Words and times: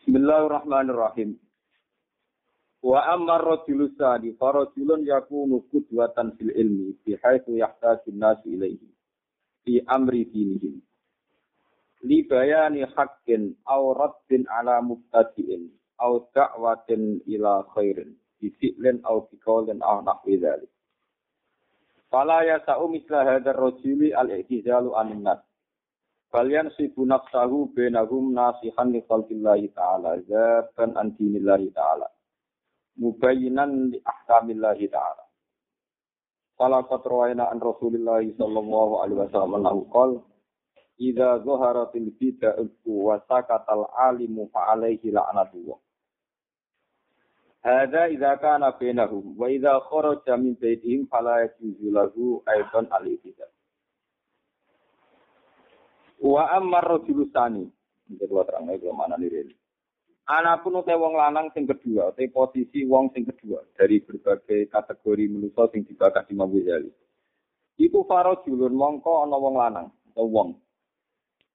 Bismillahirrahmanirrahim. 0.00 1.36
Wa 2.80 3.04
ammar 3.12 3.44
rajulu 3.44 3.92
sadi 4.00 4.32
farajulun 4.32 5.04
yakunu 5.04 5.60
qudwatan 5.68 6.32
fil 6.40 6.56
ilmi 6.56 6.96
bi 7.04 7.20
haitsu 7.20 7.60
yahtaju 7.60 8.08
an-nas 8.08 8.40
ilaihi 8.48 8.88
fi 9.60 9.84
amri 9.84 10.24
dinihim. 10.24 10.80
Li 12.08 12.24
bayani 12.24 12.88
haqqin 12.88 13.60
aw 13.68 13.92
raddin 13.92 14.48
ala 14.48 14.80
mubtadi'in 14.80 15.68
aw 16.00 16.16
da'watin 16.32 17.20
ila 17.28 17.68
khairin 17.76 18.16
bi 18.40 18.48
fi'lin 18.56 19.04
aw 19.04 19.28
bi 19.28 19.36
qawlin 19.44 19.84
aw 19.84 20.00
nahwi 20.00 20.40
dzalik. 20.40 20.72
Fala 22.08 22.40
yasa'u 22.48 22.88
misla 22.88 23.36
hadzal 23.36 23.52
rajuli 23.52 24.16
al-i'tizalu 24.16 24.96
anin 24.96 25.28
nas. 25.28 25.44
Kalian 26.30 26.70
sibu 26.78 27.02
nafsahu 27.02 27.74
benahum 27.74 28.30
nasihan 28.30 28.94
li 28.94 29.02
khalqillahi 29.02 29.74
ta'ala 29.74 30.22
zaban 30.30 30.94
an 30.94 31.10
dinillahi 31.18 31.74
ta'ala 31.74 32.06
mubayyinan 33.02 33.90
li 33.90 33.98
ahkamillahi 34.04 34.86
ta'ala. 34.86 35.24
Fala 36.54 36.86
qad 36.86 37.02
an 37.10 37.58
Rasulillah 37.58 38.22
sallallahu 38.36 38.92
alaihi 39.02 39.18
wasallam 39.26 39.52
annahu 39.58 39.88
qala 39.90 40.18
Idza 41.00 41.40
zaharatil 41.48 42.12
bid'atu 42.20 42.92
wa 42.92 43.16
sakatal 43.24 43.88
alimu 43.96 44.52
fa 44.52 44.76
alaihi 44.76 45.08
la'natullah. 45.08 45.80
Hadza 47.64 48.12
idza 48.12 48.36
kana 48.36 48.76
bainahum 48.76 49.32
wa 49.32 49.48
idza 49.48 49.80
kharaja 49.88 50.36
min 50.36 50.60
baitihim 50.60 51.08
fala 51.08 51.40
yajuzu 51.48 51.88
lahu 51.88 52.44
aidan 52.44 52.84
al-ibtidah. 52.92 53.48
Wa 56.20 56.52
ammar 56.52 56.84
rajulu 56.84 57.24
sani. 57.32 57.64
Iki 58.12 58.28
kula 58.28 58.44
terang 58.44 58.68
iki 58.68 58.92
mana 58.92 59.16
nih 59.16 59.56
Anapun 60.30 60.78
utai 60.78 60.94
wong 60.94 61.18
lanang 61.18 61.50
sing 61.50 61.66
kedua, 61.66 62.14
utai 62.14 62.30
posisi 62.30 62.86
wong 62.86 63.10
sing 63.10 63.26
kedua 63.26 63.66
dari 63.74 63.98
berbagai 63.98 64.70
kategori 64.70 65.26
manusia 65.26 65.66
sing 65.74 65.82
dibakar 65.82 66.22
di 66.22 66.38
Imam 66.38 66.54
Ghazali. 66.54 66.86
Iku 67.82 68.06
faro 68.06 68.38
julun 68.46 68.78
mongko 68.78 69.26
ana 69.26 69.34
wong 69.34 69.54
lanang 69.58 69.88
atau 70.14 70.30
wong. 70.30 70.54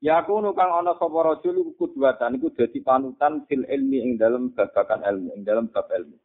Ya 0.04 0.20
aku 0.20 0.44
nukang 0.44 0.76
ana 0.76 0.92
sapa 1.00 1.24
rajul 1.24 1.56
iku 1.56 1.72
kudwatan 1.88 2.36
iku 2.36 2.52
dadi 2.52 2.84
panutan 2.84 3.48
fil 3.48 3.64
ilmi 3.64 4.04
ing 4.04 4.12
dalam 4.20 4.52
babakan 4.52 5.08
ilmu, 5.08 5.40
ing 5.40 5.48
dalam 5.48 5.72
bab 5.72 5.88
ilmu. 5.88 6.20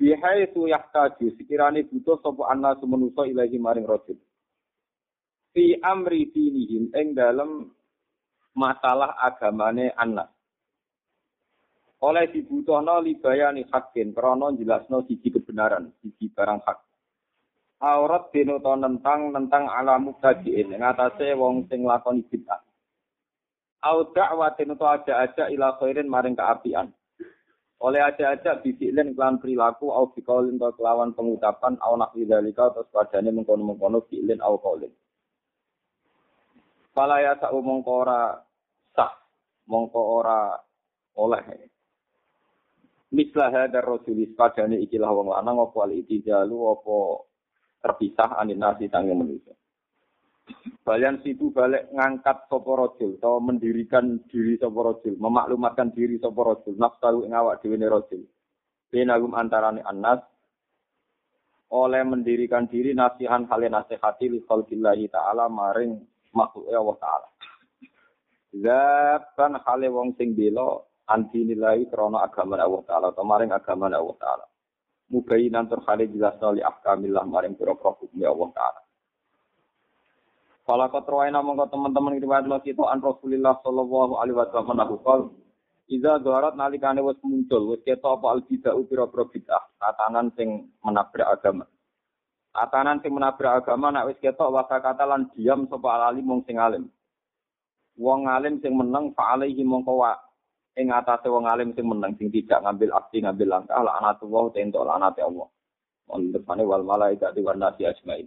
Bihaitu 0.00 0.72
yahtaju 0.72 1.26
sekirane 1.36 1.84
butuh 1.84 2.16
sapa 2.24 2.48
ana 2.48 2.72
manusa 2.80 3.28
ilahi 3.28 3.60
maring 3.60 3.84
rajul. 3.84 4.16
Fi 5.50 5.74
amri 5.82 6.30
dinihim 6.30 6.94
ing 6.94 7.14
dalam 7.18 7.70
masalah 8.54 9.18
agamane 9.18 9.90
anak 9.98 10.30
oleh 12.00 12.32
dibutuhno 12.32 13.04
libayani 13.04 13.68
hakin 13.68 14.16
krana 14.16 14.48
jelasno 14.56 15.04
siji 15.04 15.28
kebenaran, 15.28 15.92
siji 16.00 16.32
barang 16.32 16.64
hak. 16.64 16.80
Aurat 17.80 18.32
dinoto 18.32 18.72
nentang 18.76 19.32
nentang 19.32 19.68
alamu 19.68 20.16
kajiin 20.16 20.72
ing 20.72 20.80
atase 20.80 21.36
wong 21.36 21.68
sing 21.68 21.84
lakoni 21.84 22.24
bid'ah. 22.24 22.60
Au 23.80 24.04
da'watin 24.12 24.76
to 24.76 24.84
aja-aja 24.84 25.48
ila 25.52 25.76
khairin 25.80 26.08
maring 26.08 26.36
keapian. 26.36 26.92
Oleh 27.80 28.04
aja-aja 28.04 28.60
bisiklen 28.60 29.16
kelan 29.16 29.40
perilaku 29.40 29.88
au 29.88 30.12
bikaulin 30.12 30.60
to 30.60 30.68
kelawan 30.76 31.16
pengucapan 31.16 31.80
au 31.80 31.96
nakwi 31.96 32.28
dalika 32.28 32.68
atau 32.68 32.84
padane 32.92 33.32
mengkono-mengkono 33.32 34.04
fi'lin 34.08 34.44
au 34.44 34.60
kaulin. 34.60 34.92
Fala 36.90 37.22
ya 37.22 37.38
sa 37.38 37.54
mongko 37.54 37.92
ora 38.02 38.34
sah, 38.94 39.12
mongko 39.70 40.00
ora 40.00 40.58
oleh 41.18 41.70
mislah 43.10 43.50
hadar 43.50 43.82
rasulis 43.82 44.30
padane 44.38 44.78
ikilah 44.86 45.10
wong 45.10 45.34
lanang 45.34 45.58
apa 45.58 45.78
al 45.82 45.92
itijalu 45.94 46.56
apa 46.70 46.96
terpisah 47.82 48.38
anin 48.38 48.58
nasi 48.62 48.86
sange 48.86 49.14
manusia. 49.14 49.54
Balian 50.82 51.22
situ 51.22 51.54
balik 51.54 51.94
ngangkat 51.94 52.50
sopo 52.50 52.74
rojul, 52.74 53.22
atau 53.22 53.38
mendirikan 53.38 54.26
diri 54.26 54.58
sopo 54.58 54.82
rojul, 54.82 55.14
memaklumatkan 55.14 55.94
diri 55.94 56.18
sopo 56.18 56.42
rojul, 56.42 56.74
nafsalu 56.74 57.30
ing 57.30 57.32
awak 57.38 57.62
dhewe 57.62 57.78
rojul. 57.86 58.26
Benagum 58.90 59.38
antarane 59.38 59.78
anas, 59.86 60.18
oleh 61.70 62.02
mendirikan 62.02 62.66
diri 62.66 62.98
nasihan 62.98 63.46
hale 63.46 63.70
nasihati 63.70 64.26
li 64.26 64.42
ta'ala 65.06 65.46
maring 65.46 65.94
makhluk 66.34 66.66
Allah 66.70 66.96
ta'ala. 66.98 67.28
Zaban 68.50 69.52
hale 69.62 69.88
wong 69.94 70.18
sing 70.18 70.34
bela 70.34 70.82
anti 71.06 71.46
nilai 71.46 71.86
krono 71.86 72.18
agama 72.18 72.58
Allah 72.58 72.82
Ta'ala 72.86 73.06
atau 73.14 73.22
maring 73.26 73.54
agama 73.54 73.86
Allah 73.86 74.16
Ta'ala. 74.18 74.46
Mubayinan 75.10 75.66
terkali 75.66 76.06
jelas 76.10 76.38
oleh 76.42 76.62
ahkamillah 76.62 77.26
maring 77.26 77.58
pira-pira 77.58 77.94
hukum 77.98 78.22
Allah 78.22 78.50
Ta'ala. 78.54 78.80
Kau 80.70 81.02
teruai 81.02 81.34
nama 81.34 81.66
teman-teman 81.66 82.14
riwayat 82.22 82.46
lo 82.46 82.62
kita 82.62 82.86
an 82.86 83.02
Rasulillah 83.02 83.58
Sallallahu 83.58 84.22
Alaihi 84.22 84.38
Wasallam 84.38 84.78
nahu 84.78 85.02
kal 85.02 85.20
Iza 85.90 86.22
doarat 86.22 86.54
nalikane 86.54 87.02
wis 87.02 87.18
muncul 87.26 87.74
wis 87.74 87.82
keto 87.82 88.14
apa 88.14 88.30
al 88.30 88.46
bidah 88.46 88.78
pira-pira 88.86 89.26
bidah 89.26 89.62
tatanan 89.82 90.30
sing 90.38 90.70
menabrak 90.86 91.26
agama. 91.26 91.66
Tatanan 92.50 92.98
sing 92.98 93.14
menabrak 93.14 93.62
agama 93.62 93.94
nak 93.94 94.10
wis 94.10 94.18
ketok 94.18 94.50
wasa 94.50 94.82
kata 94.82 95.06
lan 95.06 95.30
diam 95.38 95.70
sapa 95.70 96.10
alim 96.10 96.26
mung 96.26 96.42
sing 96.42 96.58
alim. 96.58 96.90
Wong 97.94 98.26
alim 98.26 98.58
sing 98.58 98.74
meneng 98.74 99.14
fa 99.14 99.38
alaihi 99.38 99.62
mongko 99.62 100.02
ing 100.74 100.90
atase 100.90 101.30
wong 101.30 101.46
alim 101.46 101.70
sing 101.78 101.86
meneng 101.86 102.18
sing 102.18 102.26
tidak 102.34 102.58
ngambil 102.66 102.90
aksi 102.98 103.22
ngambil 103.22 103.48
langkah 103.48 103.78
la 103.78 104.02
anatullah 104.02 104.50
tento 104.50 104.82
anate 104.82 105.22
Allah. 105.22 105.46
On 106.10 106.26
depane 106.34 106.66
wal 106.66 106.82
malaikat 106.82 107.38
wa 107.38 107.54
nasi 107.54 107.86
ajmain. 107.86 108.26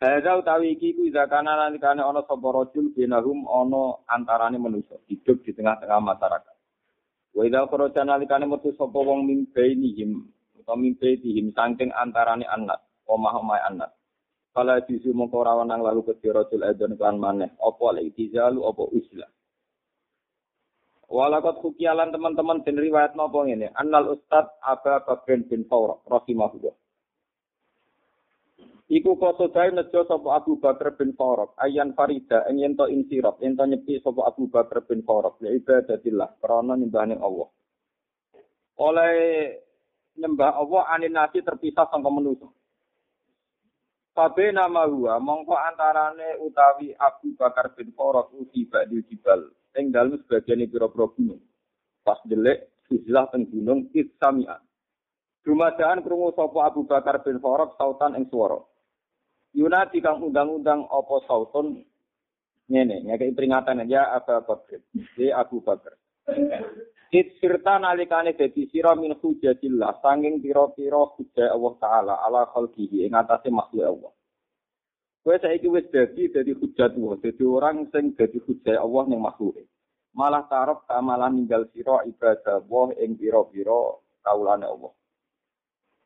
Hadza 0.00 0.38
utawi 0.40 0.78
iki 0.78 0.96
ku 0.96 1.10
zakana 1.12 1.58
nalikane 1.58 2.00
ana 2.00 2.24
sapa 2.24 2.48
rajul 2.48 2.96
binahum 2.96 3.44
ana 3.44 3.98
antarane 4.08 4.56
manusa 4.56 4.96
hidup 5.10 5.44
di 5.44 5.52
tengah-tengah 5.52 6.00
masyarakat. 6.00 6.56
Wa 7.36 7.42
idza 7.44 7.68
kharaja 7.68 8.08
nalikane 8.08 8.48
metu 8.48 8.72
sapa 8.72 8.94
wong 8.94 9.28
mimbainihim 9.28 10.22
utawa 10.56 10.80
mimbaitihim 10.80 11.50
saking 11.52 11.90
antarane 11.92 12.46
anak, 12.46 12.87
omah-omah 13.08 13.64
anak. 13.72 13.90
Kala 14.52 14.84
disu 14.84 15.16
mongko 15.16 15.44
rawanang 15.44 15.80
lalu 15.80 16.12
ke 16.12 16.28
rajul 16.28 16.62
adzan 16.66 16.94
kan 17.00 17.16
maneh 17.16 17.56
apa 17.58 17.86
lek 17.96 18.12
tizalu 18.14 18.62
apa 18.68 18.84
uslah. 18.90 19.30
Walakot 21.08 21.64
kukialan 21.64 22.12
teman-teman 22.12 22.60
dan 22.68 22.76
riwayat 22.76 23.16
nopo 23.16 23.48
ini. 23.48 23.64
Annal 23.72 24.12
Ustad 24.12 24.60
Aba 24.60 25.00
Bakrin 25.08 25.48
bin 25.48 25.64
Faurah. 25.64 25.96
Rahimahullah. 26.04 26.76
Iku 28.92 29.16
kosodai 29.16 29.72
nejo 29.72 30.04
sopo 30.04 30.36
Abu 30.36 30.60
Bakar 30.60 31.00
bin 31.00 31.16
Faurah. 31.16 31.48
Ayan 31.64 31.96
Farida. 31.96 32.44
Yang 32.52 32.56
yento 32.60 32.84
insirot. 32.92 33.40
Yento 33.40 33.64
nyepi 33.64 34.04
sopo 34.04 34.28
Abu 34.28 34.52
Bakar 34.52 34.84
bin 34.84 35.00
Faurah. 35.00 35.32
Ya 35.40 35.56
ibadatillah. 35.56 36.44
Karena 36.44 36.76
nyembahnya 36.76 37.16
Allah. 37.24 37.48
Oleh 38.76 39.16
nyembah 40.12 40.60
Allah 40.60 40.82
anin 40.92 41.16
nasi 41.16 41.40
terpisah 41.40 41.88
sama 41.88 42.12
manusia. 42.12 42.52
Fabe 44.18 44.50
nama 44.50 44.82
huwa, 44.82 45.20
mongko 45.22 45.54
antarane 45.54 46.42
utawi 46.42 46.90
Abu 46.98 47.38
Bakar 47.38 47.70
bin 47.78 47.94
Faurah 47.94 48.26
uti 48.34 48.66
ba'dil 48.66 49.06
jibal 49.06 49.46
ing 49.78 49.94
dalem 49.94 50.18
sebagian 50.26 50.66
pira-pira 50.66 51.06
gunung. 51.14 51.38
Pas 52.02 52.18
jelek 52.26 52.66
istilah 52.90 53.30
teng 53.30 53.46
gunung 53.46 53.86
Itsami'an. 53.94 54.58
Dumadaan 55.46 56.02
krungu 56.02 56.34
sapa 56.34 56.66
Abu 56.66 56.82
Bakar 56.82 57.22
bin 57.22 57.38
Farab 57.38 57.78
sautan 57.78 58.18
ing 58.18 58.26
swara. 58.26 58.58
Yunati 59.54 60.02
kang 60.02 60.18
undang-undang 60.18 60.90
apa 60.90 61.14
sautun 61.30 61.86
ngene, 62.66 63.06
ngekei 63.06 63.38
peringatan 63.38 63.86
ya 63.86 64.18
Abu 64.18 64.42
Bakar. 64.42 64.82
Ya 65.14 65.38
Abu 65.38 65.62
Bakar. 65.62 65.94
It 67.08 67.40
sirta 67.40 67.80
nalikane 67.80 68.36
dadi 68.36 68.68
sira 68.68 68.92
min 68.92 69.16
hujatillah 69.16 70.04
sanging 70.04 70.44
pira-pira 70.44 71.08
hujah 71.16 71.56
Allah 71.56 71.72
taala 71.80 72.14
ala 72.20 72.44
khalqihi 72.52 73.08
ing 73.08 73.16
atase 73.16 73.48
makhluk 73.48 73.88
Allah. 73.88 74.12
Kowe 75.24 75.36
saiki 75.40 75.72
wis 75.72 75.88
dadi 75.88 76.28
dadi 76.28 76.52
hujat 76.52 76.92
wa, 77.00 77.16
dadi 77.16 77.44
orang 77.48 77.88
sing 77.88 78.12
dadi 78.12 78.36
hujat 78.44 78.76
Allah 78.76 79.08
ning 79.08 79.24
makhluk. 79.24 79.56
Malah 80.12 80.44
tarok 80.52 80.84
malah 81.00 81.32
ninggal 81.32 81.72
sira 81.72 82.04
ibadah 82.04 82.60
Allah 82.60 82.86
ing 83.00 83.16
pira-pira 83.16 83.80
kaulane 84.20 84.68
Allah. 84.68 84.92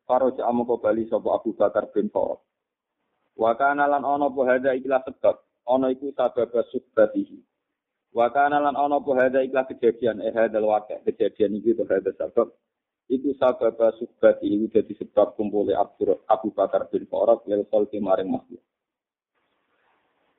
Karo 0.07 0.39
jamu 0.39 0.63
bali 0.79 1.11
sapa 1.11 1.35
Abu 1.35 1.59
Bakar 1.59 1.91
bin 1.91 2.15
Farad. 2.15 2.39
Wa 3.35 3.59
kana 3.59 3.91
lan 3.91 4.07
ana 4.07 4.31
apa 4.31 4.41
hadza 4.47 4.71
ikhlas 4.77 5.03
sebab, 5.09 5.37
ana 5.67 5.91
iku 5.91 6.15
sabab 6.15 6.53
subatihi. 6.71 7.52
Wa 8.13 8.29
kana 8.29 8.61
lan 8.61 8.77
ana 8.77 9.01
apa 9.01 9.11
hadza 9.17 9.41
ikhlas 9.41 9.73
kejadian 9.73 10.21
eh 10.21 10.33
hadzal 10.37 10.69
waqi' 10.69 11.01
kejadian 11.09 11.57
iki 11.57 11.73
to 11.73 11.89
hadza 11.89 12.13
sebab 12.13 12.53
iku 13.09 13.33
sabab 13.41 13.81
subatihi 13.97 14.69
dadi 14.69 14.93
sebab 15.01 15.33
kumpule 15.33 15.73
Abu 16.29 16.53
Bakar 16.53 16.93
bin 16.93 17.09
Farad 17.09 17.41
lil 17.49 17.65
khalqi 17.73 18.05
maring 18.05 18.29
makhluk. 18.29 18.61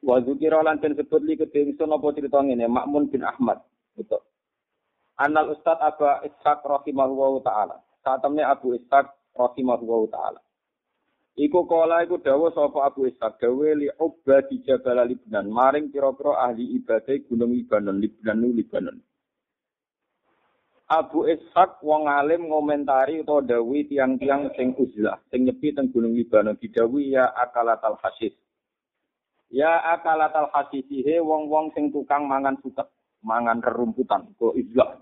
Wa 0.03 0.19
zukira 0.19 0.59
lan 0.59 0.83
den 0.83 0.99
sebut 0.99 1.23
li 1.23 1.39
kedhe 1.39 1.63
ingsun 1.63 1.95
apa 1.95 2.11
crita 2.11 2.43
ngene 2.43 2.67
Makmun 2.67 3.07
bin 3.07 3.23
Ahmad. 3.23 3.63
Betul. 3.95 4.19
Anal 5.15 5.55
Ustad 5.55 5.79
Aba 5.79 6.19
Ishaq 6.27 6.59
rahimahullahu 6.67 7.39
taala. 7.47 7.79
Temen 8.03 8.43
Abu 8.43 8.75
Ishaq 8.75 9.07
rahimahullahu 9.31 10.11
taala. 10.11 10.42
Iku 11.33 11.65
kola 11.65 12.05
iku 12.05 12.21
dawa 12.21 12.53
sapa 12.53 12.85
Abu 12.85 13.09
Ishaq 13.09 13.41
dawe 13.41 13.69
li 13.73 13.89
ubba 13.97 14.45
di 14.45 14.61
Jabal 14.61 15.01
Libnan 15.09 15.49
maring 15.49 15.89
pira-pira 15.89 16.37
ahli 16.45 16.77
ibadah 16.77 17.17
gunung 17.25 17.57
Libanon 17.57 17.97
Libnan 17.97 18.53
Libanon. 18.53 18.97
Abu 20.93 21.25
Ishaq 21.25 21.81
wong 21.81 22.05
alim 22.05 22.53
ngomentari 22.53 23.25
utawa 23.25 23.41
dawi 23.41 23.89
tiang-tiang 23.89 24.53
sing 24.53 24.77
uzlah 24.77 25.17
sing 25.33 25.49
nyepi 25.49 25.73
teng 25.73 25.89
gunung 25.89 26.13
Libanon 26.13 26.53
didawi 26.61 27.17
ya 27.17 27.33
akalatal 27.33 27.97
hasis. 27.97 28.37
Ya 29.49 29.81
akalatal 29.89 30.53
hasisihe 30.53 31.17
wong-wong 31.17 31.73
sing 31.73 31.89
tukang 31.89 32.29
mangan 32.29 32.61
suket 32.61 32.89
mangan 33.23 33.63
rerumputan, 33.63 34.27
kok 34.35 34.53
izlah. 34.57 34.99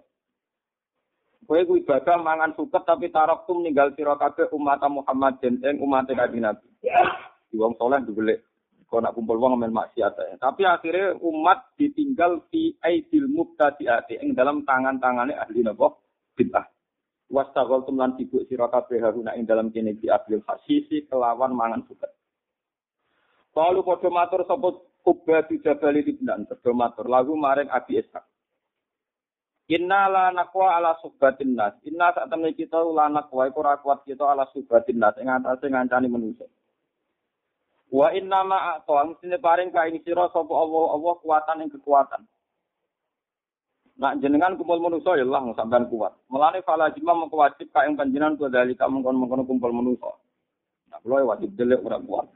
Kowe 1.52 1.68
ku 1.68 1.76
ibadah 1.76 2.16
mangan 2.16 2.56
suket 2.56 2.88
tapi 2.88 3.12
tarok 3.12 3.44
tum 3.44 3.60
ninggal 3.60 3.92
sira 3.92 4.16
kabeh 4.16 4.48
umat 4.56 4.88
Muhammad 4.88 5.36
dan 5.44 5.60
ing 5.60 5.84
umat 5.84 6.08
Kanjeng 6.08 6.48
Nabi. 6.48 6.64
Di 7.52 7.60
wong 7.60 7.76
saleh 7.76 8.00
dibelek 8.08 8.40
kok 8.88 9.04
nak 9.04 9.12
kumpul 9.12 9.36
wong 9.36 9.60
men 9.60 9.76
maksiat 9.76 10.16
ya. 10.16 10.40
Tapi 10.40 10.64
akhirnya 10.64 11.20
umat 11.20 11.76
ditinggal 11.76 12.48
di 12.48 12.72
aidil 12.80 13.28
mubtadi'ati 13.28 14.24
ing 14.24 14.32
dalam 14.32 14.64
tangan-tangane 14.64 15.36
ahli 15.36 15.60
napa 15.60 15.92
bid'ah. 16.40 16.72
Wastagol 17.28 17.84
tum 17.84 18.00
lan 18.00 18.16
sibuk 18.16 18.48
sira 18.48 18.72
kabeh 18.72 19.04
haruna 19.04 19.36
ing 19.36 19.44
dalam 19.44 19.76
kene 19.76 20.00
di 20.00 20.08
ahli 20.08 20.40
hasisi 20.48 21.04
kelawan 21.12 21.52
mangan 21.52 21.84
suket. 21.84 22.16
Kalau 23.52 23.84
padha 23.84 24.08
matur 24.08 24.48
sapa 24.48 24.88
Ubba 25.04 25.44
di 25.52 25.60
Jabal 25.60 26.00
Libnan, 26.00 26.48
padha 26.48 26.72
matur 26.72 27.12
lagu 27.12 27.36
maring 27.36 27.68
Abi 27.68 28.00
Ishaq. 28.00 28.31
Inna 29.72 30.12
la 30.12 30.36
nakwa 30.36 30.76
ala 30.76 31.00
subatin 31.00 31.56
nas. 31.56 31.72
Inna 31.88 32.12
saat 32.12 32.28
temen 32.28 32.52
kita 32.52 32.84
la 32.92 33.08
nakwa 33.08 33.48
iku 33.48 33.64
ora 33.64 33.80
kuat 33.80 34.04
kita 34.04 34.28
ala 34.28 34.44
subatin 34.52 35.00
nas 35.00 35.16
ing 35.16 35.32
atase 35.32 35.72
ngancani 35.72 36.12
manusa. 36.12 36.44
Wa 37.88 38.12
inna 38.12 38.44
ma 38.44 38.76
a'ta 38.76 39.08
mestine 39.08 39.40
paring 39.40 39.72
ka 39.72 39.88
ing 39.88 40.04
sira 40.04 40.28
sapa 40.36 40.52
Allah 40.52 40.84
Allah 40.92 41.14
kuatan 41.24 41.64
ing 41.64 41.72
kekuatan. 41.72 42.20
Nak 43.96 44.20
jenengan 44.20 44.60
kumpul 44.60 44.84
manusa 44.84 45.16
ya 45.16 45.24
Allah 45.24 45.56
sampean 45.56 45.88
kuat. 45.88 46.20
Mulane 46.28 46.60
fala 46.68 46.92
jima 46.92 47.16
mengko 47.16 47.40
wajib 47.40 47.72
ka 47.72 47.88
ing 47.88 47.96
panjenengan 47.96 48.36
ku 48.36 48.52
dalika 48.52 48.92
mengkon-mengkon 48.92 49.48
kumpul 49.48 49.72
manusa. 49.72 50.12
Nah, 50.92 51.00
kula 51.00 51.24
wajib 51.24 51.56
delek 51.56 51.80
ora 51.80 51.96
kuat. 52.04 52.28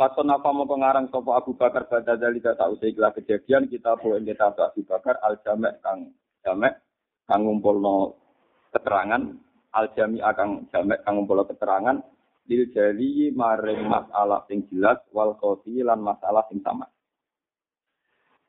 Faton 0.00 0.32
apa 0.32 0.48
mau 0.56 0.64
pengarang 0.64 1.04
sopo 1.12 1.36
Abu 1.36 1.52
Bakar 1.52 1.84
pada 1.84 2.16
dalika 2.16 2.56
tak 2.56 2.72
usai 2.72 2.96
kejadian 2.96 3.68
kita 3.68 4.00
boleh 4.00 4.24
kita 4.24 4.56
Abu 4.56 4.80
Bakar 4.88 5.20
al 5.20 5.36
jamek 5.44 5.76
kang 5.84 6.08
jamek 6.42 6.74
kang 7.28 7.46
ngumpulno 7.46 8.16
keterangan 8.74 9.22
al 9.70 9.86
jami 9.94 10.18
akan 10.18 10.66
jamek 10.72 11.04
kang 11.06 11.20
ngumpulno 11.20 11.46
keterangan 11.46 11.96
lil 12.50 12.66
jali 12.74 13.30
maring 13.30 13.86
masalah 13.86 14.42
sing 14.50 14.66
jelas 14.66 14.98
wal 15.14 15.38
khofi 15.38 15.86
lan 15.86 16.02
masalah 16.02 16.42
sing 16.50 16.58
sama. 16.66 16.90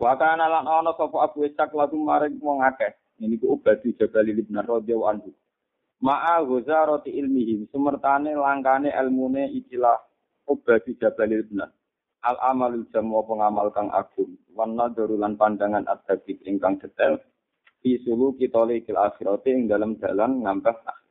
Wa 0.01 0.17
kana 0.17 0.49
lan 0.49 0.65
ana 0.65 0.97
sapa 0.97 1.29
Abu 1.29 1.45
Ishaq 1.45 1.69
lagu 1.77 1.93
maring 2.01 2.41
wong 2.41 2.65
akeh. 2.65 2.97
Ini 3.21 3.37
ku 3.37 3.53
ubadi 3.53 3.93
Jabal 3.93 4.25
Ibn 4.25 4.65
radhiyallahu 4.65 5.11
anhu. 5.13 5.29
Ma'a 6.01 6.41
ghazarati 6.41 7.13
ilmihi 7.13 7.69
sumertane 7.69 8.33
langkane 8.33 8.89
ilmune 8.89 9.53
ikilah 9.61 10.01
ubadi 10.49 10.97
Jabal 10.97 11.29
Ibn. 11.29 11.61
Al 12.25 12.37
amalul 12.41 12.89
jamu 12.89 13.21
pengamal 13.21 13.69
kang 13.69 13.93
agung. 13.93 14.41
Wan 14.57 14.73
nadharu 14.73 15.21
lan 15.21 15.37
pandangan 15.37 15.85
adabik 15.85 16.41
ingkang 16.49 16.81
detail 16.81 17.21
fi 17.81 17.97
sulu 18.05 18.37
kita 18.37 18.61
likil 18.69 18.97
akhirat 19.01 19.43
ing 19.49 19.65
dalam 19.65 19.97
jalan 19.97 20.45
ngampah 20.45 20.77
akhirat. 20.85 21.01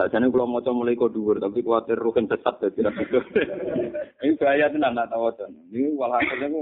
Sajane 0.00 0.32
kula 0.32 0.48
maca 0.48 0.72
mulai 0.72 0.96
kok 0.96 1.12
dhuwur 1.12 1.36
tapi 1.36 1.60
kuwatir 1.60 2.00
ruhin 2.00 2.24
sesat 2.24 2.56
dadi 2.56 2.80
ra 2.80 2.88
itu. 2.96 3.20
Ini 4.24 4.32
bahaya 4.40 4.72
tenan 4.72 4.96
nak 4.96 5.12
tawaca. 5.12 5.44
Ini 5.68 5.92
walhasil 5.92 6.40
niku 6.40 6.60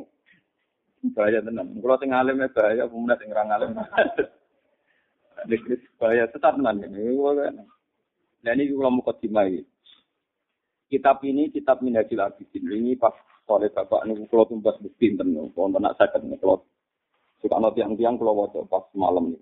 bahaya 1.14 1.38
tenan. 1.46 1.70
Kula 1.78 2.02
sing 2.02 2.10
alim 2.10 2.42
bahaya, 2.50 2.90
pemuda 2.90 3.14
sing 3.22 3.30
ra 3.30 3.46
alim. 3.46 3.78
Ini 5.46 5.56
bahaya 6.02 6.26
sesat 6.34 6.58
tenan 6.58 6.82
ini. 6.82 7.14
Nah 8.42 8.52
ini 8.54 8.74
kula 8.74 8.90
mau 8.90 9.06
kodimai. 9.06 9.62
Kitab 10.90 11.22
ini 11.22 11.54
kitab 11.54 11.78
Minhajul 11.78 12.18
Abidin. 12.18 12.66
Ini 12.66 12.98
pas 12.98 13.14
oleh 13.46 13.70
bapak 13.70 14.02
ini 14.08 14.26
kalau 14.26 14.50
tumbas 14.50 14.82
bukti 14.82 15.14
pinten. 15.14 15.30
Kalau 15.54 15.78
nak 15.78 15.94
sakit 15.94 16.26
nih 16.26 16.42
kalau 16.42 16.66
suka 17.38 17.56
no 17.58 17.70
tiang-tiang 17.70 18.18
kalau 18.18 18.46
waktu 18.46 18.66
pas 18.66 18.84
malam 18.94 19.34
ini. 19.34 19.40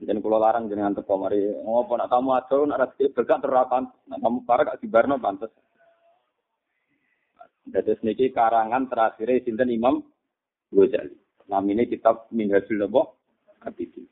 Jadi 0.00 0.16
kalau 0.24 0.40
larang 0.40 0.64
jangan 0.72 0.96
teko 0.96 1.14
mari 1.20 1.44
ngopo 1.60 1.92
nak 2.00 2.08
kamu 2.08 2.30
ada 2.32 2.56
nak 2.64 2.78
rezeki 2.88 3.12
berkat 3.12 3.38
terapan. 3.44 3.84
Nak 4.08 4.18
kamu 4.24 4.38
parah 4.48 4.64
gak 4.72 4.80
dibarno 4.80 5.20
pantes. 5.20 5.52
Jadi 7.68 7.92
niki 8.02 8.32
karangan 8.32 8.88
terakhir 8.88 9.44
sinten 9.44 9.68
Imam 9.68 10.00
Ghazali. 10.72 11.14
Namanya 11.52 11.84
kitab 11.84 12.32
Minhajul 12.32 12.80
Abidin. 13.60 14.08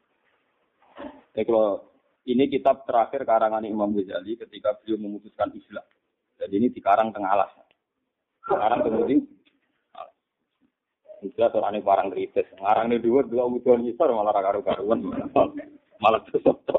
Jadi 1.32 1.42
kalau 1.48 1.88
ini 2.28 2.44
kitab 2.52 2.84
terakhir 2.84 3.24
karangan 3.24 3.64
Imam 3.64 3.88
Ghazali 3.96 4.36
ketika 4.36 4.76
beliau 4.84 5.00
memutuskan 5.00 5.48
Islam. 5.56 5.86
Jadi 6.36 6.52
ini 6.52 6.68
dikarang 6.68 7.16
tengah 7.16 7.32
alas. 7.32 7.50
Sekarang 8.44 8.84
kemudian 8.84 9.24
Islam 11.22 11.50
seorang 11.50 11.72
ini 11.74 11.82
barang 11.82 12.08
kritis. 12.14 12.46
Ngarang 12.58 12.86
ini 12.90 13.02
dua, 13.02 13.26
dua 13.26 13.44
ujian 13.46 13.82
nyisor 13.82 14.10
malah 14.14 14.34
karu-karuan. 14.34 15.02
Malah 16.02 16.22
sesuatu. 16.30 16.78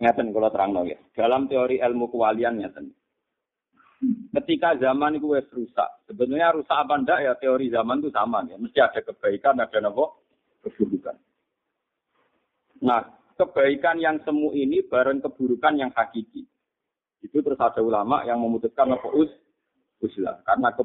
Ngeten 0.00 0.32
kalau 0.32 0.48
terang 0.48 0.72
ya. 0.88 0.96
Dalam 1.12 1.52
teori 1.52 1.84
ilmu 1.84 2.08
kewalian 2.08 2.64
ngeten. 2.64 2.96
Ketika 4.32 4.76
zaman 4.76 5.16
itu 5.16 5.32
wes 5.32 5.48
rusak, 5.52 5.88
sebenarnya 6.04 6.52
rusak 6.52 6.76
apa 6.76 7.00
ndak 7.00 7.20
ya 7.24 7.32
teori 7.36 7.72
zaman 7.72 8.00
itu 8.00 8.08
sama 8.12 8.44
ya. 8.48 8.56
Mesti 8.60 8.78
ada 8.80 9.00
kebaikan, 9.00 9.60
ada 9.60 9.78
nopo 9.80 10.20
keburukan. 10.64 11.16
Nah, 12.84 13.04
kebaikan 13.40 13.96
yang 13.96 14.20
semu 14.24 14.52
ini 14.52 14.84
bareng 14.84 15.24
keburukan 15.24 15.80
yang 15.80 15.88
hakiki. 15.96 16.44
Itu 17.24 17.40
terus 17.40 17.60
ada 17.60 17.80
ulama 17.80 18.20
yang 18.28 18.40
memutuskan 18.40 18.92
apa 18.92 19.08
us 19.16 19.32
uslah 20.04 20.44
karena 20.44 20.76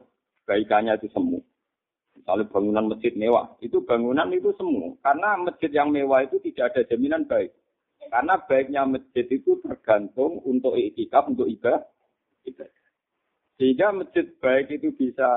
kebaikannya 0.43 0.97
itu 0.97 1.07
semu. 1.13 1.39
Misalnya 2.11 2.45
bangunan 2.51 2.85
masjid 2.91 3.13
mewah, 3.15 3.55
itu 3.63 3.81
bangunan 3.81 4.27
itu 4.35 4.51
semu. 4.59 4.99
Karena 4.99 5.39
masjid 5.39 5.71
yang 5.71 5.89
mewah 5.89 6.21
itu 6.27 6.37
tidak 6.43 6.75
ada 6.75 6.81
jaminan 6.91 7.25
baik. 7.25 7.55
Karena 8.11 8.35
baiknya 8.43 8.83
masjid 8.83 9.25
itu 9.29 9.61
tergantung 9.63 10.41
untuk 10.43 10.75
itikaf, 10.75 11.29
untuk 11.31 11.47
ibadah. 11.47 11.85
Sehingga 13.61 13.93
masjid 13.93 14.25
baik 14.41 14.73
itu 14.73 14.89
bisa 14.97 15.29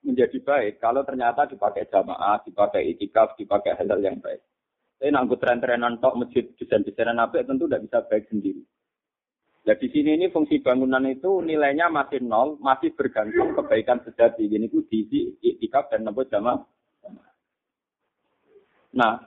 menjadi 0.00 0.38
baik 0.40 0.80
kalau 0.80 1.04
ternyata 1.04 1.44
dipakai 1.44 1.84
jamaah, 1.92 2.40
dipakai 2.40 2.96
itikaf, 2.96 3.36
dipakai 3.36 3.76
hal-hal 3.76 4.00
yang 4.00 4.16
baik. 4.22 4.40
Tapi 4.96 5.12
nanggut 5.12 5.44
tren-trenan 5.44 6.00
tok 6.00 6.16
masjid 6.16 6.48
desain-desainan 6.56 7.20
apa 7.20 7.44
tentu 7.44 7.68
tidak 7.68 7.84
bisa 7.84 7.98
baik 8.08 8.24
sendiri. 8.32 8.64
Nah 9.66 9.74
di 9.74 9.90
sini 9.90 10.14
ini 10.14 10.30
fungsi 10.30 10.62
bangunan 10.62 11.02
itu 11.10 11.42
nilainya 11.42 11.90
masih 11.90 12.22
nol, 12.22 12.54
masih 12.62 12.94
bergantung 12.94 13.50
kebaikan 13.58 13.98
sejati. 14.06 14.46
Ini 14.46 14.70
itu 14.70 14.86
diisi 14.86 15.34
iktikaf 15.42 15.90
dan 15.90 16.06
nembus 16.06 16.30
jamaah. 16.30 16.62
Nah, 18.94 19.18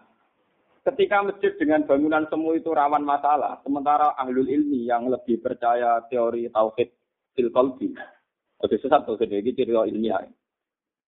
ketika 0.87 1.27
masjid 1.27 1.51
dengan 1.59 1.83
bangunan 1.83 2.23
semu 2.31 2.55
itu 2.55 2.71
rawan 2.71 3.03
masalah, 3.03 3.59
sementara 3.67 4.15
ahlul 4.15 4.47
ilmi 4.47 4.87
yang 4.87 5.11
lebih 5.11 5.43
percaya 5.43 6.07
teori 6.07 6.47
tauhid 6.47 6.87
fil. 7.35 7.51
Oke, 7.51 8.75
sesat 8.79 9.03
tauhid 9.03 9.27
ini 9.27 9.51
cerita 9.51 9.83
ilmiah. 9.83 10.23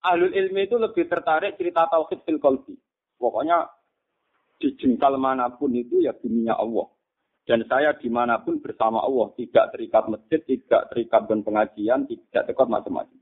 Ahlul 0.04 0.36
ilmi 0.36 0.68
itu 0.68 0.76
lebih 0.76 1.08
tertarik 1.08 1.56
cerita 1.56 1.88
tauhid 1.88 2.20
fil. 2.28 2.38
Pokoknya 3.16 3.64
di 4.60 4.76
jengkal 4.76 5.16
mana 5.16 5.56
pun 5.56 5.72
itu 5.72 6.04
ya 6.04 6.12
dunia 6.20 6.60
Allah. 6.60 6.92
Dan 7.52 7.68
saya 7.68 7.92
di 8.00 8.08
mana 8.08 8.40
pun 8.40 8.64
bersama 8.64 9.04
Allah, 9.04 9.28
tidak 9.36 9.76
terikat 9.76 10.08
masjid, 10.08 10.40
tidak 10.48 10.88
terikat 10.88 11.28
dengan 11.28 11.44
pengajian, 11.44 12.08
tidak 12.08 12.48
terikat 12.48 12.68
macam-macam. 12.72 13.20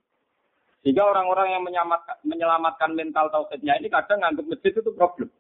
Sehingga 0.86 1.01
orang-orang 1.01 1.57
yang 1.57 1.65
menyelamatkan 2.21 2.93
mental 2.93 3.33
tauhidnya 3.33 3.81
ini 3.81 3.89
kadang 3.89 4.21
nganggap 4.21 4.45
masjid 4.45 4.69
itu 4.69 4.93
problem. 4.93 5.33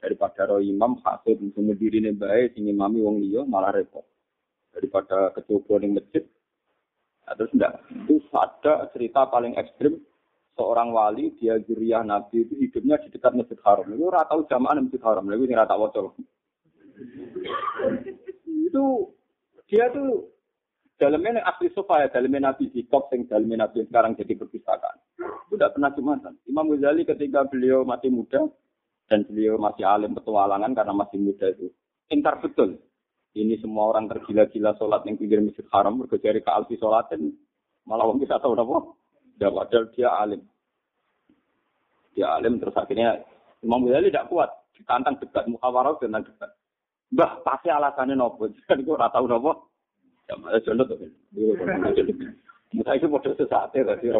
Daripada 0.00 0.48
roh 0.48 0.64
imam, 0.64 0.96
hasud, 1.04 1.36
semua 1.52 1.76
diri 1.76 2.00
ini 2.00 2.16
baik, 2.16 2.56
sing 2.56 2.64
imami 2.64 3.04
wong 3.04 3.20
liya 3.20 3.44
malah 3.44 3.76
repot. 3.76 4.08
Daripada 4.72 5.36
kecoba 5.36 5.84
di 5.84 5.92
masjid, 5.92 6.24
nah, 7.28 7.36
terus 7.36 7.52
enggak. 7.52 7.84
Itu 8.08 8.16
ada 8.32 8.88
cerita 8.96 9.28
paling 9.28 9.60
ekstrim, 9.60 10.00
seorang 10.56 10.88
wali 10.88 11.36
dia 11.36 11.60
juriah 11.60 12.00
nabi 12.00 12.48
itu 12.48 12.56
hidupnya 12.56 12.96
di 13.04 13.12
dekat 13.12 13.36
masjid 13.36 13.60
haram 13.60 13.92
itu 13.92 14.08
rata 14.08 14.32
tahu 14.32 14.48
jamaah 14.48 14.80
masjid 14.80 15.04
haram 15.04 15.28
itu 15.28 15.52
rata 15.52 15.76
wocol 15.76 16.16
itu 18.46 18.84
dia 19.68 19.90
tuh 19.92 20.36
Dalamnya 20.96 21.44
asli 21.44 21.68
sofa 21.76 22.00
ya, 22.00 22.08
dalamnya 22.08 22.52
Nabi 22.52 22.72
Zikop, 22.72 23.12
yang 23.12 23.28
dalamnya 23.28 23.68
Nabi 23.68 23.84
sekarang 23.84 24.16
jadi 24.16 24.32
perpustakaan. 24.32 24.96
Itu 25.44 25.60
tidak 25.60 25.76
pernah 25.76 25.92
jumatan. 25.92 26.32
Imam 26.48 26.72
Ghazali 26.72 27.04
ketika 27.04 27.44
beliau 27.44 27.84
masih 27.84 28.08
muda, 28.08 28.48
dan 29.04 29.28
beliau 29.28 29.60
masih 29.60 29.84
alim 29.84 30.16
petualangan 30.16 30.72
karena 30.72 30.96
masih 30.96 31.20
muda 31.20 31.52
itu. 31.52 31.68
Ingkar 32.08 32.40
betul. 32.40 32.80
Ini 33.36 33.60
semua 33.60 33.92
orang 33.92 34.08
tergila-gila 34.08 34.72
sholat 34.80 35.04
yang 35.04 35.20
pinggir 35.20 35.44
masjid 35.44 35.68
haram, 35.68 36.00
berkejari 36.00 36.40
ke 36.40 36.48
alfi 36.48 36.80
sholatin, 36.80 37.36
malah 37.84 38.08
orang 38.08 38.24
bisa 38.24 38.40
tahu 38.40 38.56
apa. 38.56 38.76
Ya, 39.36 39.52
padahal 39.52 39.84
dia 39.92 40.08
alim. 40.16 40.42
Dia 42.16 42.40
alim, 42.40 42.56
terus 42.56 42.72
akhirnya 42.72 43.20
Imam 43.60 43.84
Ghazali 43.84 44.08
tidak 44.08 44.32
kuat. 44.32 44.48
Ditantang 44.72 45.20
debat, 45.20 45.44
muhawarah 45.44 46.00
dengan 46.00 46.24
debat. 46.24 46.56
Mbah, 47.14 47.46
pasti 47.46 47.68
alasannya 47.70 48.18
nopo. 48.18 48.50
Kan 48.68 48.82
gue 48.82 48.94
ora 48.94 49.12
tahu 49.12 49.30
nopo. 49.30 49.70
Ya 50.26 50.34
malah 50.38 50.58
jono 50.62 50.82
tuh. 50.86 50.98
Musa 52.74 52.98
itu 52.98 53.06
bodoh 53.06 53.30
sesate 53.38 53.86
tadi. 53.86 54.10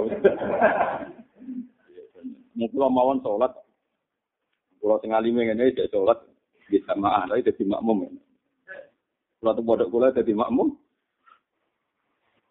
Mungkin 2.55 2.79
mawon 2.95 3.19
sholat. 3.27 3.51
Kalau 4.79 5.03
tinggal 5.03 5.27
lima 5.27 5.43
ini 5.43 5.75
dia 5.75 5.91
sholat 5.91 6.23
di 6.71 6.79
sama 6.87 7.27
tapi 7.27 7.43
jadi 7.43 7.63
makmum. 7.67 8.07
Kalau 9.43 9.53
tuh 9.59 9.67
bodoh 9.67 9.91
kula 9.91 10.15
jadi 10.15 10.31
makmum. 10.31 10.79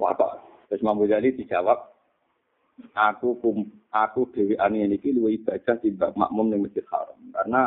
Apa? 0.04 0.44
Terus 0.68 0.84
Imam 0.84 1.00
jadi 1.08 1.32
dijawab, 1.32 1.80
aku 2.92 3.40
kum, 3.40 3.64
aku 3.94 4.28
dewi 4.36 4.60
ani 4.60 4.84
ini 4.84 5.00
luwih 5.16 5.40
ibadah 5.40 5.80
timbang 5.80 6.12
makmum 6.20 6.52
ning 6.52 6.68
masjid 6.68 6.84
haram 6.92 7.16
karena 7.32 7.62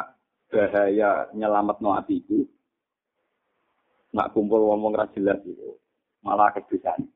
bahaya 0.52 1.10
nyelamat 1.32 1.76
no 1.80 1.96
atiku 1.96 2.44
nak 4.18 4.34
kumpul 4.34 4.66
ngomong 4.66 4.98
ra 4.98 5.06
jelas 5.14 5.38
itu 5.46 5.78
malah 6.26 6.50
kebiasaan. 6.50 7.06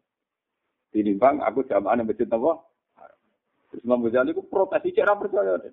Tinimbang 0.94 1.42
aku 1.42 1.66
jamaah 1.66 1.98
nang 1.98 2.06
masjid 2.06 2.30
apa? 2.30 2.62
Terus 3.72 3.82
Imam 3.82 4.04
Ghazali 4.06 4.36
ku 4.36 4.46
protes 4.46 4.84
iki 4.86 5.02
ora 5.02 5.18
percaya 5.18 5.58
deh. 5.58 5.72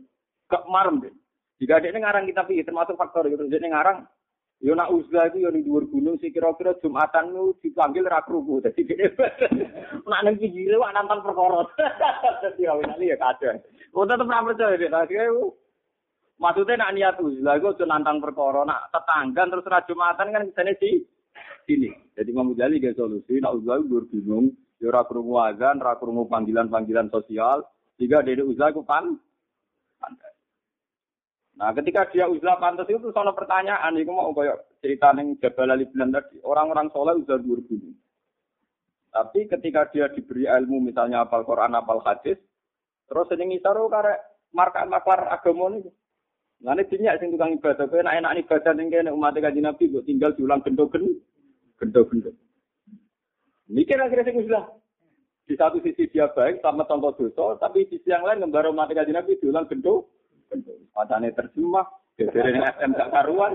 Gak 0.50 0.66
marem 0.66 1.06
deh. 1.06 1.14
Jika 1.62 1.78
ada 1.78 1.94
ngarang 1.94 2.26
kita 2.26 2.48
pikir 2.48 2.66
termasuk 2.66 2.96
faktor 2.98 3.30
itu. 3.30 3.46
Jadi 3.46 3.70
ngarang 3.70 4.10
Yo 4.60 4.76
nak 4.76 4.92
uzlah 4.92 5.32
itu 5.32 5.48
yo 5.48 5.56
ning 5.56 5.64
dhuwur 5.64 5.88
gunung 5.88 6.20
sih 6.20 6.36
kira-kira 6.36 6.76
Jumatan 6.84 7.32
lu 7.32 7.56
dipanggil 7.64 8.04
ra 8.04 8.20
kruku. 8.20 8.60
Dadi 8.60 8.84
dene 8.84 9.08
nak 10.12 10.20
nang 10.28 10.36
pinggire 10.36 10.76
wak 10.76 10.92
nonton 10.92 11.24
perkara. 11.24 11.64
Dadi 12.44 12.68
awene 12.68 13.08
ya 13.08 13.16
kadang. 13.16 13.64
Kok 13.96 14.04
tetep 14.04 14.28
ra 14.28 14.44
percaya 14.44 14.76
deh. 14.76 14.92
Tadi 14.92 15.16
Maksudnya 16.40 16.80
nak 16.80 16.94
niat 16.96 17.16
uzlah 17.20 17.60
itu 17.60 17.68
aja 17.68 17.84
nantang 17.84 18.24
perkara, 18.24 18.64
nak 18.64 18.88
tetangga 18.96 19.44
terus 19.52 19.68
ra 19.68 19.84
Jumatan 19.84 20.32
kan 20.32 20.48
kesane 20.48 20.72
sih 20.80 21.04
sini. 21.70 21.92
Jadi 22.18 22.30
Imam 22.34 22.52
Ghazali 22.52 22.82
gak 22.82 22.98
solusi, 22.98 23.38
nak 23.40 23.56
uzlah 23.62 23.80
itu 23.80 24.02
bingung, 24.10 24.52
ya 24.82 24.90
ora 24.90 25.06
krungu 25.06 25.38
azan, 25.40 25.80
ora 25.80 25.96
krungu 25.96 26.26
panggilan-panggilan 26.26 27.14
sosial, 27.14 27.64
jika 28.02 28.26
dede 28.26 28.44
uzlah 28.44 28.74
itu 28.74 28.82
pan. 28.84 29.16
Nah, 31.60 31.76
ketika 31.76 32.08
dia 32.08 32.32
uzlah 32.32 32.56
pantas 32.56 32.88
itu 32.88 33.12
soal 33.12 33.36
pertanyaan, 33.36 33.92
itu 34.00 34.08
mau 34.08 34.32
kayak 34.32 34.80
cerita 34.80 35.12
neng 35.12 35.36
Jabal 35.44 35.76
Ali 35.76 35.92
bilang 35.92 36.16
tadi, 36.16 36.40
orang-orang 36.40 36.88
soleh 36.96 37.20
uzlah 37.20 37.36
dua 37.36 37.60
gunung. 37.68 38.00
Tapi 39.12 39.50
ketika 39.52 39.92
dia 39.92 40.08
diberi 40.08 40.48
ilmu, 40.48 40.80
misalnya 40.80 41.28
apal 41.28 41.44
Quran, 41.44 41.76
apal 41.76 42.00
hadis, 42.08 42.40
terus 43.12 43.28
ini 43.36 43.60
ngisaru 43.60 43.92
karek 43.92 44.24
marka 44.56 44.88
maklar 44.88 45.28
agama 45.28 45.76
ini. 45.76 45.92
Nah, 46.64 46.76
ini 46.76 46.88
dinyak 46.88 47.20
sing 47.20 47.32
tukang 47.36 47.56
ibadah, 47.56 47.88
kowe 47.88 48.00
enak 48.00 48.16
enak 48.20 48.34
ibadah 48.44 48.72
kene 48.76 49.12
umat 49.16 49.36
kanjeng 49.40 49.64
Nabi 49.64 49.92
kok 49.92 50.04
tinggal 50.08 50.32
diulang 50.36 50.64
gendo-gendo. 50.64 51.24
Gendo-gendo. 51.80 52.36
Mikir 53.72 53.98
akhirnya 54.02 54.28
sing 54.28 54.38
uzlah. 54.44 54.66
Di 55.50 55.58
satu 55.58 55.82
sisi 55.82 56.06
dia 56.14 56.30
baik 56.30 56.62
sama 56.62 56.86
contoh 56.86 57.10
dosa, 57.18 57.58
tapi 57.58 57.90
di 57.90 57.98
sisi 57.98 58.14
yang 58.14 58.22
lain 58.22 58.46
ngembara 58.46 58.70
umat 58.70 58.92
kanjeng 58.94 59.18
Nabi 59.18 59.40
diulang 59.42 59.66
gendo. 59.66 60.06
Matane 60.94 61.34
terjemah, 61.34 61.86
gegere 62.18 62.50
ning 62.54 62.66
FM 62.66 62.92
gak 62.98 63.10
karuan. 63.14 63.54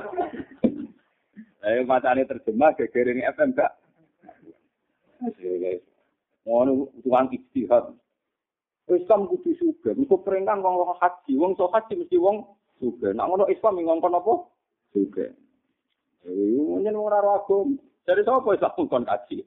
Ayo 1.62 1.86
matane 1.86 2.26
terjemah, 2.26 2.74
gegere 2.74 3.14
ning 3.14 3.26
FM 3.30 3.54
gak. 3.54 3.78
Ngono 6.46 6.90
tukang 7.02 7.30
istihad. 7.30 7.94
Islam 8.84 9.32
kudu 9.32 9.56
suga, 9.56 9.96
mesti 9.96 10.12
perintah 10.20 10.60
wong 10.60 10.76
wong 10.76 10.92
haji, 11.00 11.32
wong 11.40 11.56
so 11.56 11.72
haji 11.72 12.04
mesti 12.04 12.20
wong 12.20 12.44
suga. 12.76 13.16
Nak 13.16 13.26
ngono 13.32 13.44
Islam 13.48 13.80
ngongkon 13.80 14.18
apa? 14.18 14.34
Suga. 14.92 15.26
Eh, 16.28 16.76
nyen 16.84 16.92
ora 16.92 17.24
ora 17.24 17.40
Dari 18.04 18.20
sapa 18.20 18.52
Islam 18.52 18.72
ngongkon 18.76 19.08
haji? 19.08 19.40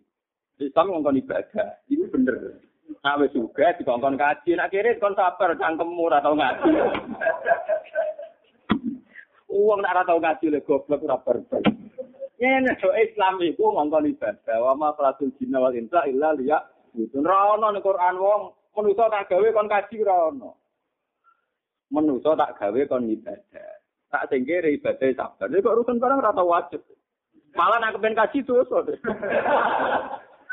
Islam 0.58 0.86
ngongkon 0.90 1.22
ibadah. 1.22 1.70
Ini 1.94 2.10
bener. 2.10 2.58
Wis 3.22 3.32
juga 3.32 3.78
dikongkon 3.78 4.18
kaji, 4.18 4.58
nak 4.58 4.74
kiri 4.74 4.98
kon 4.98 5.14
sabar 5.14 5.54
cangkemmu 5.56 6.10
ora 6.10 6.20
tau 6.20 6.34
ngaji. 6.34 6.72
Uang 9.54 9.80
nak 9.86 9.94
ora 9.94 10.04
tau 10.10 10.20
ngaji 10.20 10.46
le 10.50 10.60
goblok 10.66 11.06
ora 11.06 11.22
berber. 11.22 11.62
Yen 12.42 12.66
so 12.82 12.90
Islam 12.98 13.38
iku 13.46 13.78
ngongkon 13.78 14.10
ibadah, 14.10 14.58
wa 14.66 14.74
ma 14.74 14.90
falatul 14.98 15.30
jinna 15.38 15.62
wal 15.62 15.78
insa 15.78 16.10
illa 16.10 16.34
liya. 16.34 16.58
Itu 16.98 17.22
ora 17.22 17.54
ono 17.54 17.78
Quran 17.78 18.16
wong 18.18 18.42
manusa 18.74 19.06
tak 19.14 19.30
gawe 19.30 19.48
kon 19.54 19.70
kaji 19.70 19.96
ora 20.02 20.34
ono. 20.34 20.50
Manusa 21.94 22.34
tak 22.34 22.58
gawe 22.58 22.82
kon 22.90 23.06
ibadah. 23.06 23.70
Tak 24.10 24.34
sing 24.34 24.50
kiri 24.50 24.82
ibadah 24.82 25.14
sabar. 25.14 25.46
Nek 25.46 25.62
urusan 25.62 26.02
barang 26.02 26.20
ora 26.26 26.34
tau 26.34 26.50
wajib. 26.50 26.82
Malah 27.56 27.78
nak 27.80 27.96
kepen 27.96 28.18
kaji 28.18 28.40
dosa. 28.44 28.84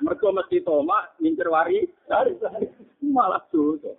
Mereka 0.03 0.27
mesti 0.35 0.59
tomak, 0.67 1.15
ngincer 1.23 1.49
wari, 1.49 1.87
malah 3.01 3.43
dosa. 3.49 3.95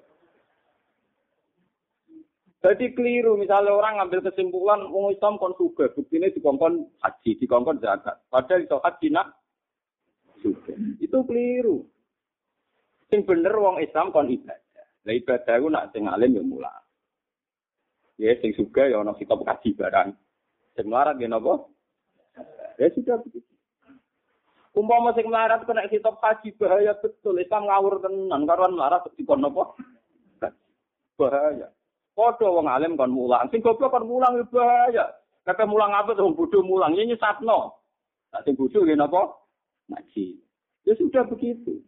Jadi 2.65 2.97
keliru, 2.97 3.37
misalnya 3.37 3.77
orang 3.77 4.01
ngambil 4.01 4.25
kesimpulan, 4.25 4.89
wong 4.89 5.13
Islam 5.13 5.37
kon 5.37 5.53
suga, 5.53 5.85
buktinya 5.93 6.33
dikongkon 6.33 6.97
haji, 6.97 7.37
dikongkon 7.37 7.77
zakat. 7.77 8.17
Padahal 8.25 8.65
iso 8.65 8.81
haji 8.81 9.07
nak 9.13 9.37
suga. 10.41 10.73
Itu 10.97 11.21
keliru. 11.29 11.85
Sing 13.13 13.21
bener 13.21 13.53
wong 13.53 13.77
Islam 13.85 14.09
kon 14.09 14.33
ibadah. 14.33 14.85
Lah 15.05 15.13
ibadah 15.13 15.55
ku 15.61 15.69
nak 15.69 15.93
sing 15.93 16.09
alim 16.09 16.41
ya 16.41 16.41
mula. 16.41 16.73
Ya 18.17 18.33
sing 18.41 18.57
suga 18.57 18.89
ya 18.89 18.97
ana 18.97 19.13
kitab 19.13 19.45
kaji 19.45 19.77
barang. 19.77 20.17
Sing 20.73 20.89
melarat 20.89 21.21
ya? 21.21 21.29
Ya 22.75 22.91
sudah 22.91 23.19
begitu. 23.23 23.55
Umpama 24.75 25.15
sing 25.15 25.31
melarat 25.31 25.63
kena 25.63 25.87
kitab 25.87 26.19
haji 26.19 26.51
bahaya 26.59 26.91
betul. 26.99 27.39
Islam 27.39 27.71
ngawur 27.71 28.03
tenan 28.03 28.43
karuan 28.43 28.75
melarat 28.75 29.07
dikon 29.15 29.39
napa? 29.39 29.71
Bahaya. 31.15 31.71
Padha 32.11 32.47
wong 32.51 32.67
alim 32.67 32.99
kon 32.99 33.15
mulang. 33.15 33.47
Sing 33.51 33.63
goblok 33.63 33.95
kon 33.95 34.03
mulang 34.03 34.35
ya 34.35 34.45
bahaya. 34.51 35.05
Kata 35.47 35.63
mulang 35.63 35.95
apa 35.95 36.11
wong 36.19 36.35
bodho 36.35 36.59
mulang 36.59 36.91
ini 36.99 37.15
nyesatno. 37.15 37.79
Nah, 38.35 38.41
sing 38.43 38.59
bodho 38.59 38.83
nggih 38.83 38.99
napa? 38.99 39.31
Ngaji. 39.87 40.43
Ya 40.83 40.93
sudah 40.99 41.23
begitu. 41.23 41.79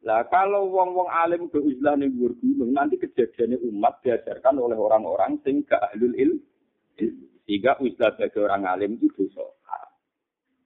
Lah 0.00 0.24
kalau 0.32 0.72
wong-wong 0.72 1.12
alim 1.12 1.52
ke 1.52 1.60
Islam 1.60 2.00
ning 2.00 2.16
gunung 2.16 2.72
nanti 2.72 2.96
kejadiannya 2.96 3.60
umat 3.68 4.00
diajarkan 4.00 4.56
oleh 4.56 4.80
orang-orang 4.80 5.36
sing 5.44 5.60
gak 5.68 5.92
ahlul 5.92 6.16
ilm. 6.16 6.40
Sehingga 7.44 7.76
Islam 7.82 8.12
sebagai 8.16 8.40
orang 8.44 8.64
alim 8.68 8.96
itu 9.00 9.10
dosa. 9.14 9.46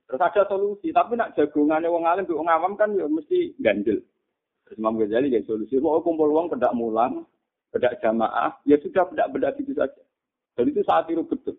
Terus 0.04 0.20
ada 0.20 0.42
solusi, 0.46 0.92
tapi 0.92 1.16
nak 1.16 1.32
jagongannya 1.32 1.88
wong 1.88 2.04
alim, 2.04 2.28
wong 2.28 2.48
awam 2.48 2.76
kan 2.76 2.92
ya 2.92 3.08
mesti 3.08 3.56
gandel. 3.58 4.04
Terus 4.68 4.76
Imam 4.76 5.00
Ghazali 5.00 5.32
ya 5.32 5.40
solusi, 5.48 5.80
mau 5.80 6.00
kumpul 6.04 6.28
wong 6.28 6.52
kedak 6.52 6.76
mulang, 6.76 7.24
bedak 7.72 7.98
jamaah, 8.04 8.54
ya 8.68 8.76
sudah 8.78 9.08
bedak-bedak 9.08 9.56
gitu 9.58 9.72
saja. 9.72 10.02
Dan 10.54 10.70
itu 10.70 10.84
saat 10.86 11.08
itu 11.10 11.24
betul. 11.24 11.56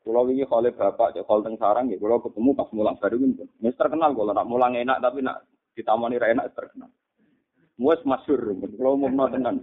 Kalau 0.00 0.26
ini 0.32 0.48
oleh 0.48 0.72
bapak, 0.72 1.12
kalau 1.28 1.44
teng 1.44 1.60
sarang, 1.60 1.92
ya 1.92 2.00
kalau 2.00 2.24
ketemu 2.24 2.50
pas 2.56 2.72
mulang 2.72 2.96
baru 2.96 3.20
ini, 3.20 3.36
ini 3.60 3.70
terkenal 3.76 4.16
kalau 4.16 4.32
nak 4.32 4.48
mulang 4.48 4.72
enak, 4.72 4.98
tapi 4.98 5.20
nak 5.20 5.44
ditamani 5.76 6.16
enak 6.16 6.56
terkenal. 6.56 6.88
Muas 7.76 8.00
masyur, 8.08 8.56
kalau 8.80 8.96
mau 8.96 9.12
mau 9.12 9.28
tenan. 9.28 9.60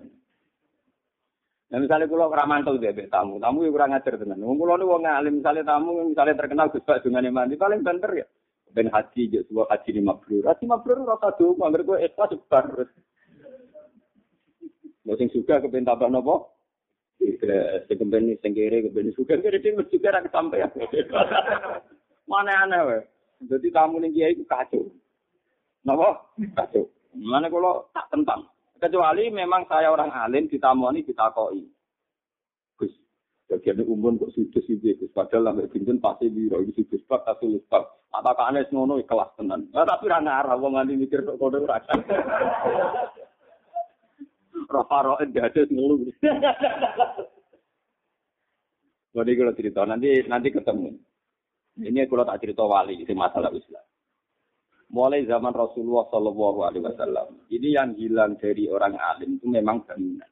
Nah 1.67 1.83
misalnya 1.83 2.07
kalau 2.07 2.31
ramantul 2.31 2.79
bebek 2.79 3.11
tamu, 3.11 3.43
tamu 3.43 3.67
yang 3.67 3.75
kurang 3.75 3.91
ajar 3.91 4.15
tenan. 4.15 4.39
Wong 4.39 4.55
nih 4.55 4.87
wong 4.87 5.03
alim 5.03 5.43
misalnya 5.43 5.67
tamu, 5.67 5.99
misalnya 6.07 6.39
terkenal 6.39 6.71
Gus 6.71 6.87
Pak 6.87 7.03
dengan 7.03 7.27
mandi 7.27 7.59
paling 7.59 7.83
banter 7.83 8.23
ya. 8.23 8.27
Ben 8.71 8.87
haji, 8.87 9.31
jadi 9.31 9.43
sebuah 9.47 9.67
haji 9.73 9.89
lima 9.95 10.15
mabrur. 10.15 10.43
Haji 10.47 10.63
mabrur 10.67 10.97
rasa 11.03 11.33
tuh, 11.35 11.55
anggar 11.59 11.83
gue 11.83 11.97
ikhlas 12.03 12.31
sebar. 12.35 12.67
Mau 15.07 15.15
sing 15.15 15.31
suka 15.31 15.63
kepen 15.63 15.87
tambah 15.87 16.07
nopo? 16.07 16.55
Sing 17.19 17.39
kepen 17.99 18.35
sing 18.43 18.51
kiri 18.51 18.87
kepen 18.87 19.11
suka 19.15 19.39
kiri 19.39 19.63
dia 19.63 19.75
mesti 19.75 19.95
kira 19.99 20.23
kesampaian. 20.23 20.71
Mana 22.31 22.67
aneh 22.67 22.79
weh. 22.83 23.03
Jadi 23.47 23.71
tamu 23.71 23.99
ning 23.99 24.11
kiai 24.15 24.35
itu 24.35 24.43
kacau. 24.47 24.87
Nopo? 25.83 26.35
Kacau. 26.55 26.91
Mana 27.15 27.47
kalau 27.47 27.87
tak 27.95 28.07
tentang. 28.11 28.51
Kecuali 28.77 29.33
memang 29.33 29.65
saya 29.65 29.89
orang 29.89 30.13
alim 30.13 30.45
ditamoni 30.45 31.01
ditakoi. 31.01 31.61
Gus, 32.77 32.93
Bagian 33.49 33.81
umum 33.87 34.21
kok 34.21 34.35
sudut 34.37 34.61
sih 34.67 34.77
padahal 35.09 35.49
sampai 35.55 35.71
binten 35.71 35.97
pasti 35.97 36.29
biro 36.29 36.61
itu 36.61 36.83
sudut 36.83 37.01
bab 37.09 37.25
atau 37.25 37.57
bab. 37.71 37.83
Apakah 38.13 38.53
aneh 38.53 38.69
ngono 38.69 39.01
kelas 39.01 39.33
tenan. 39.35 39.67
Nah, 39.73 39.83
tapi 39.83 40.07
ra 40.09 40.21
ngarah 40.21 40.55
wong 40.55 40.77
nganti 40.77 40.93
mikir 40.95 41.25
kok 41.25 41.39
kode 41.41 41.63
ora. 41.63 41.81
Rafaro 44.67 45.17
ada 45.21 45.61
ngeluh. 45.67 46.05
Jadi 49.17 49.31
kalau 49.33 49.53
cerita 49.57 49.81
nanti 49.81 50.21
nanti 50.29 50.53
ketemu. 50.53 50.93
Ini 51.77 52.05
kalau 52.05 52.25
tak 52.25 52.41
cerita 52.41 52.61
wali 52.65 53.01
itu 53.01 53.13
masalah 53.17 53.49
Islam. 53.49 53.85
Mulai 54.87 55.27
zaman 55.27 55.51
Rasulullah 55.51 56.07
Shallallahu 56.07 56.59
Alaihi 56.63 56.83
Wasallam, 56.87 57.27
ini 57.51 57.75
yang 57.75 57.91
hilang 57.99 58.39
dari 58.39 58.71
orang 58.71 58.95
alim 58.95 59.35
itu 59.35 59.51
memang 59.51 59.83
bangunan 59.83 60.31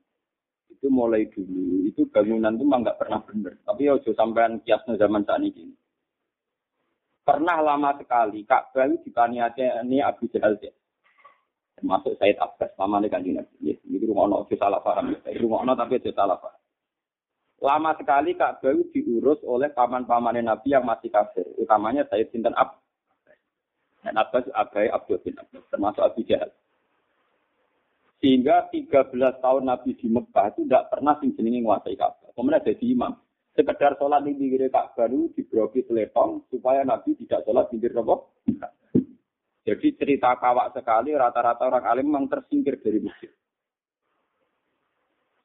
itu 0.86 0.94
mulai 0.94 1.26
dulu 1.34 1.90
itu 1.90 2.06
bangunan 2.14 2.54
itu 2.54 2.62
memang 2.62 2.86
nggak 2.86 3.00
pernah 3.02 3.18
benar. 3.26 3.58
Tapi 3.66 3.90
ojo 3.90 4.14
sampean 4.14 4.62
kiasnya 4.62 5.02
zaman 5.02 5.26
saat 5.26 5.42
ini. 5.42 5.74
Pernah 7.26 7.58
lama 7.58 7.98
sekali 7.98 8.46
Ka'bah 8.46 8.86
itu 8.86 9.10
dipaniati 9.10 9.66
ini 9.66 9.98
Abu 9.98 10.30
Jahal 10.30 10.62
ya. 10.62 10.70
Termasuk 11.74 12.22
Said 12.22 12.38
Abbas, 12.38 12.78
lama 12.78 13.02
nih 13.02 13.10
kan 13.10 13.26
ini. 13.26 13.42
Ini 13.82 14.06
rumah 14.06 14.30
ono 14.30 14.46
salah 14.54 14.78
paham. 14.86 15.18
Rumah 15.26 15.60
ono 15.66 15.74
tapi 15.74 15.98
itu 15.98 16.14
salah 16.14 16.38
paham. 16.38 16.62
Lama 17.66 17.98
sekali 17.98 18.38
Ka'bah 18.38 18.78
itu 18.78 18.94
diurus 18.94 19.42
oleh 19.42 19.74
paman-paman 19.74 20.38
Nabi 20.38 20.70
yang 20.70 20.86
masih 20.86 21.10
kafir. 21.10 21.50
Utamanya 21.58 22.06
Said 22.14 22.30
Sinten 22.30 22.54
Abbas. 22.54 22.85
Dan 24.06 24.22
Abbas 24.22 24.46
Abai 24.54 24.86
Abdul 24.94 25.18
bin 25.26 25.34
Abbas, 25.34 25.66
termasuk 25.74 26.06
Abu 26.06 26.22
Jahal. 26.30 26.54
Sehingga 28.22 28.70
13 28.70 29.10
tahun 29.42 29.64
Nabi 29.66 29.98
di 29.98 30.08
Mekah 30.14 30.54
itu 30.54 30.70
tidak 30.70 30.94
pernah 30.94 31.18
sing 31.18 31.34
jenenge 31.34 31.66
nguasai 31.66 31.98
Ka'bah. 31.98 32.30
Kemudian 32.38 32.62
jadi 32.62 32.86
imam. 32.86 33.14
Sekedar 33.58 33.98
sholat 33.98 34.22
di 34.22 34.38
pinggir 34.38 34.70
Ka'bah 34.70 35.10
itu 35.10 35.34
dibroki 35.34 35.82
telepon 35.90 36.46
supaya 36.54 36.86
Nabi 36.86 37.18
tidak 37.18 37.42
sholat 37.50 37.66
pinggir 37.74 37.98
apa? 37.98 38.16
Jadi 39.66 39.88
cerita 39.98 40.38
kawak 40.38 40.78
sekali 40.78 41.18
rata-rata 41.18 41.66
orang 41.66 41.86
alim 41.90 42.06
memang 42.06 42.30
tersingkir 42.30 42.78
dari 42.78 43.02
masjid. 43.02 43.34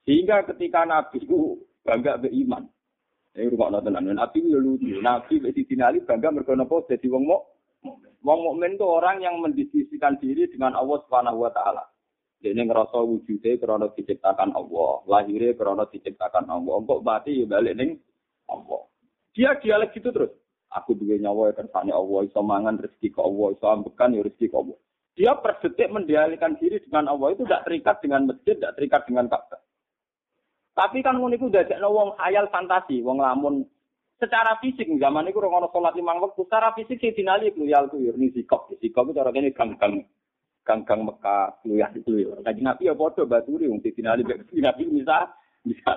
Sehingga 0.05 0.45
ketika 0.45 0.85
Nabi 0.85 1.25
itu 1.25 1.57
bangga 1.81 2.21
beriman. 2.21 2.69
Ini 3.31 3.49
rumah 3.49 3.73
nonton 3.73 3.97
Nabi 3.97 4.37
itu 4.45 4.59
lucu. 4.61 5.01
Nabi 5.01 5.41
di 5.41 5.65
Ali 5.81 6.05
bangga 6.05 6.29
mergo 6.29 6.53
napa 6.53 6.85
jadi 6.85 7.09
wong 7.09 7.25
muk. 7.25 7.43
Wong 8.21 8.41
mukmin 8.45 8.77
itu 8.77 8.85
orang 8.85 9.25
yang 9.25 9.41
mendiskusikan 9.41 10.21
diri 10.21 10.45
dengan 10.53 10.77
Allah 10.77 11.01
Subhanahu 11.09 11.41
wa 11.41 11.51
taala. 11.53 11.89
Ini 12.41 12.69
ngerasa 12.69 13.01
wujudnya 13.05 13.61
karena 13.61 13.89
diciptakan 13.93 14.57
Allah. 14.57 14.93
Lahirnya 15.09 15.57
karena 15.57 15.85
diciptakan 15.89 16.49
Allah. 16.49 16.77
Kok 16.85 17.05
mati 17.05 17.41
ya 17.41 17.49
balik 17.49 17.77
ning 17.77 18.01
Allah. 18.49 18.89
Dia 19.37 19.57
dialek 19.61 19.93
gitu 19.97 20.09
terus. 20.13 20.33
Aku 20.73 20.97
juga 20.97 21.21
nyawa 21.21 21.53
ya 21.53 21.61
kersane 21.61 21.93
Allah. 21.93 22.21
Iso 22.25 22.41
mangan 22.41 22.81
rezeki 22.81 23.09
ke 23.13 23.21
Allah. 23.21 23.47
Iso 23.57 23.67
ambekan 23.69 24.17
ya 24.17 24.25
rezeki 24.25 24.47
ke 24.49 24.57
Allah. 24.57 24.79
Dia 25.21 25.33
per 25.37 25.61
detik 25.61 25.93
mendialihkan 25.93 26.57
diri 26.57 26.81
dengan 26.81 27.13
Allah 27.13 27.29
itu 27.37 27.45
tidak 27.45 27.69
terikat 27.69 27.97
dengan 28.01 28.21
masjid, 28.31 28.55
tidak 28.57 28.73
terikat 28.79 29.03
dengan 29.05 29.27
Ka'bah. 29.29 29.61
Tapi 30.73 30.99
kan 31.05 31.19
ngono 31.21 31.37
iku 31.37 31.53
dadekno 31.53 31.93
wong 31.93 32.17
khayal 32.17 32.49
fantasi, 32.49 33.05
wong 33.05 33.21
lamun 33.21 33.69
secara 34.21 34.61
fisik 34.61 34.87
zaman 35.01 35.27
itu 35.27 35.41
orang 35.41 35.65
orang 35.65 35.73
sholat 35.73 35.97
lima 35.97 36.13
waktu 36.21 36.45
secara 36.45 36.77
fisik 36.77 37.01
sih 37.01 37.17
dinali 37.17 37.51
kluyal 37.57 37.89
kluyur 37.89 38.15
ini 38.21 38.31
sikap 38.37 38.69
sikap 38.79 39.09
itu 39.09 39.19
orang 39.19 39.41
ini 39.41 39.51
gang-gang 39.57 40.05
ganggang 40.65 41.03
Mekah, 41.03 41.65
luyah 41.65 41.91
itu 41.97 42.21
ya. 42.21 42.37
Kaji 42.45 42.61
Nabi 42.63 42.89
ya 42.89 42.95
bodoh 42.95 43.25
baturi, 43.25 43.67
wong 43.67 43.81
di 43.81 43.91
Nabi 44.05 44.83
bisa 44.87 45.33
bisa. 45.65 45.93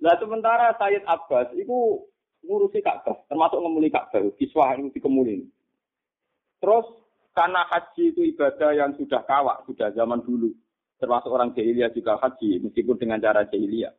Nah 0.00 0.14
sementara 0.16 0.76
Sayyid 0.76 1.04
Abbas 1.04 1.52
itu 1.56 2.08
ngurusi 2.40 2.80
Ka'bah, 2.80 3.20
termasuk 3.28 3.60
ngemuli 3.60 3.92
Ka'bah, 3.92 4.32
kiswah 4.40 4.72
itu 4.76 4.88
dikemuli. 4.96 5.44
Terus 6.60 6.88
karena 7.36 7.68
haji 7.68 8.12
itu 8.12 8.22
ibadah 8.32 8.70
yang 8.72 8.96
sudah 8.96 9.24
kawak, 9.28 9.64
sudah 9.68 9.92
zaman 9.92 10.24
dulu. 10.24 10.52
Termasuk 11.00 11.32
orang 11.32 11.56
jahiliyah 11.56 11.92
juga 11.96 12.20
haji, 12.20 12.60
meskipun 12.64 12.96
dengan 13.00 13.20
cara 13.20 13.48
jahiliyah. 13.48 13.92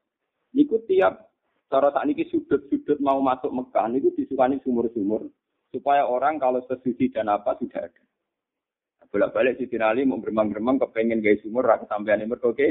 Itu 0.54 0.82
tiap 0.86 1.31
cara 1.72 1.88
saat 1.96 2.04
ini 2.04 2.28
sudut-sudut 2.28 3.00
mau 3.00 3.24
masuk 3.24 3.50
Mekah, 3.50 3.88
itu 3.96 4.12
disukani 4.20 4.60
sumur-sumur. 4.62 5.32
Supaya 5.72 6.04
orang 6.04 6.36
kalau 6.36 6.60
sesuci 6.68 7.16
dan 7.16 7.32
apa 7.32 7.56
sudah 7.56 7.88
ada 7.88 8.02
bolak-balik 9.12 9.60
si 9.60 9.68
Ali 9.78 10.08
mau 10.08 10.24
beremang-beremang 10.24 10.80
kepengen 10.80 11.20
gaya 11.20 11.36
sumur 11.44 11.68
rasa 11.68 11.84
sampean 11.92 12.24
ini 12.24 12.32
oke 12.32 12.68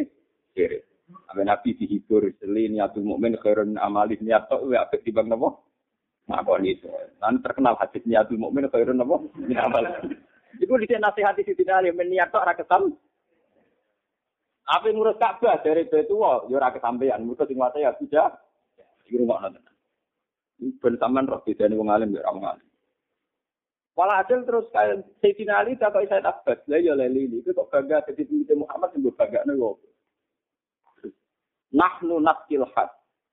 kiri. 0.56 0.80
Sampai 1.28 1.44
Nabi 1.44 1.76
dihibur 1.76 2.22
seli 2.40 2.72
niatul 2.72 3.04
mukmin 3.04 3.36
khairun 3.36 3.76
amali 3.76 4.16
niat 4.22 4.48
tok 4.48 4.72
ya 4.72 4.88
apik 4.88 5.04
timbang 5.04 5.28
napa? 5.28 5.60
Itu. 6.62 6.88
Lan 7.20 7.42
terkenal 7.44 7.76
hadis 7.76 8.00
niatul 8.08 8.40
mukmin 8.40 8.70
khairun 8.72 8.96
napa? 8.96 9.20
Amal. 9.60 9.84
Iku 10.62 10.80
dhisik 10.80 11.02
nasihat 11.02 11.36
di 11.36 11.44
Siti 11.44 11.66
Ali 11.68 11.92
niat 11.92 12.32
tok 12.32 12.42
ora 12.46 12.56
kesam. 12.56 12.94
Apa 14.70 14.86
ngurus 14.86 15.18
Ka'bah 15.18 15.58
dari 15.66 15.82
Betua, 15.90 16.46
ya 16.46 16.62
ora 16.62 16.70
kesampean. 16.70 17.26
Mergo 17.26 17.42
sing 17.42 17.58
wae 17.58 17.82
ya 17.82 17.90
tidak 17.98 18.38
di 18.38 18.49
rumah 19.16 19.42
nonton. 19.42 19.64
Ben 20.82 20.94
sampean 21.00 21.26
roh 21.26 21.40
bedane 21.40 21.74
wong 21.74 21.88
alim 21.88 22.12
ya 22.12 22.28
wong 22.28 22.44
alim. 22.44 22.66
Walhasil 23.98 24.46
terus 24.46 24.66
kayak 24.70 25.02
Sayyidina 25.18 25.60
Ali 25.60 25.76
tak 25.76 25.92
kok 25.92 26.06
saya 26.06 26.22
takut. 26.24 26.58
Lah 26.70 26.78
ya 26.78 26.94
ini 26.94 27.42
itu 27.42 27.50
kok 27.50 27.68
bangga 27.68 28.04
jadi 28.06 28.22
pemimpin 28.22 28.62
Muhammad 28.62 28.94
yang 28.96 29.12
bangga 29.12 29.40
nih 29.44 29.56
Nahnu 31.70 32.16
nakil 32.22 32.66
had. 32.74 32.90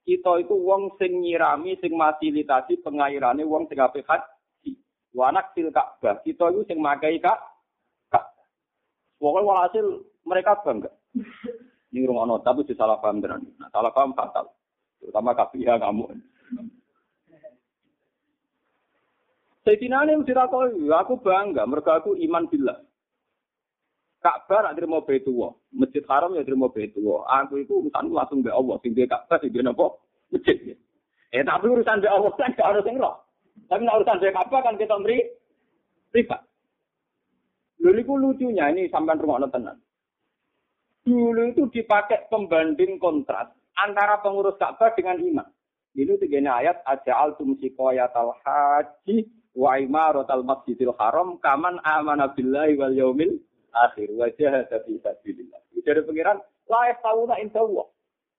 Kita 0.07 0.39
itu 0.39 0.55
wong 0.55 0.95
sing 1.01 1.19
nyirami 1.19 1.75
sing 1.83 1.95
fasilitasi 1.95 2.79
pengairane 2.79 3.43
wong 3.43 3.67
sing 3.67 3.79
apik 3.81 4.07
haji. 4.07 4.77
Wa 5.11 5.35
nakil 5.35 5.67
Ka'bah. 5.73 6.23
Kita 6.23 6.51
itu 6.53 6.63
sing 6.67 6.79
makai 6.79 7.19
kak. 7.19 7.37
Pokoknya 9.17 9.49
walhasil 9.49 9.85
mereka 10.29 10.61
bangga. 10.61 10.93
Ini 11.89 12.05
rumah 12.05 12.37
tapi 12.45 12.67
salah 12.77 13.01
paham 13.01 13.17
tenan. 13.23 13.41
Nah, 13.57 13.71
salah 13.73 13.89
paham 13.89 14.13
fatal. 14.13 14.53
Terutama 15.01 15.38
kafiah 15.38 15.77
kamu. 15.77 16.05
Sayyidina 19.67 20.07
Ali 20.07 20.15
dirakoi, 20.23 20.88
aku 20.95 21.19
bangga, 21.19 21.67
mereka 21.67 21.99
aku 21.99 22.15
iman 22.15 22.47
bila. 22.47 22.79
Ka'bah 24.23 24.63
nak 24.63 24.79
terima 24.79 25.03
Baitullah, 25.03 25.53
Masjid 25.75 26.01
Haram 26.07 26.33
ya 26.33 26.41
terima 26.41 26.71
Baitullah. 26.71 27.27
Aku 27.43 27.60
itu 27.62 27.83
urusan 27.83 28.15
langsung 28.15 28.41
be 28.41 28.49
Allah, 28.49 28.79
sing 28.79 28.95
Ka'bah 28.95 29.38
sing 29.43 29.51
napa? 29.60 29.93
Masjid. 30.31 30.73
Eh 31.36 31.43
tapi 31.43 31.67
urusan 31.67 31.99
be 31.99 32.07
Allah 32.07 32.31
kan 32.39 32.55
gak 32.55 32.63
harus 32.63 32.88
roh. 32.95 33.15
Tapi 33.67 33.83
urusan 33.83 34.19
be 34.23 34.31
Ka'bah 34.31 34.60
kan 34.63 34.79
kita 34.79 34.95
beri 35.03 35.19
privat. 36.15 36.41
Lalu 37.83 38.03
itu 38.03 38.13
lucunya 38.15 38.71
ini 38.73 38.89
sampai 38.89 39.19
rumah 39.19 39.43
tenan. 39.51 39.77
Dulu 41.05 41.53
itu 41.53 41.67
dipakai 41.71 42.27
pembanding 42.27 42.99
kontras 42.99 43.47
antara 43.77 44.17
pengurus 44.25 44.57
Ka'bah 44.57 44.93
dengan 44.97 45.21
iman. 45.21 45.47
Ini 45.97 46.13
tiga 46.21 46.37
ayat 46.37 46.85
aja 46.85 47.13
altum 47.17 47.57
sikoyatal 47.57 48.37
haji 48.45 49.25
wa 49.57 49.81
imaratal 49.81 50.45
masjidil 50.45 50.93
haram 51.01 51.41
kaman 51.41 51.81
amana 51.81 52.29
billahi 52.37 52.77
wal 52.77 52.93
yaumil 52.93 53.41
akhir 53.73 54.13
wa 54.13 54.29
jahada 54.37 54.77
fi 54.85 54.93
sabilillah. 55.01 55.57
Dari 55.81 56.01
pengiran 56.05 56.37
la 56.69 56.93
inda 57.41 57.61
Allah. 57.65 57.87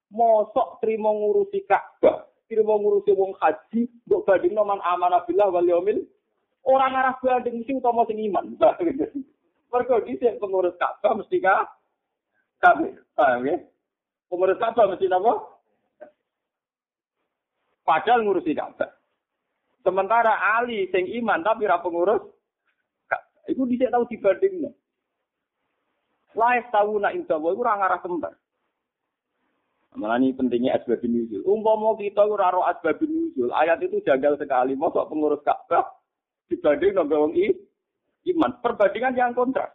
Mosok 0.08 0.80
trimo 0.80 1.12
ngurusi 1.12 1.68
Ka'bah, 1.68 2.24
trimo 2.48 2.80
ngurusi 2.80 3.12
wong 3.12 3.36
haji, 3.42 3.90
mbok 4.08 4.24
bandingno 4.24 4.62
man 4.64 4.80
amana 4.80 5.20
billahi 5.26 5.50
wal 5.52 5.68
yaumil 5.68 5.98
orang 6.64 6.94
arah 6.94 7.16
banding 7.18 7.60
mesti 7.60 7.76
utama 7.76 8.06
sing 8.06 8.22
iman. 8.30 8.54
Mergo 9.74 9.96
dhisik 10.06 10.38
pengurus 10.38 10.78
Ka'bah 10.78 11.18
mesti 11.18 11.42
ka 11.42 11.66
kafir. 12.62 13.02
Paham 13.18 13.50
ya? 13.50 13.58
Pengurus 14.28 14.60
Ka'bah 14.60 14.84
mesti 14.92 15.08
napa? 15.08 15.32
Padahal 17.84 18.20
ngurusi 18.24 18.52
Ka'bah. 18.52 18.92
Sementara 19.80 20.36
Ali 20.60 20.84
sing 20.92 21.08
iman 21.24 21.40
tapi 21.40 21.64
ra 21.64 21.80
pengurus 21.80 22.20
iku 23.48 23.64
dhisik 23.64 23.88
tau 23.88 24.04
dibandingno. 24.04 24.76
Laif 26.36 26.68
tahu 26.68 27.00
nak 27.00 27.16
indah 27.16 27.40
iku 27.40 27.60
ora 27.64 27.80
ngarah 27.80 28.00
kembar. 28.04 28.34
Malah 29.96 30.20
ini 30.20 30.36
pentingnya 30.36 30.76
asbab 30.76 31.00
nuzul. 31.00 31.40
Umpama 31.48 31.96
kita 31.96 32.20
ora 32.20 32.52
ro 32.52 32.60
asbab 32.68 33.00
nuzul, 33.00 33.48
ayat 33.56 33.80
itu 33.80 34.04
jagal 34.04 34.36
sekali. 34.36 34.76
Mosok 34.76 35.08
pengurus 35.08 35.40
Ka'bah 35.40 35.88
dibanding 36.52 36.92
nang 36.92 37.08
wong 37.08 37.32
iman. 38.28 38.52
Perbandingan 38.60 39.16
yang 39.16 39.32
kontras. 39.32 39.72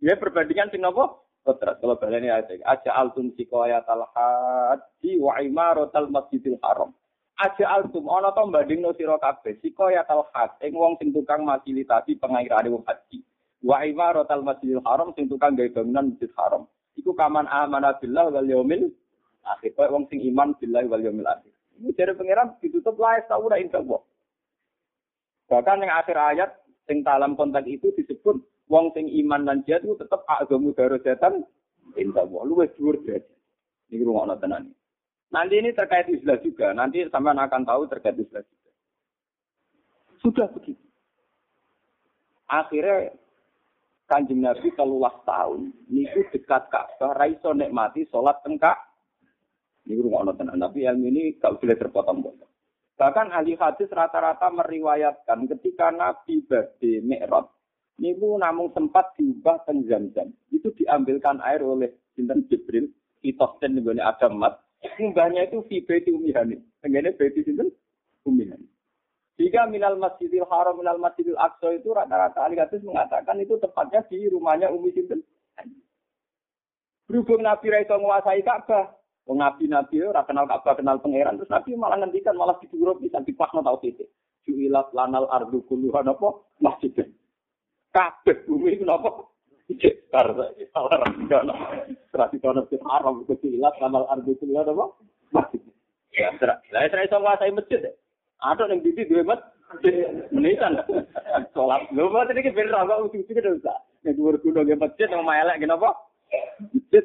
Ya 0.00 0.16
perbandingan 0.16 0.72
sing 0.72 0.80
napa? 0.80 1.25
Kontras. 1.46 1.78
Kalau 1.78 1.94
baleni 1.94 2.26
ayat 2.26 2.50
aja 2.66 2.90
altun 2.98 3.30
sikoyat 3.38 3.86
al-haji 3.86 5.22
wa 5.22 5.38
imaratal 5.38 6.10
masjidil 6.10 6.58
haram. 6.58 6.90
Aja 7.38 7.70
altum 7.70 8.10
ana 8.10 8.34
to 8.34 8.42
bandingno 8.50 8.90
sira 8.98 9.14
kabeh. 9.22 9.62
Sika 9.62 9.94
ya 9.94 10.02
tal 10.02 10.26
hak 10.34 10.58
ing 10.66 10.74
wong 10.74 10.98
sing 10.98 11.14
tukang 11.14 11.46
fasilitasi 11.46 12.18
pengairane 12.18 12.74
wong 12.74 12.82
haji. 12.82 13.22
Wa 13.62 13.86
imaratal 13.86 14.42
masjidil 14.42 14.82
haram 14.82 15.14
sing 15.14 15.30
tukang 15.30 15.54
gawe 15.54 15.70
bangunan 15.70 16.10
masjid 16.10 16.32
haram. 16.34 16.66
Iku 16.98 17.14
kaman 17.14 17.46
amana 17.46 17.94
billah 18.02 18.26
wal 18.34 18.48
yaumil 18.50 18.90
akhir. 19.46 19.78
Kayak 19.78 19.94
wong 19.94 20.10
sing 20.10 20.18
iman 20.34 20.58
billahi 20.58 20.90
wal 20.90 21.04
yaumil 21.04 21.30
akhir. 21.30 21.54
Ini 21.76 21.92
dari 21.94 22.12
pangeran 22.18 22.58
ditutup 22.58 22.96
lah 22.98 23.22
tahu 23.30 23.52
ora 23.52 23.60
indah 23.62 23.84
Bahkan 25.46 25.78
yang 25.78 25.92
akhir 25.94 26.16
ayat 26.18 26.50
sing 26.90 27.06
dalam 27.06 27.38
konteks 27.38 27.68
itu 27.70 27.94
disebut 27.94 28.42
wong 28.66 28.94
sing 28.94 29.06
iman 29.24 29.46
dan 29.46 29.62
jihad 29.66 29.82
itu 29.86 29.94
tetap 29.98 30.26
agamu 30.26 30.74
darajatan 30.74 31.46
indah 31.94 32.26
Allah. 32.26 32.42
Luwes 32.46 32.70
dhuwur 32.74 32.98
derajat. 33.02 33.30
Ini 33.90 34.02
rumah 34.02 34.34
tenan. 34.42 34.74
Nanti 35.30 35.54
ini 35.58 35.70
terkait 35.70 36.10
Islam 36.10 36.38
juga. 36.42 36.74
Nanti 36.74 37.06
sampean 37.06 37.38
akan 37.38 37.62
tahu 37.62 37.82
terkait 37.86 38.18
Islam 38.18 38.42
juga. 38.42 38.70
Sudah 40.22 40.46
begitu. 40.50 40.82
Akhirnya 42.46 43.14
kanjeng 44.10 44.42
Nabi 44.42 44.70
telulah 44.74 45.14
tahun. 45.22 45.70
Niku 45.90 46.30
dekat 46.34 46.70
Ka'bah, 46.70 47.14
raiso 47.14 47.54
nikmati 47.54 48.06
sholat 48.10 48.38
tengkak. 48.42 48.78
Ini 49.86 50.02
rumah 50.02 50.34
tenan. 50.34 50.58
Tapi 50.58 50.82
ilmu 50.82 51.06
ini 51.10 51.22
gak 51.38 51.62
boleh 51.62 51.78
terpotong-potong. 51.78 52.50
Bahkan 52.96 53.28
ahli 53.28 53.54
hadis 53.60 53.92
rata-rata 53.92 54.48
meriwayatkan 54.50 55.46
ketika 55.52 55.92
Nabi 55.92 56.40
badhe 56.48 57.04
Mi'raj, 57.04 57.44
niku 58.00 58.36
namun 58.36 58.72
sempat 58.72 59.16
diubah 59.16 59.64
penjam-jam. 59.64 60.32
Itu 60.52 60.72
diambilkan 60.76 61.40
air 61.44 61.64
oleh 61.64 61.92
Sinten 62.16 62.44
Jibril, 62.48 62.88
Itosten 63.20 63.76
nih 63.76 64.02
Adam 64.02 64.40
Mat. 64.40 64.60
Mbahnya 65.00 65.48
itu 65.48 65.64
fi 65.66 65.82
baiti 65.82 66.12
umihani. 66.12 66.60
Tenggene 66.84 67.16
baiti 67.16 67.42
sinten? 67.42 67.72
Umihani. 68.22 68.68
Jika 69.36 69.68
minal 69.68 70.00
masjidil 70.00 70.48
haram, 70.48 70.80
minal 70.80 70.96
masjidil 70.96 71.36
aqsa 71.36 71.76
itu 71.76 71.92
rata-rata 71.92 72.40
ahli 72.40 72.56
hadis 72.56 72.80
mengatakan 72.80 73.36
itu 73.36 73.60
tepatnya 73.60 74.00
di 74.08 74.32
rumahnya 74.32 74.72
Umi 74.72 74.96
Sinten. 74.96 75.20
Berhubung 77.04 77.44
Nabi 77.44 77.68
Raisa 77.68 78.00
menguasai 78.00 78.42
Ka'bah, 78.42 78.96
Wong 79.26 79.42
nabi-nabi 79.42 80.06
ora 80.06 80.22
kenal 80.22 80.46
Ka'bah, 80.46 80.78
kenal 80.78 81.02
pangeran, 81.02 81.34
terus 81.34 81.50
nabi 81.50 81.74
malah 81.74 81.98
ngendikan 81.98 82.38
malah 82.38 82.54
diduro 82.62 82.94
bisa 82.94 83.18
dipakno 83.26 83.58
tau 83.58 83.82
titik. 83.82 84.06
Juilat 84.46 84.94
lanal 84.94 85.26
ardu 85.26 85.66
kulluha 85.66 86.06
napa 86.06 86.46
masjid. 86.62 86.94
Kabeh 87.96 88.44
bumi 88.44 88.76
iku 88.76 88.84
napa? 88.84 89.08
Cekar 89.80 90.36
salah 90.76 91.00
kono 92.36 92.60
sing 92.68 92.80
haram 92.84 93.24
juilat 93.24 93.74
lanal 93.80 94.04
ardu 94.12 94.36
kulluha 94.36 94.68
napa? 94.68 94.84
Ya, 96.12 96.28
terus. 96.36 96.60
Lah 96.72 96.84
iso 96.84 97.16
nguasai 97.16 97.56
masjid. 97.56 97.80
Ada 98.40 98.68
yang 98.68 98.84
didi 98.84 99.08
duwe 99.08 99.24
masjid. 99.24 100.12
Menitan. 100.32 100.80
Salat. 101.52 101.88
Lho, 101.92 102.08
berarti 102.08 102.40
iki 102.40 102.56
ben 102.56 102.72
ra 102.72 102.88
kok 102.88 103.08
ujuk-ujuk 103.08 103.40
dosa. 103.40 103.74
Nek 104.04 104.16
dhuwur 104.16 104.36
gunung 104.40 104.68
masjid 104.76 105.08
nang 105.08 105.28
elek 105.28 105.60
kenapa? 105.60 105.92
Masjid 106.72 107.04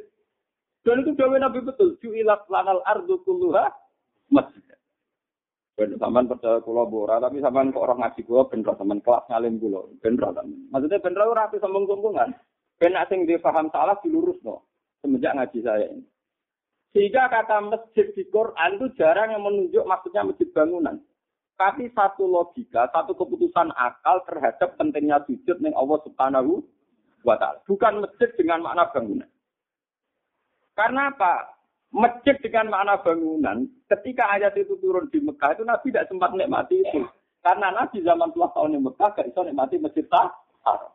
Dan 0.82 1.06
itu 1.06 1.14
jawab 1.14 1.38
Nabi 1.38 1.62
betul. 1.62 2.00
Ju'ilat 2.02 2.48
lanal 2.48 2.80
ardu 2.88 3.20
kulluha 3.24 3.70
masjid. 4.32 4.71
Ben 5.80 5.96
sampean 5.96 6.28
percaya 6.28 6.60
kula 6.60 6.84
bora, 6.84 7.18
tapi 7.24 7.40
sampean 7.40 7.72
kok 7.72 7.84
orang 7.88 8.04
ngaji 8.04 8.22
kula 8.28 8.44
ben 8.52 8.62
sampean 8.64 9.00
kelas 9.00 9.24
ngalim 9.32 9.56
kula. 9.58 9.82
Ben 10.04 10.16
Maksudnya 10.70 11.00
ben 11.00 11.16
ora 11.16 11.48
rapi 11.48 11.58
sombong-sombongan. 11.64 12.30
Ben 12.82 12.98
sing 13.08 13.30
dipaham 13.30 13.72
salah 13.72 13.96
dilurusno 14.04 14.68
semenjak 15.02 15.34
ngaji 15.36 15.60
saya 15.66 15.86
ini. 15.90 16.06
Sehingga 16.92 17.32
kata 17.32 17.72
masjid 17.72 18.08
di 18.12 18.28
Quran 18.28 18.76
itu 18.76 18.88
jarang 19.00 19.32
yang 19.32 19.44
menunjuk 19.48 19.84
maksudnya 19.88 20.28
masjid 20.28 20.48
bangunan. 20.52 21.00
Tapi 21.56 21.88
satu 21.94 22.26
logika, 22.26 22.90
satu 22.90 23.14
keputusan 23.16 23.70
akal 23.78 24.26
terhadap 24.28 24.76
pentingnya 24.76 25.22
sujud 25.30 25.62
yang 25.62 25.78
Allah 25.78 26.00
Subhanahu 26.04 26.66
wa 27.22 27.38
taala. 27.38 27.62
Bukan 27.70 28.02
masjid 28.02 28.30
dengan 28.36 28.66
makna 28.66 28.90
bangunan. 28.92 29.30
Karena 30.76 31.14
apa? 31.14 31.61
Masjid 31.92 32.40
dengan 32.40 32.72
makna 32.72 32.96
bangunan, 33.04 33.68
ketika 33.92 34.32
ayat 34.32 34.56
itu 34.56 34.80
turun 34.80 35.12
di 35.12 35.20
Mekah 35.20 35.60
itu 35.60 35.64
Nabi 35.68 35.92
tidak 35.92 36.08
sempat 36.08 36.32
nikmati 36.32 36.80
itu. 36.80 37.04
Karena 37.44 37.68
Nabi 37.76 38.00
zaman 38.00 38.32
puluh 38.32 38.48
tahun 38.56 38.76
di 38.76 38.80
Mekah 38.80 39.12
gak 39.12 39.28
bisa 39.28 39.44
nikmati 39.44 39.76
masjid 39.76 40.08
haram. 40.08 40.92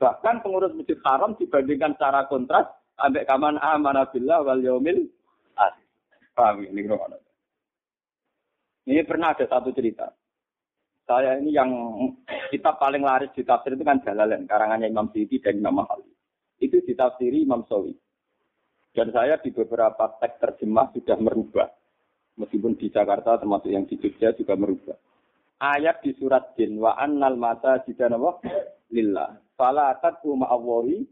Bahkan 0.00 0.40
pengurus 0.40 0.72
masjid 0.72 0.96
haram 1.04 1.36
dibandingkan 1.36 1.92
secara 2.00 2.24
kontras, 2.32 2.64
ambek 2.96 3.28
kaman 3.28 3.60
amanabillah 3.60 4.40
wal 4.40 4.62
yaumil 4.64 5.04
ini 8.82 9.00
pernah 9.06 9.30
ada 9.30 9.44
satu 9.46 9.70
cerita. 9.70 10.10
Saya 11.06 11.36
ini 11.38 11.52
yang 11.52 11.70
kita 12.48 12.78
paling 12.80 13.04
laris 13.04 13.30
di 13.36 13.44
tafsir 13.44 13.76
itu 13.76 13.84
kan 13.84 14.00
Jalalain, 14.00 14.48
karangannya 14.48 14.88
Imam 14.88 15.10
Siti 15.12 15.38
dan 15.42 15.60
Imam 15.60 15.82
Mahali. 15.82 16.08
Itu 16.62 16.80
ditafsiri 16.82 17.42
Imam 17.42 17.66
Sawi. 17.68 17.92
Dan 18.92 19.08
saya 19.08 19.40
di 19.40 19.48
beberapa 19.48 20.04
teks 20.20 20.36
terjemah 20.36 20.92
sudah 20.92 21.16
merubah. 21.16 21.68
Meskipun 22.36 22.76
di 22.76 22.92
Jakarta 22.92 23.40
termasuk 23.40 23.72
yang 23.72 23.88
di 23.88 23.96
Jogja 23.96 24.36
juga 24.36 24.52
merubah. 24.52 24.96
Ayat 25.60 26.04
di 26.04 26.12
surat 26.16 26.52
Jin 26.56 26.76
wa 26.76 26.96
annal 27.00 27.40
mata 27.40 27.80
jika 27.88 28.12
nama 28.12 28.36
lillah. 28.92 29.40
Fala 29.56 29.96
tad'u 29.96 30.36
ma'awahi 30.36 31.08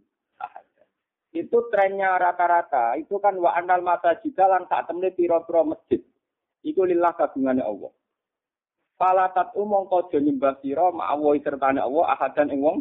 Itu 1.30 1.70
trennya 1.70 2.18
rata-rata. 2.18 2.98
Itu 2.98 3.22
kan 3.22 3.38
wa 3.38 3.54
annal 3.54 3.80
mata 3.80 4.18
jika 4.18 4.44
lan 4.50 4.66
saat 4.66 4.90
piro-piro 4.90 5.62
masjid. 5.62 6.02
Iku 6.60 6.84
lillah 6.84 7.16
kagungannya 7.16 7.64
Allah. 7.64 7.92
Fala 9.00 9.32
tad'u 9.32 9.64
mongko 9.64 10.12
nyembah 10.12 10.60
sira 10.60 10.92
ma'awahi 10.92 11.40
sertane 11.40 11.80
Allah 11.80 12.04
ahadan 12.12 12.52
ing 12.52 12.60
wong 12.60 12.78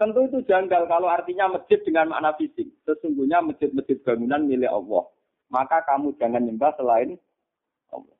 Tentu 0.00 0.24
itu 0.32 0.40
janggal 0.48 0.88
kalau 0.88 1.12
artinya 1.12 1.52
masjid 1.52 1.76
dengan 1.84 2.08
makna 2.08 2.32
fisik. 2.40 2.72
Sesungguhnya 2.88 3.44
masjid-masjid 3.44 4.00
bangunan 4.00 4.48
milik 4.48 4.72
Allah. 4.72 5.04
Maka 5.52 5.84
kamu 5.84 6.16
jangan 6.16 6.40
nyembah 6.40 6.72
selain 6.80 7.20
Allah. 7.92 8.16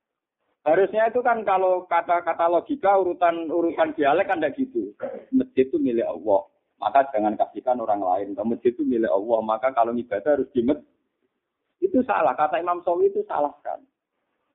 Harusnya 0.61 1.09
itu 1.09 1.25
kan 1.25 1.41
kalau 1.41 1.89
kata-kata 1.89 2.53
logika 2.53 3.01
urutan 3.01 3.49
urutan 3.49 3.97
dialek 3.97 4.29
kan 4.29 4.45
tidak 4.45 4.61
gitu. 4.61 4.93
Masjid 5.33 5.65
itu 5.65 5.81
milik 5.81 6.05
Allah. 6.05 6.53
Maka 6.77 7.09
jangan 7.17 7.41
kasihkan 7.41 7.81
orang 7.81 8.05
lain. 8.05 8.37
Masjid 8.37 8.77
itu 8.77 8.85
milik 8.85 9.09
Allah. 9.09 9.41
Maka 9.41 9.73
kalau 9.73 9.97
ibadah 9.97 10.37
harus 10.37 10.53
di 10.53 10.61
Itu 11.81 12.05
salah. 12.05 12.37
Kata 12.37 12.61
Imam 12.61 12.85
Sawi 12.85 13.09
itu 13.09 13.25
salah 13.25 13.57
kan. 13.65 13.81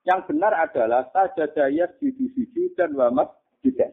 Yang 0.05 0.29
benar 0.29 0.53
adalah 0.53 1.09
sajadaya 1.09 1.89
sujud 1.97 2.77
dan 2.77 2.93
wamat 2.93 3.33
juga. 3.65 3.89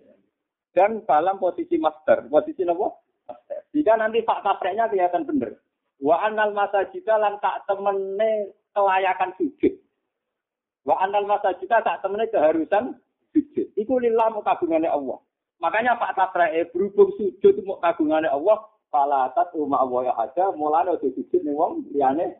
Dan 0.76 1.00
dalam 1.08 1.40
posisi 1.40 1.80
master. 1.80 2.28
Posisi 2.28 2.60
apa? 2.68 3.01
Jika 3.72 3.96
nanti 3.96 4.20
fakta 4.22 4.56
praknya 4.60 4.88
kelihatan 4.88 5.24
benar. 5.24 5.56
Wa 6.02 6.26
anal 6.26 6.50
masajida 6.52 7.14
lan 7.16 7.38
tak 7.38 7.62
temene 7.70 8.52
kelayakan 8.74 9.30
sujud. 9.38 9.74
Wa 10.82 10.98
anal 11.06 11.30
masajida 11.30 11.80
tak 11.80 12.02
temene 12.02 12.26
keharusan 12.28 12.98
sujud. 13.30 13.66
Iku 13.78 14.02
lillah 14.02 14.34
kagungannya 14.42 14.90
Allah. 14.90 15.18
Makanya 15.62 15.94
fakta 15.96 16.28
praknya 16.34 16.66
berhubung 16.74 17.14
sujud 17.16 17.62
mau 17.62 17.78
kagungannya 17.78 18.28
Allah. 18.28 18.66
Falatat 18.92 19.56
umma 19.56 19.80
Allah 19.80 20.12
ya 20.12 20.14
ada. 20.20 20.44
Mulanya 20.52 21.00
udah 21.00 21.10
sujud 21.16 21.40
nih 21.40 21.54
wong 21.56 21.88
liane 21.96 22.36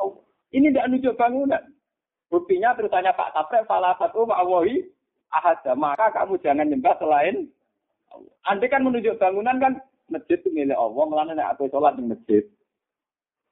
Allah. 0.00 0.22
Ini 0.54 0.72
tidak 0.72 0.88
nunjuk 0.88 1.14
bangunan. 1.20 1.62
Buktinya 2.30 2.72
terusannya 2.78 3.10
Pak 3.12 3.34
Taprek, 3.34 3.66
falatat 3.66 4.14
umma 4.14 4.38
Allah 4.38 4.64
ahada. 5.34 5.74
Maka 5.74 6.14
kamu 6.14 6.38
jangan 6.40 6.66
nyembah 6.70 6.94
selain 6.96 7.50
Allah. 8.10 8.32
Andai 8.48 8.70
kan 8.70 8.86
menunjuk 8.86 9.18
bangunan 9.18 9.58
kan 9.58 9.82
masjid 10.10 10.36
itu 10.36 10.50
milik 10.50 10.76
Allah, 10.76 11.04
melana 11.06 11.32
nek 11.32 11.56
aku 11.56 11.70
sholat 11.70 11.96
di 11.96 12.04
masjid. 12.04 12.44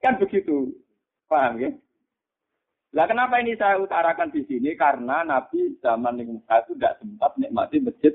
Kan 0.02 0.18
begitu. 0.18 0.74
Paham 1.30 1.60
ya? 1.60 1.70
Lah 2.96 3.04
kenapa 3.04 3.36
ini 3.44 3.52
saya 3.54 3.76
utarakan 3.76 4.32
di 4.32 4.42
sini? 4.48 4.72
Karena 4.72 5.20
Nabi 5.20 5.76
zaman 5.84 6.18
yang 6.18 6.40
itu 6.40 6.72
tidak 6.74 6.96
sempat 6.98 7.36
nikmati 7.36 7.78
masjid. 7.84 8.14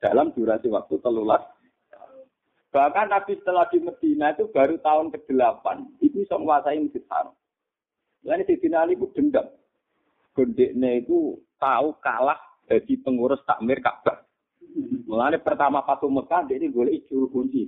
Dalam 0.00 0.32
durasi 0.32 0.72
waktu 0.72 0.96
telulas. 1.04 1.44
Bahkan 2.70 3.06
Nabi 3.10 3.34
setelah 3.36 3.66
di 3.68 3.82
Medina 3.82 4.30
itu 4.30 4.46
baru 4.48 4.78
tahun 4.78 5.10
ke-8. 5.10 5.66
Itu 6.00 6.22
bisa 6.22 6.38
menguasai 6.38 6.80
masjid 6.80 7.04
haram. 7.10 7.34
Lain 8.22 8.46
di 8.46 8.68
Ali 8.72 8.94
itu 8.94 9.10
dendam. 9.12 9.50
Gondeknya 10.32 11.02
itu 11.02 11.42
tahu 11.58 11.98
kalah 11.98 12.38
jadi 12.70 12.94
pengurus 13.02 13.42
takmir 13.42 13.82
Ka'bah. 13.82 14.29
Mulane 15.06 15.38
pertama 15.42 15.82
Fatu 15.82 16.06
Mekah 16.06 16.46
dia 16.46 16.58
ini 16.58 16.70
boleh 16.70 17.02
juru 17.10 17.26
kunci. 17.30 17.66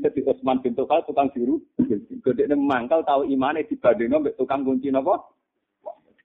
Jadi 0.00 0.24
Utsman 0.24 0.64
bin 0.64 0.72
Tufal 0.72 1.04
tukang 1.04 1.28
juru. 1.36 1.60
Gede 2.24 2.48
ini 2.48 2.56
mangkal 2.56 3.04
tahu 3.04 3.28
imane 3.28 3.68
dibandingno 3.68 4.24
mbek 4.24 4.36
tukang 4.40 4.64
kunci 4.64 4.88
napa? 4.88 5.20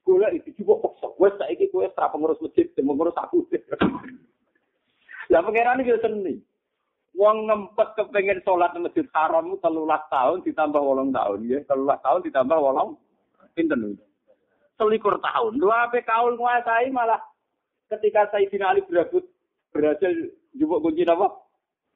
Kula 0.06 0.32
itu 0.32 0.54
coba 0.62 0.86
paksa. 0.86 1.08
Wes 1.18 1.34
saiki 1.42 1.68
kowe 1.74 1.84
ora 1.84 2.14
pengurus 2.14 2.40
masjid, 2.40 2.70
pengurus 2.78 3.18
aku. 3.18 3.44
Lah 5.34 5.42
pangeran 5.42 5.82
iki 5.82 5.98
seni. 6.00 6.36
Wong 7.16 7.48
ngempet 7.48 7.96
kepengen 7.96 8.44
sholat 8.46 8.76
di 8.76 8.84
masjid 8.86 9.08
haram 9.16 9.56
telulas 9.64 10.04
tahun 10.12 10.44
ditambah 10.46 10.78
wolong 10.78 11.10
tahun 11.16 11.48
ya. 11.48 11.60
Telulas 11.66 12.00
tahun 12.06 12.22
ditambah 12.28 12.58
wolong 12.60 13.00
pinten 13.58 13.98
Selikur 14.76 15.16
tahun. 15.24 15.58
Dua 15.58 15.88
apa 15.88 16.04
kaul 16.04 16.36
nguasai 16.36 16.92
malah 16.92 17.18
ketika 17.92 18.30
Sayyidina 18.34 18.74
Ali 18.74 18.82
berebut 18.86 19.26
berhasil 19.76 20.32
jupuk 20.56 20.82
kunci 20.82 21.06
apa? 21.06 21.46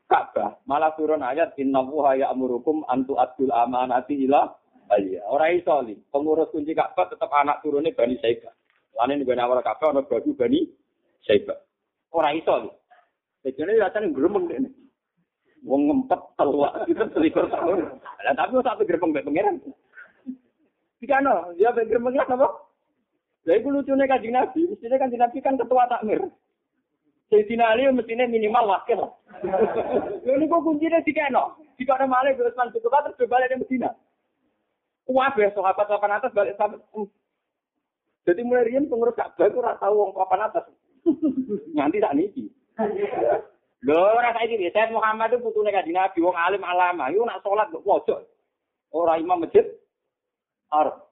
Ka'bah. 0.09 0.57
Malah 0.65 0.97
turun 0.97 1.21
ayat 1.21 1.53
inna 1.61 1.85
wuha 1.85 2.17
ya'murukum 2.17 2.81
antu 2.89 3.13
adul 3.21 3.53
amanati 3.53 4.25
ila 4.25 4.57
Iya, 4.89 5.21
ora 5.29 5.53
iso 5.53 5.85
li. 5.85 5.93
Pengurus 6.09 6.49
kunci 6.49 6.73
Ka'bah 6.73 7.13
tetap 7.13 7.29
anak 7.29 7.61
turunnya 7.61 7.93
Bani 7.93 8.17
Saibah. 8.17 8.49
Lane 8.97 9.21
ning 9.21 9.29
gone 9.29 9.37
awal 9.37 9.61
Ka'bah 9.61 9.93
ana 9.93 10.01
batu 10.01 10.33
Bani 10.33 10.65
Saibah. 11.29 11.61
Ora 12.09 12.33
iso 12.33 12.65
li. 12.65 12.69
Jadi 13.45 13.77
rasane 13.77 14.09
gremeng 14.09 14.49
dene. 14.49 14.69
Wong 15.61 15.93
ngempet 15.93 16.21
telua 16.41 16.73
itu 16.89 17.05
selikur 17.13 17.45
tahun. 17.53 18.01
Lah 18.01 18.33
tapi 18.33 18.57
satu 18.65 18.81
gremeng 18.81 19.13
mbek 19.13 19.29
pangeran. 19.29 19.55
Dikano, 20.97 21.53
dia 21.53 21.69
mbek 21.69 21.85
gremeng 21.85 22.17
apa? 22.17 22.49
Lah 23.49 23.57
iku 23.57 23.73
lucune 23.73 24.05
Kanjeng 24.05 24.37
Nabi, 24.37 24.69
mestine 24.69 25.01
Kanjeng 25.01 25.25
Nabi 25.25 25.41
kan 25.41 25.57
ketua 25.57 25.89
takmir. 25.89 26.21
Sayyidina 27.33 27.73
Ali 27.73 27.89
mestine 27.89 28.29
minimal 28.29 28.69
wakil. 28.69 29.09
Lha 30.25 30.33
niku 30.37 30.61
kuncine 30.61 31.01
dikeno. 31.01 31.57
Dikano 31.73 32.05
malih 32.05 32.37
Utsman 32.37 32.69
bin 32.69 32.85
Affan 32.85 33.09
terus 33.17 33.25
balik 33.25 33.49
ke 33.49 33.57
Medina. 33.57 33.89
Kabeh 35.09 35.49
sahabat 35.57 35.89
papan 35.89 36.21
atas 36.21 36.29
balik 36.37 36.53
sampai 36.61 36.77
Jadi 38.29 38.45
mulai 38.45 38.69
riyen 38.69 38.85
pengurus 38.85 39.17
Ka'bah 39.17 39.49
itu 39.49 39.57
ora 39.57 39.73
tau 39.81 39.97
wong 39.97 40.13
papan 40.13 40.45
atas. 40.45 40.69
Nganti 41.73 41.97
tak 41.97 42.13
niki. 42.13 42.45
Lho 43.89 43.97
ora 43.97 44.29
saiki 44.37 44.69
Said 44.69 44.93
Muhammad 44.93 45.33
itu 45.33 45.41
putune 45.41 45.73
Kanjeng 45.73 45.97
Nabi 45.97 46.21
wong 46.21 46.37
alim 46.37 46.61
alama, 46.61 47.09
iku 47.09 47.25
nak 47.25 47.41
salat 47.41 47.73
kok 47.73 47.81
pojok. 47.81 48.21
Ora 48.93 49.17
imam 49.17 49.41
masjid. 49.41 49.65
Arab. 50.69 51.08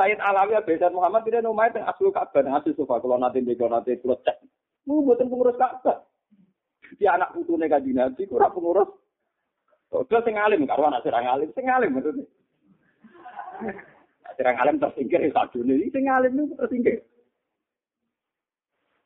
Said 0.00 0.16
Alawi 0.16 0.56
Said 0.64 0.96
Muhammad 0.96 1.28
tidak 1.28 1.44
nomai 1.44 1.68
teng 1.68 1.84
aslu 1.84 2.08
Ka'bah 2.08 2.40
nang 2.40 2.56
asli 2.56 2.72
sofa 2.72 3.04
kalau 3.04 3.20
nanti 3.20 3.44
bego 3.44 3.68
nanti 3.68 4.00
kula 4.00 4.16
cek. 4.24 4.40
Mu 4.88 5.04
mboten 5.04 5.28
pengurus 5.28 5.60
Ka'bah. 5.60 6.08
Di 6.96 7.04
anak 7.04 7.36
putune 7.36 7.68
Kanjeng 7.68 8.00
Nabi 8.00 8.24
ora 8.32 8.48
pengurus. 8.48 8.88
Oke 9.92 10.16
sing 10.24 10.40
alim 10.40 10.64
karo 10.64 10.88
anak 10.88 11.04
sing 11.04 11.12
alim, 11.12 11.52
sing 11.52 11.68
alim 11.68 11.92
maksudnya. 11.92 12.24
Sirang 14.40 14.56
alim 14.56 14.80
tersingkir 14.80 15.20
ya 15.20 15.36
sadune 15.36 15.76
iki 15.76 15.92
sing 15.92 16.08
alim 16.08 16.32
itu 16.32 16.56
tersingkir. 16.56 17.04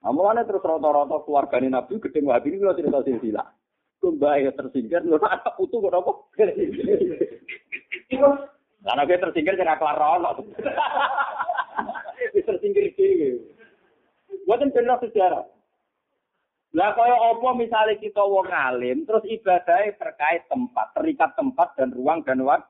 Amane 0.06 0.46
terus 0.46 0.62
rata-rata 0.62 1.26
keluargane 1.26 1.74
Nabi 1.74 1.98
gedeng 1.98 2.30
wabi 2.30 2.54
ini 2.54 2.62
kalau 2.62 2.78
cerita 2.78 3.02
silsilah. 3.02 3.48
Kumbae 3.98 4.46
tersingkir 4.54 5.02
lho 5.02 5.18
anak 5.18 5.58
putu 5.58 5.82
kok 5.82 5.90
apa? 5.90 6.12
Lah 8.84 8.92
nek 9.00 9.08
tersingkir 9.08 9.56
kira 9.56 9.80
kelar 9.80 9.96
ono. 9.96 10.44
Wis 12.36 12.44
tersingkir 12.44 12.92
dhewe. 12.92 13.40
Mboten 14.44 14.76
bener 14.76 15.00
sejarah. 15.00 15.48
Lah 16.74 16.90
kaya 16.92 17.16
apa 17.16 17.48
misalnya 17.54 17.96
kita 17.96 18.20
wong 18.20 18.50
alim 18.50 19.06
terus 19.06 19.24
ibadahnya 19.30 19.94
terkait 19.94 20.44
tempat, 20.50 20.90
terikat 20.92 21.30
tempat 21.38 21.70
dan 21.78 21.94
ruang 21.94 22.20
dan 22.26 22.42
waktu 22.44 22.66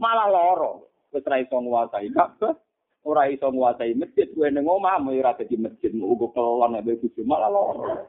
malah 0.00 0.30
loro. 0.30 0.88
wis 1.10 1.26
ora 1.26 1.42
iso 1.42 1.58
nguasai 1.58 2.14
Ka'bah, 2.14 2.54
ora 3.02 3.26
iso 3.26 3.50
nguasai 3.50 3.98
masjid, 3.98 4.30
kuwi 4.30 4.54
ning 4.54 4.62
omah 4.62 5.02
ora 5.02 5.34
dadi 5.34 5.58
masjid, 5.58 5.90
ugo 5.90 6.30
kelon 6.30 6.78
nek 6.78 6.86
bojo 6.86 7.10
malah 7.26 7.50
loro. 7.50 8.06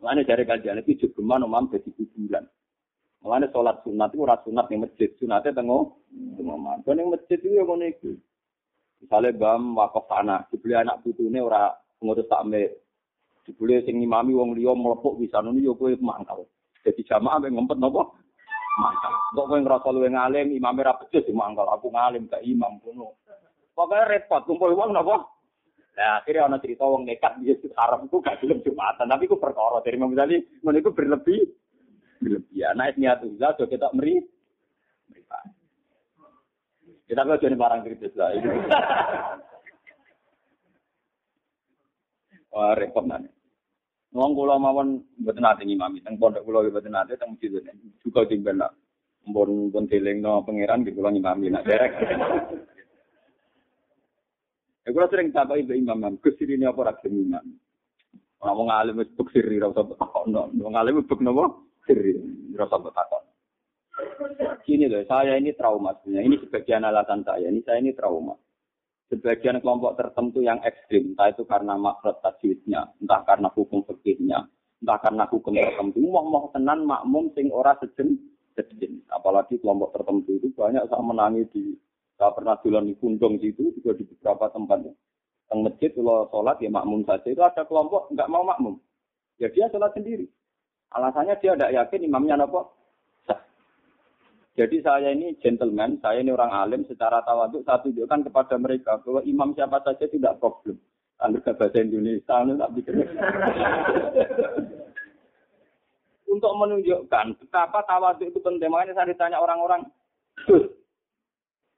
Mulane 0.00 0.24
dari 0.24 0.48
kajian 0.48 0.80
itu 0.80 1.04
juga 1.04 1.36
omah 1.36 1.68
dadi 1.68 1.92
kuburan. 1.92 2.48
Mulane 3.28 3.52
sholat 3.52 3.84
sunat 3.84 4.16
itu 4.16 4.24
ora 4.24 4.40
sunat 4.40 4.72
ning 4.72 4.88
masjid, 4.88 5.12
sunate 5.20 5.52
tengo. 5.52 6.00
Kok 6.80 6.94
ning 6.96 7.12
masjid 7.12 7.36
itu 7.36 7.60
ngono 7.60 7.84
iku. 7.84 8.16
Misale 9.04 9.36
bam 9.36 9.76
wakaf 9.76 10.08
tanah, 10.08 10.48
dibeli 10.48 10.72
anak 10.72 11.04
putune 11.04 11.36
ora 11.44 11.68
ngurus 12.00 12.24
takmir. 12.24 12.72
Dibeli 13.44 13.84
sing 13.84 14.00
ngimami 14.00 14.32
wong 14.32 14.56
liya 14.56 14.72
mlepuk 14.72 15.20
bisa 15.20 15.44
ngono 15.44 15.60
yo 15.60 15.76
kowe 15.76 15.92
mangkal. 16.00 16.48
Jadi 16.80 17.04
jamaah 17.04 17.36
mek 17.44 17.52
ngempet 17.52 17.76
napa? 17.76 18.16
mantap. 18.80 19.12
Kok 19.36 19.44
kowe 19.44 19.60
ngrasa 19.60 19.88
luwe 19.92 20.08
ngalim, 20.08 20.48
imame 20.56 20.80
ra 20.80 20.96
becus 20.96 21.28
mangkal 21.28 21.68
aku 21.68 21.92
ngalim 21.92 22.32
gak 22.32 22.40
imam 22.40 22.80
kuno. 22.80 23.20
Pokoke 23.76 24.08
repot 24.08 24.48
kumpul 24.48 24.72
wong 24.72 24.96
napa? 24.96 25.28
Nah, 26.00 26.24
akhirnya 26.24 26.48
ana 26.48 26.62
cerita 26.64 26.88
wong 26.88 27.04
nekat 27.04 27.44
di 27.44 27.52
Masjid 27.52 27.76
Haram 27.76 28.08
itu 28.08 28.24
gak 28.24 28.40
gelem 28.40 28.64
Jumatan, 28.64 29.04
tapi 29.04 29.28
itu 29.28 29.36
perkara 29.36 29.84
dari 29.84 30.00
Imam 30.00 30.16
Ghazali, 30.16 30.40
ngono 30.64 30.78
iku 30.80 30.96
berlebih 30.96 31.67
berlebihan. 32.18 32.74
Nah, 32.76 32.90
niat 32.94 33.22
ulah 33.24 33.54
do 33.56 33.64
kita 33.66 33.88
meri. 33.94 34.20
Kita 37.08 37.24
kok 37.24 37.40
jadi 37.40 37.56
barang 37.56 37.82
kritis 37.88 38.12
lah. 38.20 38.36
Wah, 42.52 42.76
repot 42.76 43.04
nanti. 43.08 43.32
Wong 44.12 44.32
kula 44.32 44.56
mawon 44.56 45.04
mboten 45.20 45.44
nate 45.44 45.62
ngimami 45.68 46.00
teng 46.00 46.16
pondok 46.16 46.44
kula 46.44 46.64
mboten 46.64 46.96
nate 46.96 47.20
teng 47.20 47.36
masjid 47.36 47.60
juga 48.00 48.24
tinggal 48.24 48.56
nak 48.56 48.72
mbon 49.28 49.68
mbon 49.68 49.84
delingno 49.84 50.40
pangeran 50.48 50.80
di 50.80 50.96
kula 50.96 51.12
ngimami 51.12 51.52
nak 51.52 51.64
derek. 51.68 51.92
Ya 54.88 54.96
kula 54.96 55.04
sering 55.12 55.36
takoki 55.36 55.68
mbek 55.68 55.84
imam, 55.84 56.16
Gus 56.16 56.40
ini 56.40 56.64
apa 56.64 56.96
gelem 57.04 57.28
imam. 57.28 57.44
Ora 58.40 58.56
wong 58.56 58.72
alim 58.72 58.96
wis 59.04 59.12
bek 59.12 59.28
sirri 59.36 59.60
ora 59.60 59.68
usah 59.68 59.84
takokno. 59.84 60.48
Wong 60.56 60.74
alim 60.80 61.04
bek 61.04 61.20
napa? 61.20 61.44
Usah 61.88 62.92
takon. 62.92 63.22
Ini 64.68 64.86
loh, 64.92 65.02
saya 65.08 65.40
ini 65.40 65.56
trauma 65.56 65.96
sebenarnya. 65.98 66.26
Ini 66.28 66.36
sebagian 66.44 66.84
alasan 66.84 67.24
saya. 67.24 67.48
Ini 67.48 67.64
saya 67.64 67.80
ini 67.80 67.96
trauma. 67.96 68.36
sebagian 69.08 69.56
kelompok 69.64 69.96
tertentu 69.96 70.44
yang 70.44 70.60
ekstrim, 70.60 71.16
entah 71.16 71.32
itu 71.32 71.48
karena 71.48 71.80
makrot 71.80 72.20
tajwidnya, 72.20 72.92
entah 73.00 73.24
karena 73.24 73.48
hukum 73.56 73.80
fikihnya, 73.88 74.44
entah 74.84 74.98
karena 75.00 75.24
hukum 75.32 75.56
tertentu, 75.56 76.04
mau 76.04 76.28
mau 76.28 76.52
tenan 76.52 76.84
makmum 76.84 77.32
sing 77.32 77.48
ora 77.48 77.72
sejen 77.80 78.20
sejen. 78.52 79.00
Apalagi 79.08 79.56
kelompok 79.64 79.96
tertentu 79.96 80.36
itu 80.36 80.52
banyak 80.52 80.84
saya 80.92 81.00
menangi 81.00 81.48
di 81.48 81.72
saya 82.20 82.34
pernah 82.34 82.60
jualan 82.60 82.84
di 82.84 82.94
Kundong 82.98 83.40
situ 83.40 83.72
juga 83.80 83.96
di 83.96 84.04
beberapa 84.04 84.50
tempat. 84.52 84.92
Teng 85.48 85.64
masjid 85.64 85.88
kalau 85.96 86.28
sholat 86.28 86.60
ya 86.60 86.68
makmum 86.68 87.00
saja 87.08 87.28
itu 87.32 87.40
ada 87.40 87.64
kelompok 87.64 88.12
nggak 88.12 88.28
mau 88.28 88.44
makmum, 88.44 88.76
ya 89.40 89.48
dia 89.48 89.72
sholat 89.72 89.96
sendiri. 89.96 90.28
Alasannya 90.88 91.36
dia 91.40 91.52
tidak 91.52 91.74
yakin 91.74 92.06
imamnya 92.08 92.40
apa 92.40 92.64
Jadi 94.58 94.82
saya 94.82 95.14
ini 95.14 95.38
gentleman, 95.38 96.02
saya 96.02 96.18
ini 96.18 96.34
orang 96.34 96.50
alim 96.50 96.82
secara 96.90 97.22
tawaduk 97.22 97.62
saya 97.62 97.78
tunjukkan 97.78 98.26
kepada 98.26 98.58
mereka 98.58 98.98
bahwa 99.06 99.22
imam 99.22 99.54
siapa 99.54 99.78
saja 99.86 100.10
tidak 100.10 100.42
problem. 100.42 100.82
Anda 101.22 101.38
bahasa 101.38 101.78
Indonesia, 101.78 102.34
anda 102.34 102.66
tak 102.66 102.74
pikir. 102.74 102.90
Untuk 106.34 106.52
menunjukkan 106.58 107.38
betapa 107.38 107.86
tawaduk 107.86 108.34
itu 108.34 108.42
penting, 108.42 108.66
makanya 108.66 108.98
saya 108.98 109.14
ditanya 109.14 109.38
orang-orang, 109.38 109.86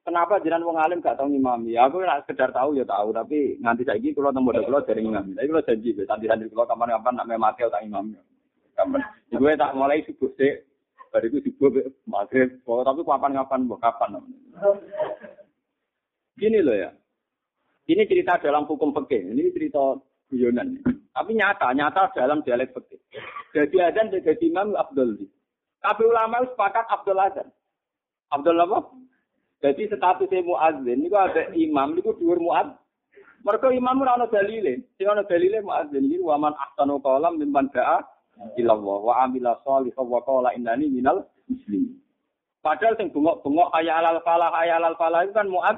kenapa 0.01 0.41
jalan 0.41 0.65
wong 0.65 0.81
alim 0.81 1.05
gak 1.05 1.21
tahu 1.21 1.29
imam? 1.29 1.61
Ya 1.69 1.85
aku 1.85 2.01
nggak 2.01 2.25
sekedar 2.25 2.49
tahu 2.49 2.81
ya 2.81 2.85
tahu, 2.89 3.13
tapi 3.13 3.61
nganti 3.61 3.85
saya 3.85 4.01
gitu 4.01 4.25
kalau 4.25 4.33
tembok 4.33 4.57
kalau 4.57 4.81
dari 4.81 5.05
imam. 5.05 5.37
Tapi 5.37 5.45
kalau 5.53 5.65
janji, 5.69 5.89
santi-santi 6.01 6.49
kalau 6.49 6.65
kapan-kapan 6.65 7.13
nak 7.13 7.29
memakai 7.29 7.69
tak 7.69 7.85
imam. 7.85 8.09
Gue 9.31 9.53
tak 9.55 9.73
mulai 9.77 10.03
subuh 10.03 10.31
sih, 10.35 10.59
Bar 11.11 11.27
itu 11.27 11.43
juga 11.43 11.91
maghrib. 12.07 12.63
Oh, 12.63 12.87
tapi 12.87 13.03
kapan-kapan, 13.03 13.67
kapan. 13.67 14.23
Gini 16.39 16.63
loh 16.63 16.71
ya. 16.71 16.89
Ini 17.91 18.07
cerita 18.07 18.39
dalam 18.39 18.63
hukum 18.63 18.95
fikih. 18.95 19.35
Ini 19.35 19.51
cerita 19.51 19.99
guyonan. 20.31 20.79
Tapi 21.11 21.35
nyata, 21.35 21.75
nyata 21.75 22.15
dalam 22.15 22.39
dialek 22.47 22.71
fikih. 22.71 22.99
Jadi 23.51 23.75
adzan 23.83 24.15
jadi 24.15 24.39
imam 24.47 24.71
Abdul. 24.79 25.27
Tapi 25.83 26.01
ulama 26.07 26.39
itu 26.39 26.55
sepakat 26.55 26.87
Abdul 26.87 27.19
adzan. 27.19 27.51
Abdul 28.31 28.63
apa? 28.63 28.79
Jadi 29.59 29.91
statusnya 29.91 30.47
muadzin 30.47 31.03
itu 31.03 31.17
ada 31.19 31.51
imam 31.51 31.99
itu 31.99 32.15
dhuwur 32.15 32.39
muad. 32.39 32.71
Mereka 33.43 33.75
imam 33.75 33.99
ora 33.99 34.15
ana 34.15 34.31
dalile. 34.31 34.79
Sing 34.95 35.11
ana 35.11 35.27
dalile 35.27 35.59
muadzin 35.59 36.07
iki 36.07 36.23
waman 36.23 36.55
ahsanu 36.55 37.03
qalam 37.03 37.35
mimman 37.35 37.67
da'a 37.75 37.99
ilallah 38.57 38.97
wa 39.01 39.13
amila 39.25 39.57
sholihah 39.65 40.05
wa 40.05 40.19
qala 40.23 40.53
innani 40.55 40.89
minal 40.89 41.25
muslimin. 41.49 41.97
Padahal 42.61 42.93
sing 42.93 43.09
bengok-bengok 43.09 43.73
ayat 43.73 44.05
alal 44.05 44.21
falah 44.21 44.53
ayat 44.53 44.77
alal 44.77 44.97
falah 44.97 45.25
itu 45.25 45.33
kan 45.33 45.49
muad. 45.49 45.77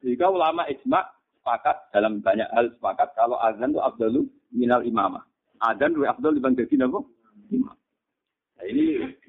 Jika 0.00 0.30
ulama 0.30 0.64
ijma 0.70 1.04
sepakat 1.40 1.76
dalam 1.90 2.22
banyak 2.22 2.46
hal 2.54 2.70
sepakat 2.78 3.10
kalau 3.18 3.36
azan 3.42 3.74
itu 3.74 3.80
abdalu 3.82 4.20
minal 4.54 4.86
imamah. 4.86 5.26
Azan 5.60 5.92
itu 5.92 6.06
abdul 6.06 6.38
dibanding 6.38 6.68
jadi 6.70 6.86
apa? 6.88 7.00
Imam. 7.50 7.76
Nah, 8.56 8.64
ini 8.64 8.84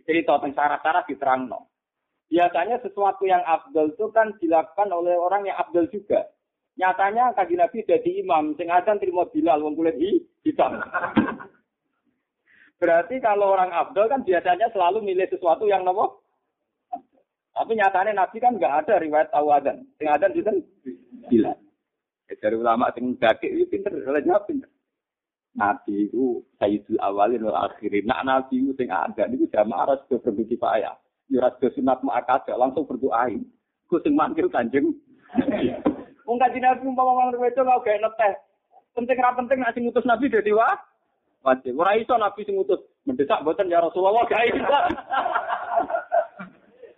cerita 0.06 0.38
tentang 0.40 0.56
syarat-syarat 0.56 1.04
diterang 1.10 1.50
no. 1.50 1.72
Biasanya 2.32 2.80
sesuatu 2.80 3.28
yang 3.28 3.44
abdul 3.44 3.92
itu 3.92 4.08
kan 4.16 4.32
dilakukan 4.40 4.88
oleh 4.94 5.18
orang 5.20 5.50
yang 5.50 5.58
abdul 5.60 5.90
juga. 5.92 6.30
Nyatanya 6.80 7.36
kaji 7.36 7.56
Nabi 7.60 7.84
jadi 7.84 8.12
imam, 8.24 8.56
sing 8.56 8.72
azan 8.72 8.98
terima 8.98 9.28
bilal, 9.28 9.60
wong 9.60 9.76
kulit 9.76 10.00
hitam. 10.48 10.80
Berarti 12.82 13.22
kalau 13.22 13.54
orang 13.54 13.70
abdul 13.70 14.10
kan 14.10 14.26
biasanya 14.26 14.72
selalu 14.74 15.06
milih 15.06 15.30
sesuatu 15.30 15.70
yang 15.70 15.86
nopo. 15.86 16.26
Tapi 17.52 17.78
nyatanya 17.78 18.26
Nabi 18.26 18.38
kan 18.42 18.58
nggak 18.58 18.88
ada 18.88 18.98
riwayat 18.98 19.30
tahu 19.30 19.48
azan. 19.54 19.86
Sing 20.00 20.08
azan 20.10 20.34
itu 20.34 20.50
bilal. 21.30 21.60
Ya, 22.26 22.34
dari 22.40 22.56
ulama 22.56 22.90
sing 22.96 23.20
dake 23.20 23.52
itu 23.52 23.68
pinter, 23.68 23.92
jawab 24.02 24.48
pinter. 24.48 24.72
Nabi 25.52 26.08
itu 26.08 26.42
sayyidul 26.58 26.98
awalin 27.04 27.44
wal 27.44 27.60
akhirin. 27.68 28.08
Nak 28.08 28.24
Nabi 28.24 28.64
itu 28.64 28.72
sing 28.80 28.88
ada, 28.88 29.28
itu 29.28 29.46
jamaah 29.52 29.92
harus 29.92 30.02
berbagi 30.08 30.56
payah. 30.56 30.96
Ya 31.28 31.44
ora 31.44 31.52
sunat 31.60 32.00
muakkad 32.02 32.48
langsung 32.56 32.88
berdoain. 32.88 33.44
Ku 33.92 34.00
sing 34.00 34.16
manggil 34.16 34.48
Kanjeng. 34.48 34.96
Wong 36.26 36.38
kanjeng 36.38 36.62
Nabi 36.62 36.86
umpama 36.86 37.12
wong 37.18 37.28
wedok 37.38 37.82
gak 37.82 38.02
neteh. 38.02 38.34
Penting 38.94 39.18
ra 39.24 39.32
penting 39.34 39.58
nek 39.58 39.74
sing 39.74 39.88
ngutus 39.88 40.06
Nabi 40.06 40.28
dadi 40.28 40.52
wah. 40.54 40.76
Wajib. 41.42 41.80
Ora 41.80 41.98
iso 41.98 42.14
Nabi 42.20 42.46
sing 42.46 42.60
ngutus 42.60 42.82
mendesak 43.08 43.42
mboten 43.42 43.72
ya 43.72 43.82
Rasulullah 43.82 44.28
iso. 44.46 44.62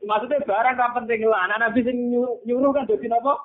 Maksudnya 0.09 0.43
barang 0.43 0.75
ra 0.75 0.87
penting 0.97 1.23
lah. 1.23 1.47
Anak 1.47 1.69
Nabi 1.69 1.79
sing 1.85 1.97
nyuruh 2.43 2.71
kan 2.75 2.89
dadi 2.89 3.07
napa? 3.07 3.39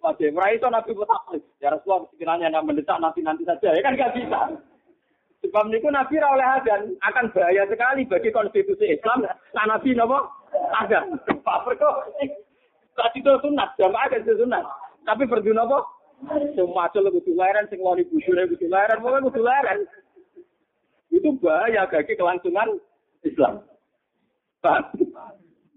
Wajib. 0.00 0.38
Ora 0.38 0.48
iso 0.54 0.66
Nabi 0.72 0.90
petak. 0.96 1.22
Ya 1.60 1.68
Rasulullah 1.74 2.08
sekiranya 2.14 2.46
anda 2.48 2.64
mendesak 2.64 2.96
nanti 3.02 3.20
nanti 3.20 3.44
saja. 3.44 3.76
Ya 3.76 3.82
kan 3.84 3.98
gak 3.98 4.14
bisa. 4.16 4.40
Sebab 5.40 5.72
niku 5.72 5.88
Nabi 5.92 6.20
ra 6.20 6.36
oleh 6.36 6.46
akan 7.00 7.32
bahaya 7.32 7.64
sekali 7.68 8.08
bagi 8.08 8.30
konstitusi 8.32 8.96
Islam. 8.96 9.28
Nah 9.28 9.64
Nabi 9.68 9.92
napa? 9.92 10.24
Ada. 10.80 11.04
Pak 11.44 11.58
Perko. 11.66 11.90
Tadi 13.00 13.24
itu 13.24 13.32
sunat, 13.40 13.68
jamaah 13.80 14.12
kan 14.12 14.20
itu 14.20 14.34
sunat. 14.36 14.64
Tapi 15.04 15.22
berdua 15.26 15.64
apa? 15.64 15.78
Semua 16.52 16.84
acul 16.84 17.08
kudu 17.08 17.32
leren, 17.32 17.64
sing 17.72 17.80
loni 17.80 18.04
bujune 18.04 18.44
kudu 18.52 18.68
leren, 18.68 19.00
pokoknya 19.00 19.26
kudu 19.32 19.40
leren. 19.40 19.78
Itu 21.08 21.32
bahaya 21.40 21.88
bagi 21.88 22.12
kelangsungan 22.12 22.76
Islam. 23.24 23.64
Pak, 24.60 24.92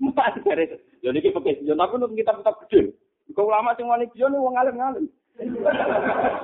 Mas 0.03 0.35
dari 0.43 0.67
jadi 0.99 1.19
kita 1.23 1.39
pakai 1.39 1.59
sejon, 1.59 1.79
tapi 1.79 1.95
untuk 1.95 2.11
kita 2.15 2.35
tetap 2.35 2.55
kecil. 2.67 2.91
Kau 3.31 3.47
lama 3.47 3.71
sing 3.79 3.87
wani 3.87 4.11
bion, 4.11 4.35
wong 4.35 4.55
alim 4.59 4.75
ngalim. 4.75 5.07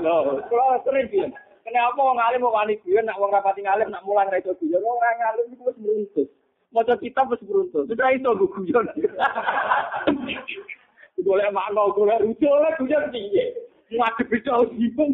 Loh, 0.04 0.40
kalau 0.48 0.80
sering 0.88 1.12
bion. 1.12 1.32
Kenapa 1.68 2.00
wong 2.00 2.20
alim 2.20 2.44
mau 2.44 2.56
wani 2.56 2.80
bion, 2.84 3.04
nak 3.04 3.20
wong 3.20 3.36
rapati 3.36 3.64
ngalim, 3.64 3.92
nak 3.92 4.04
mulang 4.08 4.32
ra 4.32 4.40
itu 4.40 4.56
bion, 4.64 4.80
wong 4.80 5.00
ngalim 5.00 5.52
itu 5.52 5.64
harus 5.64 5.80
beruntung. 5.80 6.30
Maca 6.72 6.96
kitab 7.00 7.28
wis 7.28 7.44
beruntung. 7.44 7.88
Sudah 7.88 8.16
gue 8.16 8.48
guyon. 8.48 8.88
Golek 11.26 11.52
makna, 11.52 11.84
golek 11.92 12.22
rujuk, 12.24 12.48
oleh 12.48 12.72
guyon 12.80 13.04
piye? 13.12 13.46
Ngadep 13.92 14.30
itu 14.32 14.52
bingung. 14.76 15.12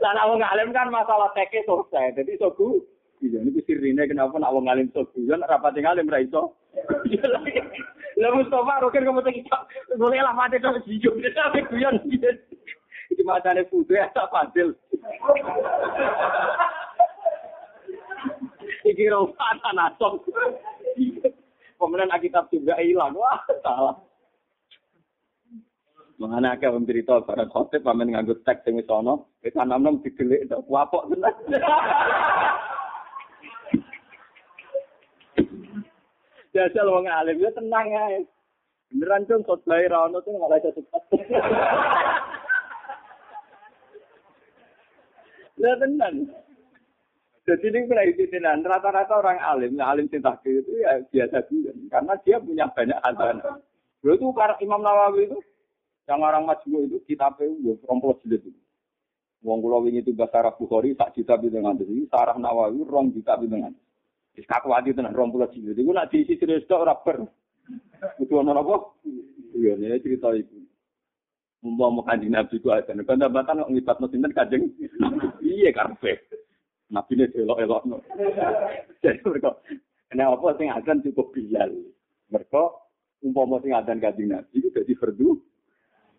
Lah 0.00 0.10
nek 0.16 0.26
wong 0.32 0.40
alim 0.40 0.70
kan 0.72 0.88
masalah 0.88 1.28
teke 1.36 1.60
selesai. 1.66 2.16
Jadi 2.16 2.38
iso 2.38 2.48
gu. 2.56 2.80
Iya, 3.20 3.44
ini 3.44 3.60
sirine 3.68 4.08
kenapa 4.08 4.40
nak 4.40 4.52
wong 4.56 4.64
alim 4.70 4.88
iso 4.88 5.04
guyon, 5.12 5.44
rapati 5.44 5.84
ngalim 5.84 6.08
ra 6.08 6.22
iso. 6.22 6.56
Lah 8.20 8.30
Mustafa 8.36 8.84
roker 8.84 9.00
kamu 9.00 9.24
tak 9.24 9.34
kita. 9.36 9.58
Boleh 9.96 10.20
lah 10.20 10.36
terus 10.52 10.84
video 10.84 11.12
kita 11.16 11.50
tapi 11.50 11.64
guyon. 11.68 11.96
Iki 13.10 13.22
macane 13.26 13.66
putu 13.66 13.96
ya 13.96 14.06
tak 14.14 14.30
fadil. 14.30 14.76
Iki 18.86 19.04
rompatan 19.10 19.76
asom. 19.82 20.22
Pemenang 21.80 22.12
kitab 22.20 22.52
juga 22.52 22.76
hilang. 22.76 23.16
Wah, 23.16 23.40
salah. 23.64 23.96
Mengana 26.20 26.52
akeh 26.52 26.68
wong 26.68 26.84
cerita 26.84 27.24
barang 27.24 27.48
khotib 27.48 27.80
pamen 27.80 28.12
nganggo 28.12 28.36
teks 28.44 28.68
sing 28.68 28.76
wis 28.76 28.84
ana, 28.92 29.16
wis 29.40 29.56
anom-anom 29.56 30.04
didelik 30.04 30.44
tok 30.52 30.68
wapok 30.68 31.08
tenan. 31.08 31.32
Jajal 36.52 36.92
wong 36.92 37.08
alim 37.08 37.40
ya 37.40 37.48
tenang 37.56 37.88
ae. 37.88 38.28
Beneran 38.92 39.24
dong 39.24 39.48
khotbah 39.48 39.80
ra 39.80 40.12
ono 40.12 40.20
tuh 40.20 40.36
malah 40.36 40.60
cepet. 40.60 40.84
Lah 45.56 45.74
tenan. 45.80 46.28
Jadi 47.50 47.66
ini 47.66 47.90
pernah 48.30 48.54
rata-rata 48.78 49.18
orang 49.18 49.42
alim, 49.42 49.74
alim 49.82 50.06
cinta 50.06 50.38
itu 50.46 50.70
ya 50.78 51.02
biasa 51.10 51.50
juga, 51.50 51.74
karena 51.90 52.14
dia 52.22 52.38
punya 52.38 52.70
banyak 52.70 52.94
hasanah. 53.02 53.58
Dulu 53.98 54.14
itu 54.14 54.26
Imam 54.62 54.78
Nawawi 54.86 55.26
itu, 55.26 55.38
yang 56.06 56.22
orang 56.22 56.46
majmu 56.46 56.86
itu 56.86 57.02
kitabnya 57.10 57.50
gue 57.50 57.74
rompol 57.90 58.14
jilid 58.22 58.46
itu. 58.46 58.60
Wong 59.42 59.64
kula 59.64 59.82
wingi 59.82 60.04
itu 60.04 60.14
bahasa 60.14 60.46
Arab 60.46 60.62
Bukhari 60.62 60.94
sak 60.94 61.16
juta 61.16 61.34
dengan 61.40 61.74
ini 61.80 62.06
sarah 62.06 62.38
Nawawi 62.38 62.86
rong 62.86 63.10
juta 63.18 63.34
dengan. 63.40 63.74
Wis 64.38 64.46
kakuati 64.46 64.94
tenan 64.94 65.16
rompol 65.16 65.42
jilid. 65.50 65.74
Iku 65.74 65.90
nak 65.90 66.12
diisi 66.14 66.38
terus 66.38 66.62
tok 66.70 66.86
ora 66.86 66.94
ber. 67.02 67.26
Kudu 68.20 68.46
ana 68.46 68.58
apa? 68.58 68.94
Iya, 69.58 69.74
ini 69.74 69.98
cerita 69.98 70.30
itu. 70.38 70.54
Mumpama 71.66 72.06
kanjeng 72.06 72.32
Nabi 72.32 72.56
ku 72.62 72.72
ada. 72.72 72.94
Bantah-bantah 72.94 73.68
ngibatno 73.68 74.06
sinten 74.08 74.32
kanjeng. 74.32 74.70
Iya 75.42 75.74
karpe. 75.74 76.39
Nabi 76.90 77.14
ini 77.14 77.24
elok-elok. 77.30 78.02
Jadi 79.02 79.22
mereka, 79.22 79.54
kenapa 80.10 80.58
sing 80.58 80.68
adan 80.74 81.00
cukup 81.06 81.30
bilal? 81.30 81.70
Mereka, 82.34 82.62
umpama 83.22 83.62
sing 83.62 83.70
adan 83.70 84.02
kanjeng 84.02 84.34
Nabi 84.34 84.58
itu 84.58 84.68
jadi 84.74 84.92
fardu 84.98 85.38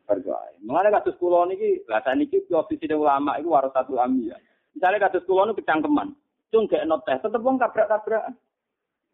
fardu 0.07 0.31
ain. 0.31 0.59
Mengenai 0.63 0.91
kasus 0.95 1.15
kulo 1.19 1.47
niki, 1.47 1.83
lah 1.87 2.03
saniki 2.03 2.43
posisi 2.47 2.87
ulama 2.91 3.39
itu 3.39 3.51
waras 3.51 3.71
satu 3.71 3.99
ambil. 3.99 4.35
Misalnya 4.75 5.07
kasus 5.07 5.23
kulo 5.27 5.47
niku 5.47 5.63
kecangkeman, 5.63 6.15
cung 6.51 6.67
gak 6.67 6.87
not 6.87 7.03
teh, 7.07 7.15
tetep 7.19 7.39
wong 7.43 7.59
tabrak-tabrak. 7.59 8.35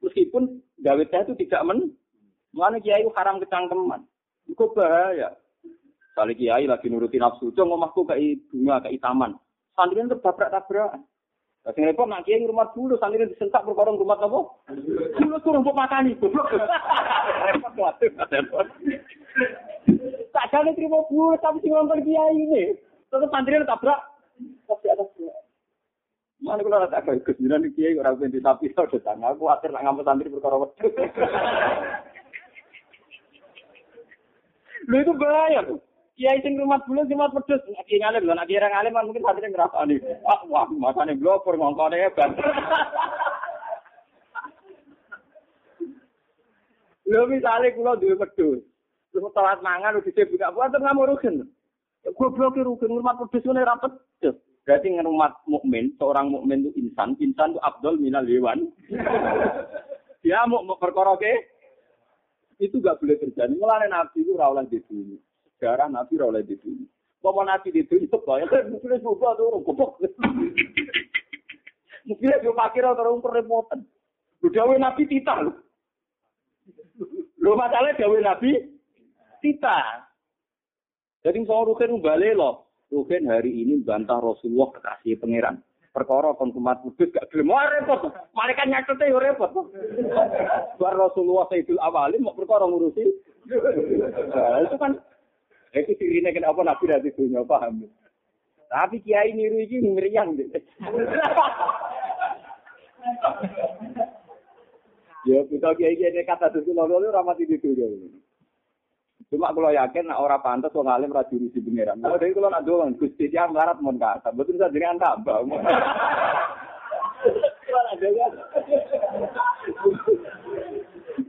Meskipun 0.01 0.61
gawe 0.81 1.03
teh 1.05 1.21
itu 1.25 1.33
tidak 1.45 1.65
men, 1.65 1.93
mengenai 2.53 2.81
kiai 2.81 3.01
itu 3.01 3.13
haram 3.13 3.41
kecangkeman. 3.41 4.05
Itu 4.49 4.73
bahaya. 4.73 5.37
Kali 6.17 6.33
kiai 6.33 6.65
lagi 6.65 6.89
nuruti 6.89 7.21
nafsu, 7.21 7.53
cung 7.53 7.69
omahku 7.69 8.05
kayak 8.09 8.41
bunga, 8.49 8.81
kayak 8.81 9.01
taman. 9.01 9.37
Santri 9.77 10.01
itu 10.01 10.17
tabrak-tabrak. 10.17 10.97
Sing 11.75 11.83
repot 11.83 12.07
nak 12.07 12.23
kiai 12.23 12.47
rumah 12.47 12.71
dulu 12.71 12.95
santri 12.95 13.27
disentak 13.27 13.67
perkara 13.67 13.91
rumah 13.91 14.15
apa? 14.15 14.39
Dulu 15.19 15.35
tuh 15.43 15.51
rumput 15.51 15.75
makani 15.75 16.15
goblok. 16.15 16.47
Repot 16.47 17.73
waduh. 17.75 18.07
Tak 20.31 20.47
jane 20.47 20.71
terima 20.79 21.03
bulu 21.11 21.35
tapi 21.43 21.59
sing 21.59 21.75
nonton 21.75 22.07
kiai 22.07 22.35
ini. 22.39 22.71
Tetep 23.11 23.27
santri 23.27 23.59
tabrak. 23.67 23.99
Tapi 24.63 24.87
atas 24.87 25.11
Mana 26.37 26.61
kalau 26.61 26.77
ada 26.77 26.93
tak 26.93 27.09
bagus, 27.09 27.33
jiran 27.41 27.65
kiai 27.73 27.97
orang 27.97 28.21
binti 28.21 28.37
sapi 28.37 28.69
tau 28.71 28.85
datang. 28.87 29.25
Aku 29.25 29.49
akhir 29.49 29.73
nak 29.73 29.83
ngambil 29.83 30.05
santri 30.05 30.31
perkara 30.31 30.55
wedhus. 30.61 30.93
Lu 34.87 34.95
itu 35.03 35.13
bahaya 35.17 35.59
tuh. 35.67 35.81
Kiai 36.17 36.41
sing 36.41 36.57
rumah 36.57 36.81
sing 36.81 37.13
mat 37.13 37.29
pedus, 37.29 37.61
kiai 37.85 38.01
ngalim 38.01 38.25
lho, 38.25 38.33
nek 38.33 38.49
kiai 38.49 38.57
ngalim 38.57 38.89
kan 38.97 39.05
mungkin 39.05 39.21
hatinya 39.21 39.53
ngrasani. 39.53 40.01
Ah, 40.25 40.41
wah, 40.49 40.65
makane 40.65 41.13
blopor 41.13 41.53
ngongkone 41.53 41.93
hebat. 41.93 42.33
Lho 47.07 47.23
misale 47.29 47.71
kula 47.71 47.95
duwe 48.01 48.17
pedus. 48.17 48.59
Terus 49.15 49.31
telat 49.31 49.63
mangan 49.63 49.95
udah 49.95 50.03
dhisik 50.03 50.27
buka 50.27 50.51
puasa 50.51 50.75
nggak 50.75 50.95
mau 50.97 51.07
rugen. 51.07 51.47
Goblok 52.17 52.59
rugen 52.59 52.91
rumah 52.91 53.15
pedus 53.15 53.47
ngene 53.47 53.63
ra 53.63 53.79
pedus. 53.79 54.35
Berarti 54.67 54.91
rumah 54.99 55.31
mukmin, 55.47 55.95
seorang 55.95 56.27
mukmin 56.27 56.67
itu 56.67 56.75
insan, 56.75 57.15
insan 57.23 57.55
itu 57.55 57.63
abdul 57.63 57.95
minal 57.95 58.27
hewan. 58.27 58.67
Dia 60.25 60.43
mau 60.43 60.59
perkara 60.75 61.15
ke 61.15 61.31
itu 62.59 62.83
gak 62.83 62.99
boleh 62.99 63.15
terjadi. 63.15 63.53
Mulane 63.55 63.87
nabi 63.87 64.27
itu 64.27 64.35
oleh 64.35 64.67
di 64.67 64.83
dunia. 64.83 65.21
Sejarah 65.57 65.89
Nabi 65.89 66.21
oleh 66.21 66.45
sini. 66.45 66.85
Bapak 67.17 67.49
Nabi 67.49 67.73
di 67.73 67.81
sini 67.89 68.05
sebaya 68.05 68.45
kan 68.45 68.69
mungkin 68.69 69.01
juga 69.01 69.33
tuh 69.33 69.49
orang. 69.49 69.65
Mungkin 72.07 72.29
dia 72.39 72.53
pakir 72.55 72.87
orang 72.87 73.19
kerepotan. 73.19 73.83
Dawe 74.39 74.75
Nabi 74.79 75.03
tita 75.09 75.33
lho. 75.43 75.51
Lho 77.41 77.51
masalah 77.57 77.97
dawe 77.97 78.17
Nabi 78.21 78.53
tita. 79.43 80.07
Jadi 81.25 81.43
soal 81.43 81.67
Rukin 81.67 81.99
balik 81.99 82.37
loh. 82.37 82.69
Rukin 82.87 83.27
hari 83.27 83.51
ini 83.51 83.83
bantah 83.83 84.23
Rasulullah 84.23 84.71
kekasih 84.77 85.19
pangeran. 85.19 85.59
Perkara 85.91 86.31
konsumat 86.37 86.79
kudus 86.85 87.09
gak 87.09 87.27
gelem. 87.33 87.51
Wah 87.51 87.65
repot. 87.67 88.07
Malaikat 88.31 88.69
nyatete 88.69 89.09
yo 89.09 89.19
repot. 89.19 89.51
Bar 90.79 90.95
Rasulullah 90.95 91.49
Sayyidul 91.49 91.81
Awalin 91.81 92.23
mau 92.23 92.37
perkara 92.37 92.69
ngurusi. 92.69 93.03
Nah, 94.31 94.63
itu 94.63 94.75
kan 94.79 94.95
itu 95.75 95.91
sirine 95.99 96.31
kenapa 96.31 96.63
Nabi 96.63 96.85
dari 96.87 97.11
dunia 97.11 97.43
paham. 97.43 97.83
Tapi 98.67 98.99
kiai 99.03 99.31
niru 99.31 99.63
iki 99.63 99.79
meriang 99.83 100.35
deh. 100.35 100.47
ya 105.27 105.39
kita 105.47 105.69
kiai 105.75 105.95
kiai 105.95 106.23
kata 106.23 106.51
dulu 106.51 106.87
lalu 106.87 107.11
ramati 107.11 107.47
di 107.47 107.59
dunia. 107.59 107.87
Cuma 109.27 109.51
kalau 109.51 109.75
yakin 109.75 110.07
nak 110.07 110.23
pantas 110.39 110.71
wong 110.71 110.87
alim 110.87 111.11
ra 111.11 111.27
jurusi 111.27 111.59
pangeran. 111.59 111.99
Kalau 111.99 112.15
dari 112.15 112.31
kalau 112.31 112.47
nak 112.47 112.63
doang 112.63 112.95
Gusti 112.95 113.27
dia 113.27 113.43
melarat 113.51 113.75
mon 113.83 113.99
kata. 113.99 114.31
Betul 114.31 114.55
saja 114.55 114.71
dengan 114.71 114.95
tambah. 114.95 115.43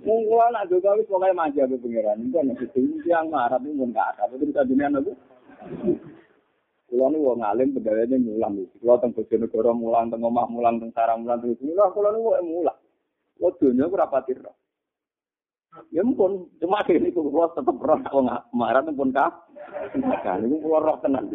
Mungkin 0.09 0.41
anak 0.41 0.73
juga 0.73 0.97
wis 0.97 1.05
pokoke 1.05 1.37
manja 1.37 1.69
be 1.69 1.77
pangeran. 1.77 2.25
Iku 2.25 2.41
nek 2.41 2.65
itu 2.65 3.05
yang 3.05 3.29
marah 3.29 3.61
itu 3.61 3.77
pun 3.77 3.93
gak 3.93 4.17
ada. 4.17 4.25
Betul 4.33 4.57
tadi 4.57 4.73
nek 4.73 4.97
aku. 4.97 5.13
Kulo 6.89 7.13
nu 7.13 7.21
wong 7.21 7.45
alim 7.45 7.77
pegawainya 7.77 8.17
mulang 8.17 8.57
iki. 8.65 8.81
Kulo 8.81 8.97
teng 9.05 9.13
Bojonegoro 9.13 9.77
mulang, 9.77 10.09
teng 10.09 10.25
omah 10.25 10.49
mulang, 10.49 10.81
teng 10.81 10.89
sarang 10.97 11.29
mulang, 11.29 11.45
teng 11.45 11.61
kulo 11.61 11.85
kulo 11.93 12.09
nu 12.17 12.21
mulang. 12.41 12.79
Wah, 13.39 13.53
dunia 13.61 13.85
aku 13.85 14.01
roh. 14.41 14.57
Ya 15.93 16.03
pun, 16.03 16.49
cuma 16.59 16.83
ini 16.89 17.13
kalau 17.13 17.53
tetap 17.53 17.77
roh, 17.77 18.01
aku 18.01 18.19
nggak 18.25 18.43
marah 18.57 18.83
pun 18.89 19.13
kah? 19.13 19.31
Kan, 20.25 20.49
ini 20.49 20.57
kalau 20.59 20.81
roh 20.81 20.97
tenang. 21.05 21.29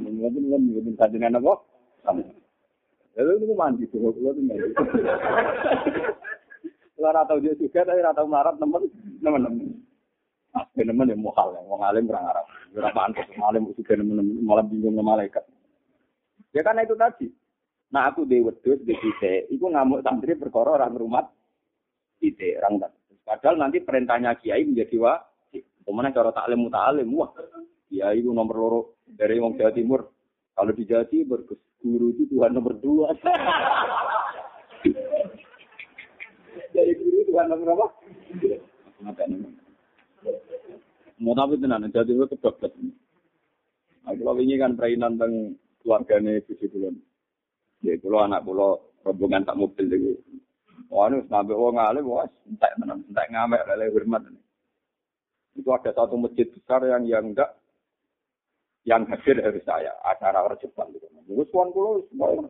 Mungkin 0.00 0.48
kan 0.48 0.60
mungkin 0.62 0.94
kajian 0.96 1.34
apa? 1.34 1.52
Lalu 3.18 3.42
itu 3.42 3.54
mandi 3.58 3.84
tuh, 3.90 3.98
kalau 3.98 4.32
itu 4.32 4.42
mandi. 4.44 4.70
Kalau 7.00 7.10
rata 7.16 7.32
dia 7.40 7.56
juga, 7.56 7.80
tapi 7.88 8.00
rata 8.04 8.22
marah 8.28 8.54
teman, 8.60 8.84
teman-teman. 9.24 9.72
Ah, 10.52 10.66
teman 10.76 11.08
yang 11.08 11.22
mohal, 11.22 11.54
yang 11.56 11.64
mau 11.64 11.80
ngalim 11.80 12.04
berang 12.10 12.26
Arab. 12.28 12.44
Berapa 12.76 13.00
antus, 13.08 13.26
ngalim 13.32 13.72
juga 13.72 13.96
teman-teman, 13.96 14.44
malah 14.44 14.64
bingung 14.68 14.94
sama 14.94 15.16
malaikat. 15.16 15.44
Ya 16.52 16.60
karena 16.60 16.84
itu 16.84 16.94
tadi. 16.98 17.26
Nah 17.90 18.10
aku 18.10 18.22
di 18.22 18.38
wedus 18.38 18.78
di 18.86 18.94
sisi, 18.94 19.50
itu 19.50 19.66
ngamuk 19.66 20.06
santri 20.06 20.38
perkara 20.38 20.78
orang 20.78 20.94
rumah 20.94 21.26
ide 22.22 22.58
orang 22.62 22.86
tadi. 22.86 23.16
Padahal 23.26 23.56
nanti 23.58 23.78
perintahnya 23.82 24.38
kiai 24.38 24.62
menjadi 24.62 24.96
wajib. 24.98 25.64
Kemudian 25.82 26.14
cara 26.14 26.30
taklim 26.30 26.66
mutalim, 26.66 27.08
wah, 27.14 27.30
kiai 27.90 28.22
itu 28.22 28.30
nomor 28.30 28.56
loro 28.58 28.80
dari 29.06 29.38
Wong 29.42 29.58
Jawa 29.58 29.72
Timur. 29.74 30.00
Kalau 30.54 30.72
di 30.74 30.84
Jawa 30.86 31.06
Timur, 31.06 31.42
guru 31.80 32.12
itu 32.12 32.22
Tuhan 32.30 32.52
nomor 32.52 32.74
dua. 32.80 33.08
Dari 36.70 36.92
guru 36.96 37.18
Tuhan 37.28 37.46
nomor 37.48 37.68
apa? 37.76 37.86
Mau 41.20 41.36
tapi 41.36 41.60
tenan, 41.60 41.84
Jawa 41.92 42.08
Timur 42.08 42.28
kedokter. 42.32 42.72
Nah, 44.00 44.12
kalau 44.16 44.40
ini 44.40 44.56
kan 44.56 44.72
perainan 44.72 45.20
tentang 45.20 45.52
keluarganya 45.84 46.40
itu 46.40 46.56
dulu. 46.72 46.96
Ya, 47.84 47.96
kalau 48.00 48.24
anak 48.24 48.44
pulau 48.44 48.80
rombongan 49.04 49.44
tak 49.44 49.60
mobil 49.60 49.84
itu. 49.88 50.16
Wah, 50.88 51.06
ini 51.12 51.22
sampai 51.28 51.54
orang 51.54 51.76
ngalim, 51.76 52.08
wah, 52.08 52.26
entek 52.48 52.72
tenan, 52.80 53.04
entek 53.04 53.28
ngamek, 53.30 53.62
lele 53.68 53.92
hormat. 53.92 54.22
Itu 55.54 55.68
ada 55.70 55.92
satu 55.92 56.16
masjid 56.16 56.48
besar 56.48 56.82
yang 56.88 57.04
yang 57.04 57.30
enggak 57.30 57.59
yang 58.88 59.04
hadir 59.08 59.36
dari 59.36 59.60
saya 59.64 59.92
acara 60.04 60.48
rejepan 60.48 60.88
gitu. 60.96 61.06
Gus 61.28 61.52
wan 61.52 61.70
kulo 61.70 62.04
semua 62.08 62.48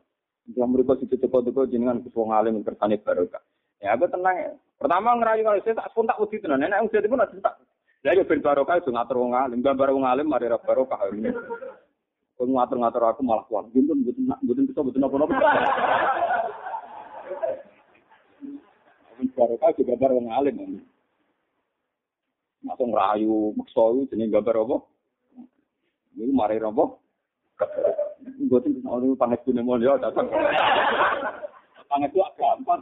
yang 0.54 0.70
mereka 0.70 0.98
situ 0.98 1.18
teko-teko 1.18 1.66
jenengan 1.66 2.02
Gus 2.02 2.14
wong 2.14 2.30
alim 2.30 2.62
kersane 2.62 2.98
barokah. 3.02 3.42
Ya 3.80 3.96
aku 3.96 4.06
tenang 4.06 4.36
ya. 4.36 4.50
Pertama 4.76 5.16
ngerayu 5.16 5.42
kalau 5.42 5.62
saya 5.64 5.78
tak 5.80 5.90
spontak 5.92 6.20
wedi 6.20 6.38
tenan. 6.38 6.62
Nek 6.62 6.80
wong 6.86 6.90
pun 6.92 7.22
ada 7.22 7.36
tak. 7.40 7.54
Lah 8.00 8.12
yo 8.16 8.24
ben 8.24 8.40
barokah 8.40 8.80
iso 8.80 8.88
ngatur 8.88 9.16
wong 9.20 9.36
alim, 9.36 9.60
gambar 9.60 9.92
wong 9.92 10.06
alim 10.08 10.26
mari 10.28 10.48
ra 10.48 10.56
barokah. 10.56 11.04
Kau 12.40 12.48
ngatur-ngatur 12.48 13.04
aku 13.04 13.20
malah 13.20 13.44
kuat. 13.44 13.68
Buntun, 13.68 14.00
buntun, 14.00 14.32
buntun 14.40 14.64
bisa, 14.64 14.80
buntun 14.80 15.04
apa-apa. 15.04 15.36
Barokah 19.36 19.70
juga 19.76 19.92
gambar 19.92 20.10
wong 20.16 20.28
alim. 20.32 20.56
Masuk 22.64 22.88
ngerayu, 22.88 23.52
maksa 23.56 23.84
jenis 24.08 24.32
gambar 24.32 24.56
apa? 24.64 24.76
Ini 26.16 26.32
mari 26.34 26.58
robo. 26.58 27.02
Gue 28.50 28.60
tuh 28.60 28.72
orang 28.88 29.16
panget 29.20 29.40
punya 29.44 29.62
mau 29.62 29.76
dia 29.76 29.94
datang. 30.00 30.26
Panget 31.86 32.10
tuh 32.14 32.24
gampang. 32.38 32.80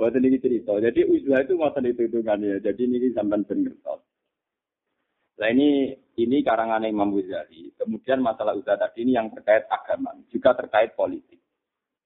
Buat 0.00 0.16
ini 0.16 0.40
cerita. 0.40 0.80
Jadi 0.80 1.04
uzlah 1.04 1.44
itu 1.44 1.60
masa 1.60 1.84
itu 1.84 2.08
hitungannya. 2.08 2.64
Jadi 2.64 2.88
ini 2.88 3.12
sampai 3.12 3.44
benar. 3.44 4.00
Nah 5.40 5.48
ini 5.48 5.96
ini 6.20 6.44
karangan 6.44 6.84
Imam 6.84 7.16
Ghazali. 7.16 7.72
Kemudian 7.80 8.20
masalah 8.20 8.52
uzlah 8.52 8.76
tadi 8.76 9.08
ini 9.08 9.16
yang 9.16 9.32
terkait 9.32 9.64
agama, 9.72 10.12
juga 10.28 10.52
terkait 10.52 10.92
politik. 10.92 11.39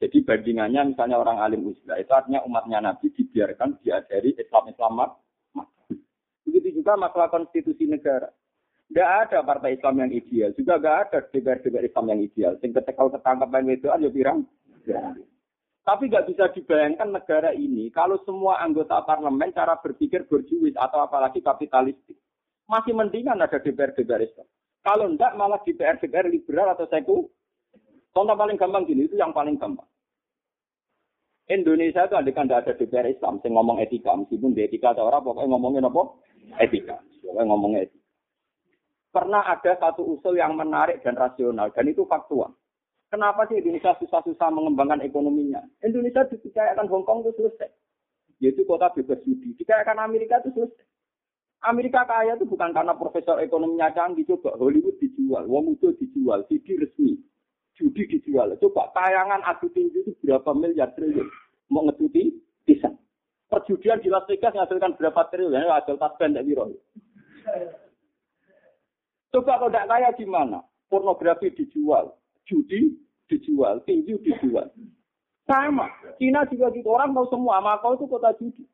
Jadi 0.04 0.20
bandingannya 0.20 0.92
misalnya 0.92 1.16
orang 1.16 1.40
alim 1.40 1.64
uzlah 1.64 1.96
itu 1.96 2.12
artinya 2.12 2.44
umatnya 2.44 2.92
Nabi 2.92 3.08
dibiarkan 3.08 3.80
diajari 3.80 4.36
Islam-Islam 4.36 5.16
Begitu 6.44 6.84
juga 6.84 7.00
masalah 7.00 7.32
konstitusi 7.32 7.88
negara. 7.88 8.28
Tidak 8.92 9.10
ada 9.24 9.40
partai 9.40 9.80
Islam 9.80 10.04
yang 10.04 10.12
ideal. 10.12 10.52
Juga 10.52 10.76
tidak 10.76 10.96
ada 11.08 11.18
DPR-DPR 11.32 11.88
Islam 11.88 12.06
yang 12.12 12.20
ideal. 12.20 12.52
Sing 12.60 12.76
ketekal 12.76 13.08
ketangkap 13.08 13.48
yang 13.48 13.72
itu 13.72 13.88
aja 13.88 14.08
pirang. 14.12 14.44
Ya. 14.84 15.16
Tapi 15.88 16.12
nggak 16.12 16.28
bisa 16.28 16.44
dibayangkan 16.52 17.08
negara 17.08 17.56
ini 17.56 17.88
kalau 17.88 18.20
semua 18.28 18.60
anggota 18.60 19.00
parlemen 19.08 19.56
cara 19.56 19.80
berpikir 19.80 20.28
berjuis 20.28 20.76
atau 20.76 21.00
apalagi 21.00 21.40
kapitalistik. 21.40 22.20
Masih 22.68 22.92
mendingan 22.92 23.40
ada 23.40 23.56
DPR-DPR 23.56 24.20
Islam. 24.20 24.48
Kalau 24.84 25.08
enggak 25.08 25.32
malah 25.32 25.64
DPR-DPR 25.64 26.28
liberal 26.28 26.76
atau 26.76 26.84
seku. 26.92 27.24
Contoh 28.12 28.36
paling 28.36 28.60
gampang 28.60 28.84
gini, 28.84 29.08
itu 29.08 29.16
yang 29.16 29.32
paling 29.32 29.56
gampang. 29.56 29.88
Indonesia 31.44 32.08
itu 32.08 32.16
andikan 32.16 32.48
tidak 32.48 32.64
ada 32.64 32.72
DPR 32.80 33.04
Islam, 33.12 33.36
saya 33.44 33.52
ngomong 33.52 33.76
etika, 33.84 34.16
meskipun 34.16 34.56
di 34.56 34.64
etika 34.64 34.96
ada 34.96 35.04
orang, 35.04 35.20
pokoknya 35.20 35.52
ngomongin 35.52 35.84
apa? 35.84 36.02
Etika. 36.56 36.96
Pokoknya 37.20 37.44
ngomongin 37.52 37.78
etika. 37.84 38.04
Pernah 39.12 39.42
ada 39.44 39.72
satu 39.76 40.02
usul 40.08 40.40
yang 40.40 40.56
menarik 40.56 41.04
dan 41.04 41.20
rasional, 41.20 41.68
dan 41.76 41.84
itu 41.84 42.08
faktual. 42.08 42.56
Kenapa 43.12 43.44
sih 43.46 43.60
Indonesia 43.60 43.92
susah-susah 44.00 44.48
mengembangkan 44.50 45.04
ekonominya? 45.04 45.60
Indonesia 45.84 46.24
dipercayakan 46.32 46.88
Hong 46.88 47.04
Kong 47.04 47.22
itu 47.22 47.36
selesai. 47.36 47.70
Yaitu 48.40 48.64
kota 48.64 48.90
bebas 48.90 49.20
judi. 49.22 49.52
Dipercayakan 49.54 50.00
Amerika 50.00 50.40
itu 50.42 50.50
selesai. 50.56 50.84
Amerika 51.64 52.08
kaya 52.08 52.40
itu 52.40 52.48
bukan 52.48 52.72
karena 52.72 52.96
profesor 52.96 53.40
ekonominya 53.40 53.92
canggih, 53.92 54.24
coba 54.28 54.56
Hollywood 54.60 55.00
dijual, 55.00 55.48
wong 55.48 55.76
dijual, 55.80 56.44
CD 56.48 56.76
resmi 56.76 57.20
judi 57.74 58.06
dijual. 58.06 58.54
Coba 58.58 58.90
tayangan 58.94 59.42
adu 59.42 59.70
tinju 59.70 60.06
itu 60.06 60.12
berapa 60.22 60.50
miliar 60.54 60.94
triliun. 60.94 61.26
Mau 61.70 61.86
ngetuti 61.86 62.34
bisa. 62.62 62.90
Perjudian 63.50 64.02
di 64.02 64.08
Las 64.10 64.26
Vegas 64.26 64.54
menghasilkan 64.54 64.98
berapa 64.98 65.20
triliun. 65.30 65.58
Ya, 65.58 65.78
hasil 65.78 65.98
tas 65.98 66.14
pendek 66.18 66.46
biro. 66.46 66.70
Coba 69.34 69.58
kalau 69.58 69.70
tidak 69.70 69.88
kaya 69.90 70.08
gimana? 70.14 70.62
Pornografi 70.86 71.50
dijual, 71.50 72.14
judi 72.46 72.94
dijual, 73.26 73.82
tinju 73.82 74.22
dijual. 74.22 74.70
Sama. 75.44 75.90
Cina 76.16 76.46
juga 76.48 76.70
gitu. 76.72 76.88
Orang 76.88 77.12
tahu 77.12 77.26
semua. 77.28 77.58
Makau 77.60 77.98
itu 77.98 78.06
kota 78.06 78.30
judi. 78.38 78.64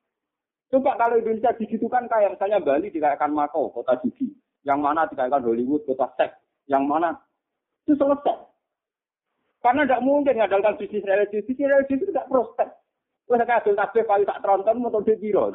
Coba 0.70 0.94
kalau 0.94 1.18
Indonesia 1.18 1.50
digitukan 1.56 2.06
kayak 2.06 2.38
misalnya 2.38 2.62
Bali 2.62 2.94
dikayakan 2.94 3.34
Makau, 3.34 3.74
kota 3.74 3.98
judi. 4.04 4.30
Yang 4.62 4.78
mana 4.78 5.08
dikayakan 5.08 5.42
Hollywood, 5.42 5.82
kota 5.88 6.06
seks. 6.14 6.36
Yang 6.70 6.84
mana? 6.86 7.10
Itu 7.88 7.96
selesai. 7.98 8.49
Karena 9.60 9.84
tidak 9.84 10.04
mungkin 10.04 10.40
mengandalkan 10.40 10.80
bisnis 10.80 11.04
religius. 11.04 11.44
Bisnis 11.44 11.68
religius 11.68 12.00
itu 12.00 12.08
tidak 12.12 12.28
prospek. 12.32 12.68
Saya 13.30 13.46
hasil 13.46 13.78
tasbih 13.78 14.04
paling 14.10 14.26
tak 14.26 14.42
tronton 14.42 14.82
mau 14.82 14.90
di 15.06 15.14
biro. 15.20 15.54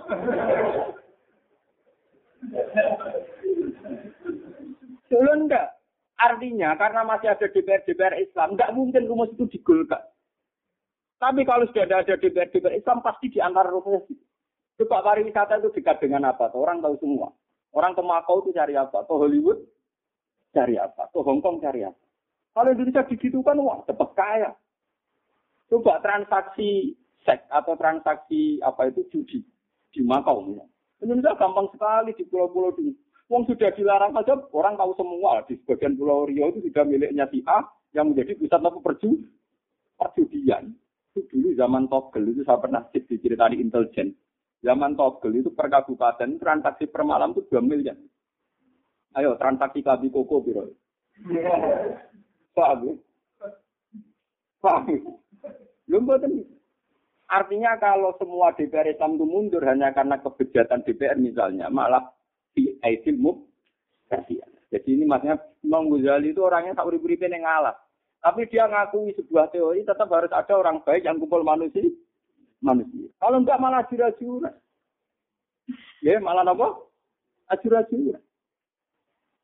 Dulu 5.12 5.32
enggak. 5.36 5.76
Artinya 6.16 6.80
karena 6.80 7.04
masih 7.04 7.28
ada 7.36 7.44
DPR-DPR 7.52 8.16
Islam, 8.24 8.56
enggak 8.56 8.72
mungkin 8.72 9.04
rumus 9.04 9.36
itu 9.36 9.52
digolkan. 9.52 10.00
Tapi 11.20 11.44
kalau 11.44 11.68
sudah 11.68 11.84
ada 11.84 12.16
DPR-DPR 12.16 12.80
Islam, 12.80 13.04
pasti 13.04 13.28
di 13.28 13.44
antara 13.44 13.68
rumus 13.68 14.08
itu. 14.08 14.24
Coba 14.80 15.04
pariwisata 15.04 15.60
itu 15.60 15.72
dekat 15.76 16.04
dengan 16.04 16.32
apa? 16.32 16.52
Orang 16.56 16.84
tahu 16.84 16.96
semua. 17.00 17.32
Orang 17.76 17.96
ke 17.96 18.04
Makau 18.04 18.44
itu 18.44 18.56
cari 18.56 18.76
apa? 18.80 19.04
Ke 19.04 19.14
Hollywood 19.16 19.60
cari 20.56 20.80
apa? 20.80 21.12
Ke 21.12 21.20
Hong 21.20 21.44
Kong 21.44 21.60
cari 21.60 21.84
apa? 21.84 22.05
Kalau 22.56 22.72
Indonesia 22.72 23.04
begitu 23.04 23.44
kan 23.44 23.60
wah 23.60 23.84
cepat 23.84 24.10
kaya. 24.16 24.52
Coba 25.68 26.00
transaksi 26.00 26.96
seks 27.28 27.44
atau 27.52 27.76
transaksi 27.76 28.64
apa 28.64 28.88
itu 28.88 29.04
judi 29.12 29.44
di 29.92 30.02
Makau. 30.08 30.56
Ya. 30.56 30.66
Indonesia 31.04 31.36
gampang 31.36 31.68
sekali 31.76 32.16
di 32.16 32.24
pulau-pulau 32.32 32.72
ini. 32.80 32.96
Wong 33.28 33.44
sudah 33.50 33.74
dilarang 33.74 34.14
saja, 34.14 34.38
orang 34.54 34.78
tahu 34.78 34.94
semua 34.96 35.42
di 35.50 35.58
sebagian 35.58 35.98
pulau 35.98 36.30
Rio 36.30 36.54
itu 36.54 36.70
sudah 36.70 36.86
miliknya 36.86 37.26
si 37.34 37.42
A 37.50 37.66
yang 37.98 38.14
menjadi 38.14 38.38
pusat 38.38 38.62
apa 38.62 38.80
perju 38.80 39.18
perjudian. 39.98 40.72
Itu 41.12 41.26
dulu 41.34 41.58
zaman 41.58 41.90
Togel 41.90 42.32
itu 42.32 42.46
saya 42.46 42.62
pernah 42.62 42.86
cek 42.86 43.10
di 43.10 43.18
cerita 43.20 43.50
di 43.50 43.60
intelijen. 43.60 44.14
Zaman 44.62 44.94
Togel 44.94 45.42
itu 45.42 45.50
per 45.52 45.74
kabupaten 45.74 46.38
transaksi 46.38 46.86
per 46.86 47.02
malam 47.02 47.34
itu 47.34 47.50
2 47.50 47.66
miliar. 47.66 47.98
Ayo 49.18 49.34
transaksi 49.42 49.82
kabi 49.82 50.14
koko 50.14 50.46
biro. 50.46 50.70
Paham 52.56 52.80
ya? 52.88 52.94
Paham. 54.64 55.20
Lu 55.92 56.00
Artinya 57.26 57.76
kalau 57.82 58.14
semua 58.22 58.54
DPR 58.54 58.96
Islam 58.96 59.18
itu 59.18 59.26
mundur 59.26 59.62
hanya 59.66 59.92
karena 59.92 60.22
kebejatan 60.22 60.86
DPR 60.86 61.18
misalnya, 61.18 61.68
malah 61.74 62.06
di 62.54 62.78
aidil 62.86 63.18
kasihan. 64.08 64.48
Jadi 64.70 64.90
ini 64.98 65.04
maksudnya 65.10 65.42
Imam 65.66 65.90
Ghazali 65.90 66.32
itu 66.32 66.42
orangnya 66.42 66.78
tak 66.78 66.88
urip-uripin 66.90 67.34
yang 67.34 67.46
ngalah. 67.46 67.76
Tapi 68.22 68.50
dia 68.50 68.66
ngakui 68.66 69.14
sebuah 69.14 69.54
teori 69.54 69.86
tetap 69.86 70.10
harus 70.10 70.34
ada 70.34 70.54
orang 70.58 70.82
baik 70.82 71.06
yang 71.06 71.22
kumpul 71.22 71.46
manusia. 71.46 71.86
manusia. 72.64 73.06
Kalau 73.22 73.38
enggak 73.38 73.62
malah 73.62 73.86
ajur-ajuran. 73.86 74.54
Ya 76.02 76.18
malah 76.18 76.42
apa? 76.42 76.90
Ajur-ajuran. 77.54 78.22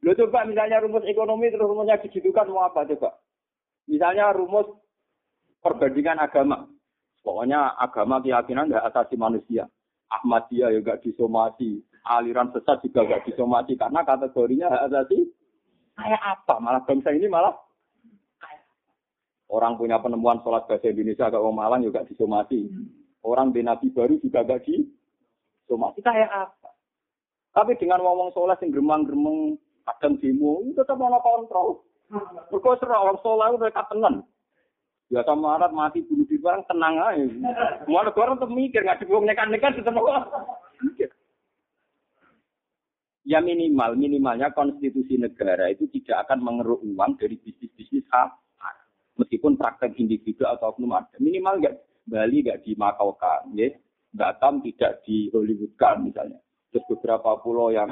Lo 0.02 0.18
coba 0.18 0.50
misalnya 0.50 0.82
rumus 0.82 1.06
ekonomi 1.06 1.54
terus 1.54 1.70
rumusnya 1.70 2.02
digitukan 2.02 2.50
mau 2.50 2.66
apa 2.66 2.90
coba? 2.90 3.22
Misalnya 3.86 4.34
rumus 4.34 4.66
perbandingan 5.62 6.18
agama. 6.18 6.66
Pokoknya 7.22 7.78
agama 7.78 8.18
keyakinan 8.18 8.70
tidak 8.70 8.90
asasi 8.90 9.14
manusia. 9.14 9.70
Ahmadiyah 10.10 10.74
juga 10.74 10.98
disomasi. 10.98 11.86
Aliran 12.02 12.50
sesat 12.50 12.82
juga 12.82 13.06
gak 13.06 13.30
disomasi. 13.30 13.78
Karena 13.78 14.02
kategorinya 14.02 14.74
hak 14.74 14.86
asasi. 14.90 15.30
Kayak 15.94 16.22
apa? 16.26 16.58
Malah 16.58 16.82
bangsa 16.82 17.14
ini 17.14 17.30
malah 17.30 17.54
Orang 19.52 19.76
punya 19.76 20.00
penemuan 20.00 20.40
sholat 20.48 20.64
bahasa 20.64 20.88
Indonesia 20.88 21.28
agak 21.28 21.44
orang 21.44 21.60
Malang 21.60 21.82
juga 21.84 22.08
disomasi. 22.08 22.72
Orang 23.20 23.52
di 23.52 23.60
Nabi 23.60 23.92
baru 23.92 24.16
juga 24.24 24.48
gak 24.48 24.64
disomasi. 24.64 26.00
Kayak 26.00 26.32
apa? 26.32 26.72
Tapi 27.52 27.76
dengan 27.76 28.00
ngomong 28.00 28.32
sholat 28.32 28.64
yang 28.64 28.72
geremang-geremeng 28.72 29.60
kadang 29.86 30.18
demo, 30.22 30.62
itu 30.66 30.78
tetap 30.78 30.98
mau 30.98 31.18
kontrol. 31.22 31.82
Serah 32.52 33.00
orang 33.08 33.20
sholat 33.24 33.56
mereka 33.56 33.88
tenang. 33.88 34.28
Ya 35.12 35.28
sama 35.28 35.60
mati 35.76 36.00
bunuh 36.08 36.24
diri 36.24 36.40
barang 36.40 36.64
tenang 36.72 36.96
aja. 36.96 37.24
Semua 37.84 38.08
negara 38.08 38.32
untuk 38.32 38.48
mikir 38.48 38.80
nggak 38.80 39.04
dibuang 39.04 39.28
nekan-nekan 39.28 39.76
mikir. 39.76 41.12
Ya 43.28 43.44
minimal, 43.44 44.00
minimalnya 44.00 44.56
konstitusi 44.56 45.20
negara 45.20 45.68
itu 45.68 45.86
tidak 45.92 46.26
akan 46.26 46.40
mengeruk 46.42 46.80
uang 46.82 47.20
dari 47.20 47.36
bisnis-bisnis 47.38 48.08
hak. 48.08 48.40
Meskipun 49.20 49.60
praktek 49.60 50.00
individu 50.00 50.48
atau 50.48 50.74
oknum 50.74 50.96
ada. 50.96 51.14
Minimal 51.20 51.60
nggak 51.60 51.76
Bali 52.08 52.42
nggak 52.42 52.66
dimakaukan, 52.66 53.54
ya. 53.54 53.70
Batam 54.12 54.60
tidak 54.66 55.06
di 55.06 55.30
Hollywoodkan 55.32 56.04
misalnya. 56.04 56.40
Terus 56.72 56.88
beberapa 56.88 57.40
pulau 57.40 57.72
yang 57.72 57.88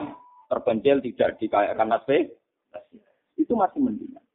terpencil 0.49 0.97
tidak 1.05 1.37
dikayakan 1.37 1.87
nasib. 1.93 2.33
Itu 3.37 3.53
masih 3.55 3.79
mendingan. 3.79 4.25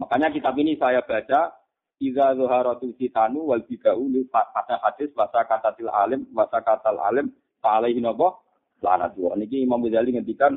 Makanya 0.00 0.32
kitab 0.32 0.56
ini 0.56 0.74
saya 0.80 1.04
baca 1.04 1.60
Iza 2.00 2.32
zuharatu 2.32 2.96
sitanu 2.96 3.52
wal 3.52 3.60
bida'u 3.68 4.08
li 4.08 4.24
kata 4.32 4.80
hadis 4.80 5.12
wasa 5.12 5.44
katatil 5.44 5.92
alim 5.92 6.24
wasa 6.32 6.64
katal 6.64 6.96
alim 6.96 7.28
ta'alaihi 7.60 8.00
napa 8.00 8.40
lanatu. 8.80 9.28
Niki 9.36 9.60
Imam 9.60 9.84
Ghazali 9.84 10.16
ngendikan 10.16 10.56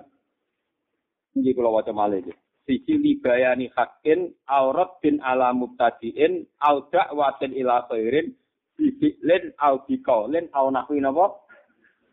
iki 1.35 1.51
kula 1.51 1.67
waca 1.67 1.91
malih. 1.91 2.23
Sisi 2.63 2.95
libayani 2.95 3.67
hakin 3.75 4.31
aurat 4.47 5.03
bin 5.03 5.19
ala 5.19 5.51
mubtadiin 5.51 6.47
au 6.63 6.87
da'watin 6.87 7.51
ila 7.59 7.91
khairin 7.91 8.31
bifi'lin 8.79 9.51
au 9.59 9.83
biqaulin 9.83 10.47
au 10.55 10.71
nahwi 10.71 11.03
napa 11.03 11.42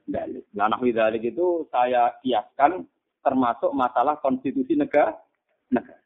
dalil. 0.07 0.45
Nah 0.55 0.71
nahwi 0.71 0.95
dalil 0.95 1.21
itu 1.21 1.69
saya 1.73 2.15
kiaskan 2.25 2.85
termasuk 3.21 3.73
masalah 3.77 4.17
konstitusi 4.21 4.77
negara. 4.77 5.17
negara. 5.69 6.01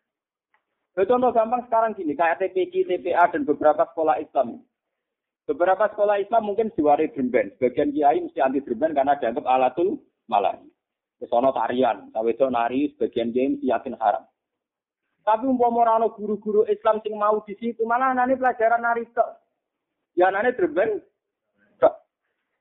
Contoh 0.95 1.35
gampang 1.35 1.67
sekarang 1.67 1.99
gini, 1.99 2.15
kayak 2.15 2.39
TPG, 2.39 2.87
TPA, 2.87 3.27
dan 3.35 3.43
beberapa 3.43 3.83
sekolah 3.91 4.23
Islam. 4.23 4.63
Beberapa 5.43 5.91
sekolah 5.91 6.23
Islam 6.23 6.47
mungkin 6.47 6.71
diwari 6.71 7.11
drumben. 7.11 7.51
Sebagian 7.59 7.91
kiai 7.91 8.23
mesti 8.23 8.39
anti 8.39 8.63
drumben 8.63 8.95
karena 8.95 9.19
dianggap 9.19 9.43
alatul 9.43 9.99
malah. 10.31 10.55
Kesono 11.19 11.51
tarian, 11.51 12.15
itu 12.15 12.47
nari, 12.47 12.95
sebagian 12.95 13.35
kiai 13.35 13.59
mesti 13.59 13.67
yakin 13.67 13.99
haram. 13.99 14.23
Tapi 15.27 15.45
umpama 15.51 15.83
orang 15.83 16.15
guru-guru 16.15 16.63
Islam 16.71 17.03
sing 17.03 17.19
mau 17.19 17.43
di 17.43 17.59
situ, 17.59 17.83
malah 17.83 18.15
nani 18.15 18.39
pelajaran 18.39 18.79
nari 18.79 19.03
tok. 19.11 19.27
Ya 20.15 20.31
nani 20.31 20.55
drumben 20.55 21.03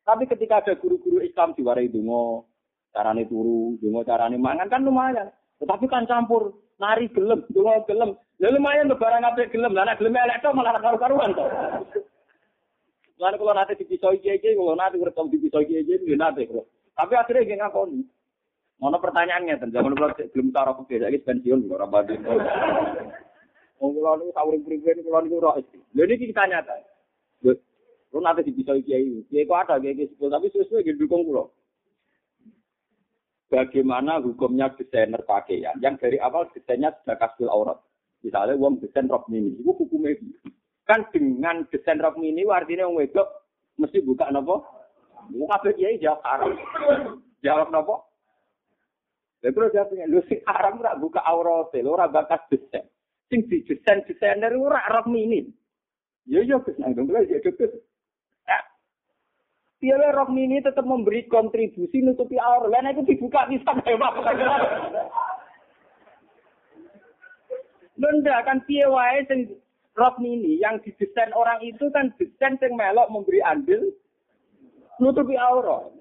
Tapi 0.04 0.24
ketika 0.28 0.60
ada 0.60 0.76
guru-guru 0.76 1.24
Islam 1.24 1.56
diwarai 1.56 1.88
dungo, 1.88 2.47
carane 2.91 3.24
turu, 3.28 3.80
dungo 3.80 4.04
carane 4.04 4.36
mangan 4.36 4.68
kan 4.68 4.84
lumayan. 4.84 5.32
Tetapi 5.64 5.88
kan 5.88 6.04
campur 6.04 6.60
nari 6.76 7.08
gelem, 7.12 7.47
dungo 7.47 7.88
gelem, 7.88 8.12
Ya 8.41 8.51
lumayan 8.51 8.91
tuh 8.91 8.99
barang 8.99 9.24
apa 9.24 9.47
gelem, 9.47 9.72
lah 9.72 9.95
gelem 9.95 10.20
elek 10.20 10.43
malah 10.51 10.76
karu-karuan 10.82 11.32
to. 11.32 11.45
Lan 13.22 13.39
kalau 13.39 13.54
nanti 13.56 13.80
dipisoi 13.80 14.20
kiai 14.20 14.41
kalau 14.41 14.76
nanti 14.76 14.99
ketemu 14.99 15.32
dipisoi 15.38 15.64
kiai 15.64 15.88
kiai 15.88 16.18
nanti 16.20 16.49
bro. 16.49 16.68
Tapi 16.91 17.14
akhirnya 17.16 17.56
gak 17.56 17.72
ngakoni. 17.72 18.04
Mana 18.84 18.99
pertanyaannya, 18.99 19.64
zaman 19.72 19.95
belum 19.95 20.12
belum 20.12 20.47
taruh 20.51 20.76
ke 20.84 20.99
saya 20.99 21.16
pensiun 21.24 21.72
kalau 21.72 21.88
rabadin. 21.88 22.20
Oh 23.80 23.95
kalau 23.95 24.28
sahur 24.36 24.60
pribadi 24.60 24.99
kalau 25.08 25.24
ini 25.24 25.38
roh. 25.39 25.56
Jadi 25.95 26.14
kita 26.20 26.43
nyata. 26.51 26.76
Lu 28.14 28.22
nanti 28.22 28.45
dipisoi 28.45 28.86
kiai, 28.86 29.26
kiai 29.26 29.49
kok 29.49 29.57
ada 29.66 29.82
kiai 29.82 29.97
kiai 29.97 30.30
tapi 30.30 30.53
sesuai 30.53 30.86
gitu 30.86 31.09
dukung 31.09 31.26
pulau. 31.26 31.49
Bagaimana 33.49 34.22
hukumnya 34.22 34.70
desainer 34.78 35.26
pakaian 35.26 35.78
yang 35.82 35.97
dari 35.97 36.22
awal 36.22 36.45
desainnya 36.53 36.93
sudah 37.01 37.18
kasbil 37.18 37.49
aurat. 37.49 37.78
Misalnya 38.22 38.55
uang 38.55 38.80
desain 38.80 39.09
rok 39.09 39.28
mini, 39.28 39.57
itu 39.57 39.68
hukumnya 39.68 40.16
Kan 40.88 41.09
dengan 41.11 41.66
desain 41.74 41.99
rok 41.99 42.18
mini, 42.22 42.45
artinya 42.45 42.86
uang 42.86 43.01
wedok 43.01 43.28
mesti 43.82 43.99
buka 44.05 44.30
nopo. 44.30 44.61
Buka 45.34 45.74
kiai 45.74 45.97
jawab 45.97 46.22
haram. 46.22 46.53
Jawab 47.41 47.70
nopo? 47.74 48.14
Lha 49.43 49.51
terus 49.51 49.76
jawabnya, 49.76 50.07
lu 50.07 50.24
sing 50.32 50.39
haram 50.47 50.80
ora 50.80 50.95
buka 50.95 51.20
aurat, 51.20 51.74
lu 51.76 51.91
ora 51.91 52.07
bakas 52.07 52.47
desain. 52.47 52.88
Sing 53.28 53.43
di 53.49 53.59
desain 53.68 54.05
desainer 54.07 54.55
ora 54.55 54.86
rok 54.88 55.11
mini. 55.11 55.49
Ya 56.24 56.39
ya 56.47 56.61
Gus 56.64 56.80
nang 56.80 56.95
dong 56.95 57.11
ya 57.11 57.41
Gus. 57.43 57.74
Piala 59.84 60.16
rok 60.16 60.32
mini 60.32 60.64
tetap 60.64 60.88
memberi 60.88 61.28
kontribusi 61.28 62.00
nutupi 62.00 62.40
aurat. 62.40 62.72
Lain 62.72 62.96
itu 62.96 63.04
dibuka 63.04 63.52
bisa 63.52 63.68
hebat. 63.84 64.16
Lunda 68.00 68.36
kan 68.48 68.64
piye 68.64 68.88
wae 68.88 69.28
sing 69.28 69.52
rok 70.00 70.24
mini 70.24 70.56
yang 70.64 70.80
didesain 70.88 71.36
orang 71.36 71.60
itu 71.68 71.92
kan 71.92 72.16
desain 72.16 72.56
sing 72.64 72.80
melok 72.80 73.12
memberi 73.12 73.44
andil 73.44 73.92
nutupi 75.04 75.36
aurat. 75.36 75.92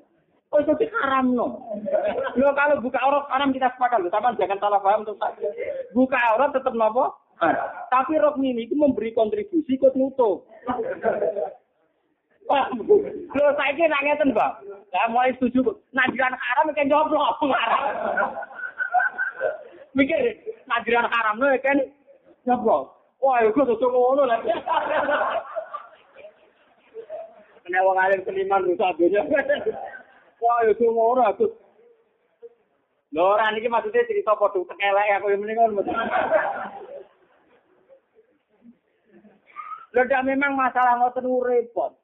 Oh 0.55 0.63
itu 0.63 0.87
haram 1.03 1.35
no. 1.35 1.59
Lo 2.39 2.55
kalau 2.55 2.79
buka 2.79 3.03
aurat 3.03 3.27
haram 3.35 3.51
kita 3.51 3.67
sepakat 3.75 3.99
lo. 3.99 4.15
Sama 4.15 4.39
jangan 4.39 4.63
salah 4.63 4.79
paham 4.79 5.03
untuk 5.03 5.19
saya. 5.19 5.51
Buka 5.91 6.23
aurat 6.31 6.55
tetap 6.55 6.71
nopo. 6.71 7.19
Tapi 7.91 8.15
rok 8.15 8.39
mini 8.39 8.71
itu 8.71 8.79
memberi 8.79 9.11
kontribusi 9.11 9.75
ikut 9.75 9.99
nutup. 9.99 10.47
Lo 12.51 13.47
saya 13.57 13.73
kira 13.73 13.99
ngeten 14.03 14.35
bang. 14.35 14.55
Saya 14.91 15.07
mulai 15.09 15.33
setuju. 15.39 15.73
Nah 15.95 16.05
jangan 16.13 16.35
haram 16.37 16.75
kan 16.75 16.91
jawab 16.91 17.09
lo 17.15 17.19
haram. 17.55 17.83
Mikir, 19.95 20.19
najiran 20.67 21.07
haram 21.09 21.39
lo 21.39 21.49
kan 21.63 21.79
nyebro. 22.45 22.79
Wah, 23.23 23.39
itu 23.47 23.55
tuh 23.55 23.87
ngono 23.87 24.27
lah. 24.27 24.43
Kena 27.63 27.87
wong 27.87 27.95
alim 27.95 28.19
seniman 28.27 28.67
rusak 28.67 28.99
dunia. 28.99 29.23
Wah, 30.43 30.59
itu 30.67 30.83
ngono 30.91 31.23
aku. 31.31 31.47
Lho 33.15 33.23
ora 33.23 33.55
niki 33.55 33.71
maksudnya 33.71 34.09
cerita 34.11 34.35
padha 34.35 34.59
tekelek 34.59 35.23
aku 35.23 35.31
yang 35.31 35.39
mendingan 35.39 35.71
ngono. 35.71 35.93
Lho 39.95 40.03
memang 40.27 40.59
masalah 40.59 40.99
ngoten 40.99 41.31
repot. 41.31 42.02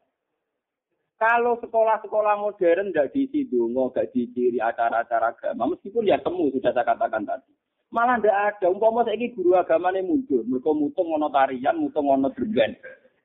Kalau 1.18 1.58
sekolah-sekolah 1.58 2.38
modern 2.38 2.94
nggak 2.94 3.10
diisi 3.10 3.50
dungo, 3.50 3.90
nggak 3.90 4.14
diciri 4.14 4.62
acara-acara 4.62 5.34
agama, 5.34 5.74
meskipun 5.74 6.06
ya 6.06 6.14
temu 6.22 6.46
sudah 6.54 6.70
saya 6.70 6.86
katakan 6.86 7.26
tadi. 7.26 7.50
Malah 7.90 8.22
ndak 8.22 8.38
ada. 8.54 8.66
Umpama 8.70 9.02
saiki 9.02 9.34
guru 9.34 9.58
agama 9.58 9.90
ini 9.90 10.06
muncul, 10.06 10.46
mereka 10.46 10.70
mutung 10.70 11.10
ngono 11.10 11.26
tarian, 11.34 11.74
mutung 11.74 12.06
drben. 12.06 12.78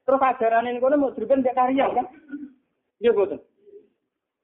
Terus 0.09 0.25
ajaran 0.25 0.73
ini 0.73 0.81
kono 0.81 0.97
mau 0.97 1.13
drben 1.13 1.45
ndak 1.45 1.53
tarian 1.53 1.93
kan? 1.93 2.07
Iya 2.97 3.13
betul. 3.13 3.45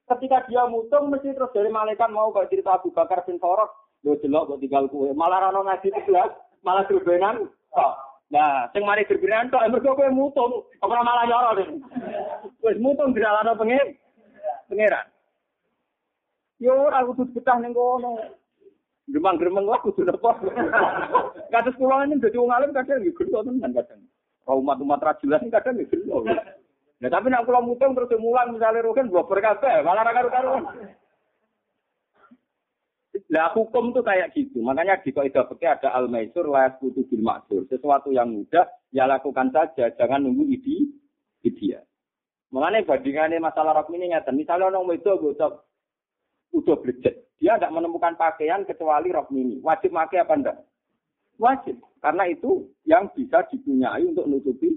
Ketika 0.06 0.46
dia 0.46 0.70
mutung 0.70 1.10
mesti 1.10 1.34
terus 1.34 1.50
dari 1.50 1.74
malaikat 1.74 2.10
mau 2.14 2.30
kayak 2.30 2.54
cerita 2.54 2.78
Abu 2.78 2.94
Bakar 2.94 3.26
bin 3.26 3.42
Farok, 3.42 3.74
lo 4.06 4.14
jelok 4.22 4.46
kok 4.46 4.62
tinggal 4.62 4.86
kue. 4.94 5.10
Malah 5.18 5.50
rano 5.50 5.66
ngaji 5.66 5.90
jelas, 6.06 6.38
malah 6.62 6.86
drbenan. 6.86 7.50
Oh. 7.74 7.94
Nah, 8.30 8.70
sing 8.70 8.86
mari 8.86 9.10
drbenan 9.10 9.50
tok 9.50 9.66
mergo 9.74 9.98
kowe 9.98 10.10
mutung, 10.14 10.70
ora 10.86 11.02
malah 11.02 11.26
nyoro. 11.26 11.66
Wis 12.62 12.78
mutung 12.78 13.18
diralano 13.18 13.58
pengen 13.58 13.98
pangeran. 14.70 15.10
Yo 16.62 16.78
ora 16.78 17.02
kudu 17.10 17.26
betah 17.34 17.58
ning 17.58 17.74
kono. 17.74 18.22
Gremang-gremeng 19.10 19.66
lah 19.66 19.82
kudu 19.82 20.06
napa. 20.06 20.38
Kados 21.54 21.74
kula 21.82 22.06
ini 22.06 22.22
dadi 22.22 22.38
wong 22.38 22.54
alim 22.54 22.70
kadang 22.70 23.02
nggih 23.02 23.18
gelo 23.18 23.42
tenan 23.42 23.74
kadang. 23.74 24.02
Umat-umat 24.46 25.02
ra 25.02 25.18
jelas 25.26 25.42
kadang 25.50 25.82
nggih 25.82 25.90
gelo. 25.90 26.22
Nah 27.02 27.10
tapi 27.10 27.34
nek 27.34 27.50
kula 27.50 27.66
mutung 27.66 27.98
terus 27.98 28.14
mulang 28.22 28.54
misalnya 28.54 28.86
rogen 28.86 29.10
buat 29.10 29.26
berkata 29.26 29.82
malah 29.82 30.06
ra 30.06 30.14
karo-karuan. 30.14 30.64
Lah 33.28 33.52
hukum 33.52 33.92
tuh 33.92 34.06
kayak 34.06 34.32
gitu. 34.32 34.64
Makanya 34.64 35.04
di 35.04 35.12
kaidah 35.12 35.46
fikih 35.52 35.76
ada 35.76 35.92
al-maisur 35.94 36.48
la 36.48 36.72
yasbutu 36.72 37.04
bil 37.12 37.24
maksur. 37.24 37.68
Sesuatu 37.68 38.16
yang 38.16 38.32
mudah 38.32 38.66
ya 38.96 39.04
lakukan 39.04 39.52
saja, 39.52 39.92
jangan 40.00 40.24
nunggu 40.24 40.48
ide 40.48 40.88
ide. 41.44 41.84
Mengenai 42.50 42.88
bandingannya 42.88 43.38
masalah 43.38 43.78
rok 43.78 43.94
ini 43.94 44.10
ngeten. 44.10 44.34
Misalnya 44.34 44.74
orang 44.74 44.90
itu 44.98 45.10
udah 45.14 45.62
udah 46.50 46.76
belajar 46.82 47.14
Dia 47.38 47.56
tidak 47.56 47.72
menemukan 47.72 48.18
pakaian 48.18 48.66
kecuali 48.66 49.14
rok 49.14 49.30
mini. 49.30 49.62
Wajib 49.62 49.94
pakai 49.94 50.26
apa 50.26 50.34
enggak? 50.34 50.58
Wajib. 51.38 51.78
Karena 52.02 52.28
itu 52.28 52.68
yang 52.90 53.08
bisa 53.14 53.46
dipunyai 53.48 54.04
untuk 54.04 54.28
nutupi. 54.28 54.76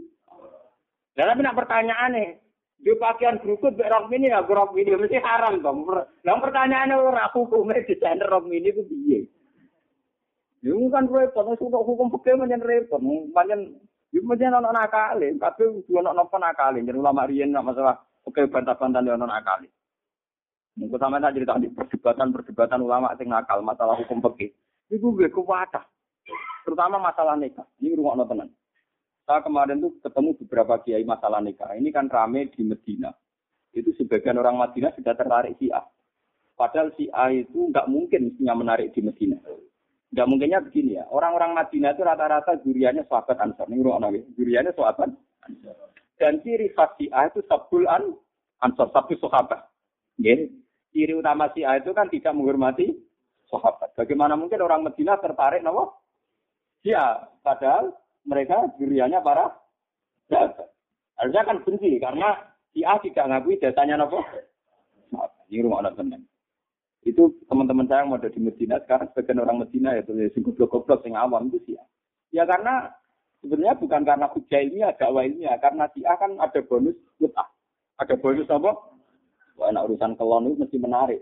Dan 1.17 1.33
tapi 1.33 1.41
nak 1.45 1.59
pertanyaan 1.59 2.39
nih, 2.83 2.91
di 2.91 2.99
pakaian 2.99 3.39
berukut 3.39 3.79
rok 3.79 4.11
mini 4.11 4.35
ya 4.35 4.43
rok 4.43 4.75
mini 4.75 4.99
mesti 4.99 5.23
haram 5.23 5.63
dong. 5.63 5.87
Nah 5.87 6.37
pertanyaannya 6.43 6.99
orang 6.99 7.31
hukumnya 7.31 7.87
desainer 7.87 8.27
rok 8.27 8.51
mini 8.51 8.75
itu 8.75 8.83
biye. 8.91 9.21
Ya 10.63 10.75
kan 10.91 11.11
repot, 11.11 11.59
sudah 11.59 11.83
hukum 11.83 12.11
pakai 12.11 12.39
macam 12.39 12.63
repot, 12.63 13.03
macam 13.03 13.59
itu 14.15 14.23
macam 14.23 14.63
anak 14.63 14.75
nakal, 14.77 15.19
tapi 15.19 15.63
dua 15.91 16.07
anak 16.07 16.15
nopo 16.15 16.37
nakal, 16.39 16.77
jadi 16.77 16.95
ulama 16.95 17.27
rian 17.27 17.51
masalah 17.51 17.99
oke 18.23 18.47
bantah-bantah 18.47 19.03
dia 19.03 19.19
anak 19.19 19.27
nakal. 19.27 19.59
Mungkin 20.79 20.97
sama 21.03 21.21
tak 21.21 21.35
cerita 21.37 21.59
di 21.59 21.69
perdebatan-perdebatan 21.69 22.81
ulama 22.81 23.13
sing 23.19 23.27
nakal 23.27 23.59
masalah 23.61 23.99
hukum 23.99 24.23
fikih. 24.23 24.55
Iku 24.89 25.17
gue 25.17 25.29
kuwata. 25.29 25.85
Terutama 26.65 26.97
masalah 26.97 27.37
nikah. 27.37 27.67
Ini 27.83 27.99
rumah 27.99 28.25
tenan. 28.25 28.49
Saya 29.23 29.41
kemarin 29.47 29.79
tuh 29.79 29.95
ketemu 30.03 30.35
beberapa 30.45 30.75
kiai 30.83 31.07
masalah 31.07 31.39
nikah. 31.39 31.71
Ini 31.79 31.89
kan 31.95 32.11
rame 32.11 32.51
di 32.51 32.67
Medina. 32.67 33.15
Itu 33.71 33.95
sebagian 33.95 34.37
orang 34.37 34.59
Madinah 34.59 34.93
sudah 34.99 35.15
tertarik 35.15 35.57
si 35.63 35.71
A. 35.71 35.81
Padahal 36.59 36.93
si 36.99 37.07
A 37.15 37.31
itu 37.33 37.71
nggak 37.71 37.89
mungkin 37.89 38.29
mestinya 38.29 38.55
menarik 38.59 38.91
di 38.93 39.01
Medina. 39.01 39.39
Nggak 40.13 40.29
mungkinnya 40.29 40.61
begini 40.61 41.01
ya. 41.01 41.09
Orang-orang 41.09 41.57
Madinah 41.57 41.97
itu 41.97 42.03
rata-rata 42.05 42.61
juriannya 42.61 43.09
sahabat 43.09 43.39
Ansar. 43.41 43.71
Ini 43.71 43.81
rumah 43.81 44.13
Juriannya 44.13 44.77
sahabat. 44.77 45.09
Dan 46.21 46.39
ciri 46.45 46.69
khas 46.77 46.93
si 47.01 47.09
A 47.09 47.31
itu 47.33 47.41
sabul 47.49 47.89
an 47.89 48.13
Ansar, 48.61 48.93
sabul 48.93 49.17
sahabat. 49.17 49.71
Ciri 50.93 51.15
utama 51.17 51.49
si 51.57 51.65
A 51.65 51.81
itu 51.81 51.95
kan 51.97 52.13
tidak 52.13 52.37
menghormati 52.37 52.93
sahabat. 53.49 53.97
Bagaimana 53.97 54.37
mungkin 54.37 54.61
orang 54.61 54.85
Medina 54.85 55.17
tertarik 55.17 55.65
nopo? 55.65 56.05
Ya, 56.85 57.31
padahal 57.47 57.95
mereka 58.27 58.71
juriannya 58.79 59.21
para. 59.23 59.53
Harusnya 61.19 61.43
kan 61.45 61.61
benci 61.63 62.01
karena 62.01 62.35
si 62.73 62.83
A 62.83 62.99
tidak 62.99 63.29
ngakui 63.29 63.61
datanya 63.61 64.01
nopo. 64.01 64.25
Ini 65.53 65.69
rumah 65.69 65.85
anak 65.85 66.01
teman. 66.01 66.25
Itu 67.05 67.35
teman-teman 67.51 67.85
saya 67.91 68.07
yang 68.07 68.15
mau 68.15 68.23
di 68.23 68.41
Medina 68.41 68.81
sekarang 68.81 69.11
sebagian 69.13 69.43
orang 69.43 69.61
Medina 69.61 69.93
ya 69.93 70.07
tuh 70.07 70.17
sing 70.33 70.41
goblok-goblok 70.47 71.03
sing 71.03 71.19
awam 71.19 71.51
itu 71.53 71.59
sih. 71.67 71.77
Ya 72.33 72.49
karena 72.49 72.89
sebenarnya 73.43 73.77
bukan 73.77 74.07
karena 74.07 74.27
hujah 74.31 74.61
ilmiah, 74.63 74.95
dakwah 74.97 75.27
ilmiah, 75.27 75.59
karena 75.59 75.91
si 75.93 76.01
A 76.07 76.15
kan 76.17 76.39
ada 76.39 76.63
bonus 76.65 76.97
utah. 77.19 77.51
Ada 78.01 78.17
bonus 78.17 78.49
apa? 78.49 78.73
Wah, 79.61 79.69
enak 79.69 79.85
urusan 79.91 80.17
kelon 80.17 80.49
itu 80.49 80.65
mesti 80.65 80.77
menarik. 80.81 81.21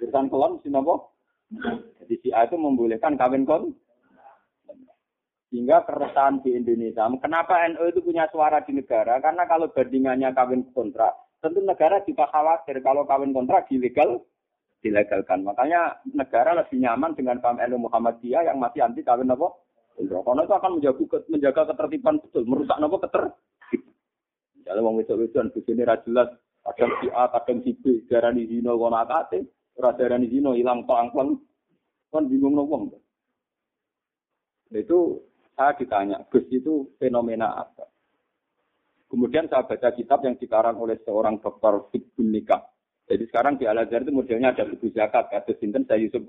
Urusan 0.00 0.32
kelon 0.32 0.56
mesti 0.56 0.68
apa? 0.72 0.94
Jadi 2.00 2.14
si 2.22 2.28
A 2.32 2.46
itu 2.46 2.56
membolehkan 2.56 3.18
kawin 3.18 3.44
kon. 3.44 3.74
Sehingga 5.46 5.86
keresahan 5.86 6.42
di 6.42 6.58
Indonesia. 6.58 7.06
Kenapa 7.22 7.62
NU 7.70 7.86
itu 7.86 8.02
punya 8.02 8.26
suara 8.34 8.60
di 8.66 8.74
negara? 8.74 9.22
Karena 9.22 9.46
kalau 9.46 9.70
bandingannya 9.70 10.34
kawin 10.34 10.66
kontrak, 10.74 11.14
tentu 11.38 11.62
negara 11.62 12.02
juga 12.02 12.26
khawatir 12.34 12.82
kalau 12.82 13.06
kawin 13.06 13.30
kontrak 13.30 13.70
ilegal, 13.70 14.26
dilegalkan. 14.82 15.46
Makanya 15.46 16.02
negara 16.10 16.50
lebih 16.58 16.82
nyaman 16.82 17.14
dengan 17.14 17.38
paham 17.38 17.62
NU 17.62 17.86
Muhammadiyah 17.86 18.50
yang 18.50 18.58
masih 18.58 18.82
anti 18.82 19.06
kawin 19.06 19.30
apa? 19.30 19.54
Karena 19.96 20.44
itu 20.44 20.54
akan 20.54 20.72
menjaga, 20.76 21.16
menjaga 21.32 21.62
ketertiban 21.72 22.20
betul, 22.20 22.44
merusak 22.44 22.76
apa 22.76 22.96
ketertiban. 23.08 23.94
Kalau 24.66 24.82
mau 24.82 24.98
wedok-wedokan 24.98 25.54
di 25.54 25.62
sini 25.62 25.86
jelas 25.86 26.28
kadang 26.66 26.92
si 26.98 27.06
A, 27.14 27.30
kadang 27.30 27.62
si 27.62 27.78
B, 27.78 28.02
darani 28.10 28.50
zino 28.50 28.74
kono 28.74 28.98
akate, 28.98 29.46
ora 29.78 29.94
darani 29.94 30.26
zino 30.26 30.58
ilang 30.58 30.82
pang-pang. 30.82 31.38
Kan 32.10 32.26
bingung 32.26 32.58
wong. 32.58 32.90
Itu 34.74 35.22
saya 35.56 35.72
ditanya, 35.80 36.20
Gus 36.28 36.44
itu 36.52 36.92
fenomena 37.00 37.56
apa? 37.56 37.88
Kemudian 39.08 39.48
saya 39.48 39.64
baca 39.64 39.88
kitab 39.96 40.20
yang 40.20 40.36
dikarang 40.36 40.76
oleh 40.76 41.00
seorang 41.00 41.40
dokter 41.40 41.80
fikih 41.96 42.28
nikah. 42.28 42.60
Jadi 43.08 43.24
sekarang 43.30 43.56
di 43.56 43.64
Al 43.64 43.80
Azhar 43.80 44.04
itu 44.04 44.12
modelnya 44.12 44.52
ada 44.52 44.68
fikih 44.68 44.92
zakat, 44.92 45.32
ada 45.32 45.52
sinten 45.56 45.88
saya 45.88 46.02
Yusuf 46.04 46.26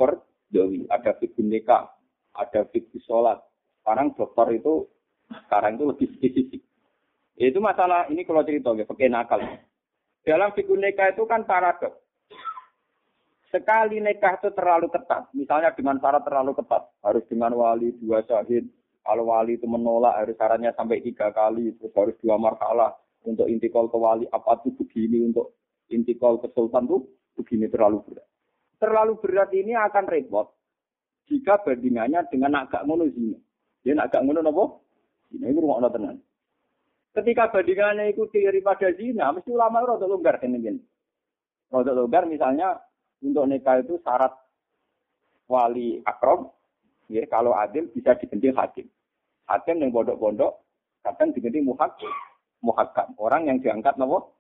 Dewi, 0.48 0.88
ada 0.88 1.12
fikih 1.20 1.44
nikah, 1.44 1.92
ada 2.38 2.64
fikih 2.72 3.04
sholat. 3.04 3.44
Sekarang 3.84 4.16
dokter 4.16 4.48
itu 4.56 4.88
sekarang 5.28 5.76
itu 5.76 5.86
lebih 5.92 6.08
spesifik. 6.16 6.62
Itu 7.36 7.60
masalah 7.60 8.08
ini 8.08 8.24
kalau 8.24 8.48
cerita 8.48 8.72
ya, 8.78 8.88
pakai 8.88 9.12
nakal. 9.12 9.42
Dalam 10.24 10.56
fikih 10.56 10.78
nikah 10.78 11.12
itu 11.12 11.28
kan 11.28 11.44
paradok. 11.44 11.98
Sekali 13.52 13.98
nikah 13.98 14.38
itu 14.38 14.54
terlalu 14.54 14.88
ketat, 14.94 15.34
misalnya 15.34 15.74
dengan 15.74 15.98
syarat 15.98 16.24
terlalu 16.24 16.52
ketat, 16.56 16.84
harus 17.02 17.24
dengan 17.26 17.58
wali 17.58 17.90
dua 17.98 18.22
syahid. 18.24 18.77
Kalau 19.08 19.32
wali 19.32 19.56
itu 19.56 19.64
menolak, 19.64 20.20
harus 20.20 20.36
syaratnya 20.36 20.76
sampai 20.76 21.00
tiga 21.00 21.32
kali, 21.32 21.72
terus 21.80 21.96
harus 21.96 22.20
dua 22.20 22.36
marhalah 22.36 22.92
untuk 23.24 23.48
intikal 23.48 23.88
ke 23.88 23.96
wali 23.96 24.28
apa 24.28 24.60
tuh 24.60 24.76
begini 24.76 25.32
untuk 25.32 25.56
intikal 25.88 26.36
ke 26.44 26.52
sultan 26.52 26.92
tuh 26.92 27.08
begini 27.40 27.72
terlalu 27.72 28.04
berat. 28.04 28.28
Terlalu 28.84 29.14
berat 29.24 29.50
ini 29.56 29.80
akan 29.80 30.06
repot 30.12 30.52
jika 31.32 31.64
bandingannya 31.64 32.28
dengan 32.28 32.68
agak 32.68 32.84
ngono 32.84 33.08
sini. 33.08 33.40
Dia 33.84 33.96
agak 33.96 34.28
ngono 34.28 34.44
nopo? 34.44 34.66
Ini 35.32 35.56
rumah 35.56 35.88
tenang. 35.88 36.20
Ketika 37.16 37.48
bandingannya 37.52 38.12
itu 38.12 38.28
daripada 38.28 38.92
zina, 38.96 39.32
mesti 39.32 39.50
ulama 39.56 39.84
itu 39.84 39.88
rada 39.88 40.06
longgar 40.08 40.36
kan 40.40 40.52
ini. 40.52 40.84
Rada 41.72 41.92
longgar 41.96 42.28
misalnya 42.28 42.76
untuk 43.24 43.48
nikah 43.48 43.80
itu 43.82 44.00
syarat 44.04 44.36
wali 45.48 46.04
akrom, 46.04 46.52
ya 47.08 47.24
kalau 47.32 47.56
adil 47.56 47.88
bisa 47.92 48.14
diganti 48.20 48.52
hakim. 48.52 48.88
Hakim 49.48 49.80
yang 49.80 49.96
pondok-pondok 49.96 50.52
kadang 51.04 51.32
diganti 51.32 51.64
muhak, 51.64 51.96
muhakam. 52.60 53.16
Orang 53.16 53.48
yang 53.48 53.64
diangkat 53.64 53.96
nopo 53.96 54.36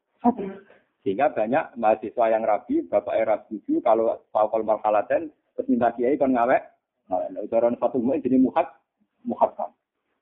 Sehingga 1.05 1.31
banyak 1.31 1.79
mahasiswa 1.79 2.25
yang 2.27 2.43
rabi, 2.43 2.83
bapak 2.83 3.15
era 3.15 3.39
setuju 3.47 3.79
kalau 3.79 4.19
fakol 4.35 4.67
marhalaten 4.67 5.31
terus 5.55 5.67
minta 5.71 5.95
kiai 5.95 6.19
kan 6.19 6.35
ngawek. 6.35 6.59
Nah, 7.07 7.23
orang 7.55 7.79
satu 7.79 8.03
mu'in 8.03 8.19
jadi 8.19 8.35
muhak, 8.35 8.67
muhakam. 9.23 9.71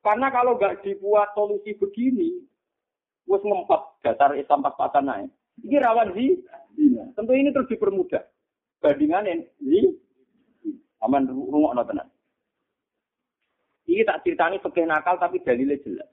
Karena 0.06 0.30
kalau 0.30 0.54
nggak 0.62 0.86
dibuat 0.86 1.34
solusi 1.34 1.74
begini, 1.82 2.46
wes 3.26 3.42
ngempet 3.42 3.82
dasar 4.06 4.38
Islam 4.38 4.62
pas-pasan 4.62 5.10
naik. 5.10 5.30
Ini 5.66 5.82
rawan 5.82 6.14
sih. 6.14 6.46
Tentu 7.18 7.34
ini 7.34 7.50
terus 7.50 7.72
dipermudah. 7.74 8.22
Bandingan 8.86 9.26
ini 9.26 9.98
aman 11.02 11.26
rumah 11.26 11.82
tenan. 11.82 12.06
Ini 13.86 14.02
tak 14.02 14.26
ceritani 14.26 14.58
pakai 14.58 14.90
nakal 14.90 15.22
tapi 15.22 15.42
dalilnya 15.46 15.78
jelas. 15.86 16.10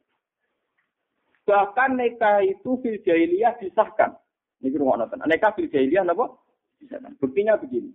Bahkan 1.48 1.98
nikah 1.98 2.44
itu 2.44 2.78
fil 2.84 3.00
jahiliyah 3.02 3.58
disahkan. 3.58 4.14
Ini 4.62 4.78
rumah 4.78 5.02
no 5.02 5.06
tenan. 5.10 5.26
Nikah 5.26 5.56
fil 5.56 5.72
jahiliyah 5.72 6.06
apa? 6.06 6.36
Disahkan. 6.78 7.18
Buktinya 7.18 7.58
begini. 7.58 7.90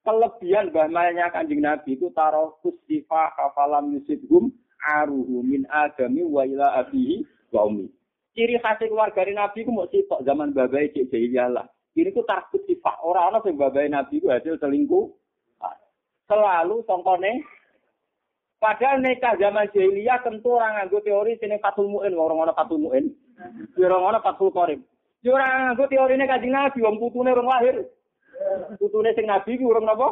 Kelebihan 0.00 0.72
bahmanya 0.72 1.28
kanjeng 1.28 1.60
Nabi 1.60 1.96
itu 1.96 2.08
taruh 2.16 2.56
kusifah 2.64 3.36
kafalam 3.36 3.92
yusibhum 3.92 4.48
aruhu 4.80 5.44
min 5.44 5.68
adami 5.68 6.24
wa 6.24 6.46
ila 6.46 6.84
abihi 6.84 7.26
wa 7.52 7.68
umi. 7.68 7.90
Ciri 8.32 8.56
khas 8.62 8.80
keluarga 8.80 9.26
Nabi 9.28 9.66
ku 9.66 9.74
mau 9.74 9.90
sitok 9.90 10.24
zaman 10.24 10.54
babai 10.54 10.92
cek 10.94 11.10
jahiliyah 11.10 11.48
lah. 11.50 11.66
Ini 11.96 12.14
ku 12.14 12.22
takut 12.22 12.62
sifat 12.70 13.02
orang 13.02 13.34
orang 13.34 13.44
yang 13.48 13.56
babai 13.58 13.88
Nabi 13.90 14.22
ku 14.22 14.30
hasil 14.30 14.56
selingkuh. 14.60 15.10
Selalu 16.30 16.86
songkone 16.86 17.42
Padahal 18.60 19.00
nikah 19.00 19.40
zaman 19.40 19.72
jahiliyah 19.72 20.20
tentu 20.20 20.52
orang 20.52 20.76
nganggo 20.76 21.00
teori 21.00 21.40
sini 21.40 21.56
fatul 21.64 21.88
mu'in, 21.88 22.12
orang 22.12 22.44
orang 22.44 22.52
fatul 22.52 22.76
mu'in. 22.76 23.08
Orang 23.80 24.04
orang 24.04 24.20
fatul 24.20 24.52
korim. 24.52 24.84
Ya 25.24 25.32
orang 25.32 25.72
nganggo 25.72 25.88
teori 25.88 26.12
ini 26.20 26.28
kaji 26.28 26.48
nabi, 26.52 26.84
wong 26.84 27.00
putune 27.00 27.32
orang 27.32 27.48
lahir. 27.48 27.88
Putune 28.76 29.16
sing 29.16 29.24
nabi 29.24 29.56
ku 29.56 29.72
orang 29.72 29.88
apa? 29.88 30.08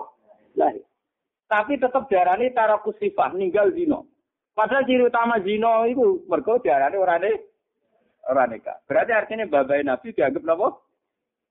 Lahir. 0.56 0.80
Tapi 1.44 1.76
tetap 1.76 2.08
darani 2.08 2.48
tarakus 2.56 2.96
sifat, 2.96 3.36
ninggal 3.36 3.68
zino. 3.76 4.08
Padahal 4.56 4.88
ciri 4.88 5.04
utama 5.04 5.36
zino 5.44 5.84
itu 5.84 6.24
mergo 6.24 6.56
diarani 6.64 6.96
ora 6.96 7.20
ne 7.20 7.30
ora 8.32 8.48
nikah. 8.48 8.80
Berarti 8.88 9.12
artinya 9.12 9.44
babai 9.44 9.84
Nabi 9.84 10.16
dianggap 10.16 10.42
napa? 10.42 10.68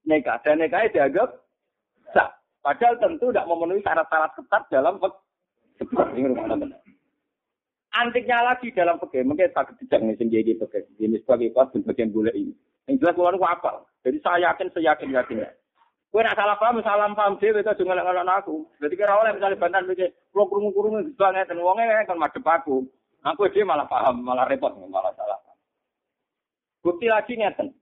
Nikah. 0.10 0.42
Dan 0.42 0.66
nikahnya 0.66 0.92
dianggap 0.92 1.30
sah. 2.12 2.36
Padahal 2.66 2.98
tentu 3.00 3.30
tidak 3.30 3.48
memenuhi 3.48 3.86
syarat-syarat 3.86 4.34
ketat 4.34 4.64
dalam 4.74 4.98
ini 6.18 6.26
rumah 6.26 6.58
benar. 6.58 6.87
Antiknya 7.98 8.46
lagi 8.46 8.70
dalam 8.78 9.02
pegawai, 9.02 9.26
mungkin 9.26 9.50
tak 9.58 9.74
tidak 9.82 10.00
nih 10.06 10.18
sendiri 10.22 10.54
pegawai. 10.62 10.86
Ini 11.02 11.18
sebagai 11.26 11.50
kuat 11.50 11.74
dan 11.74 11.82
bagian 11.82 12.14
boleh 12.14 12.30
ini. 12.38 12.54
Yang 12.86 13.02
jelas 13.02 13.16
keluar 13.18 13.34
apa? 13.42 13.90
Jadi 14.06 14.18
saya 14.22 14.54
yakin, 14.54 14.70
saya 14.70 14.94
yakin 14.94 15.18
yakinnya. 15.18 15.50
Kue 16.14 16.22
nak 16.22 16.38
salah 16.38 16.56
paham, 16.62 16.80
salah 16.86 17.10
paham 17.12 17.42
sih, 17.42 17.50
itu 17.50 17.62
juga 17.66 17.98
ngelak 17.98 18.46
aku. 18.46 18.70
Jadi 18.80 18.94
kira 18.96 19.18
oleh 19.18 19.34
misalnya 19.34 19.60
bantan 19.60 19.90
begini, 19.90 20.14
kalau 20.30 20.46
kurung-kurung 20.46 21.04
itu 21.04 21.12
banget, 21.18 21.50
dan 21.50 21.58
uangnya 21.58 22.06
kan 22.06 22.22
madep 22.22 22.46
aku. 22.46 22.86
Aku 23.26 23.50
dia 23.50 23.66
malah 23.66 23.90
paham, 23.90 24.22
malah 24.24 24.46
repot, 24.46 24.72
malah 24.78 25.12
salah. 25.18 25.42
Bukti 26.86 27.10
lagi 27.10 27.36
ngeten. 27.36 27.74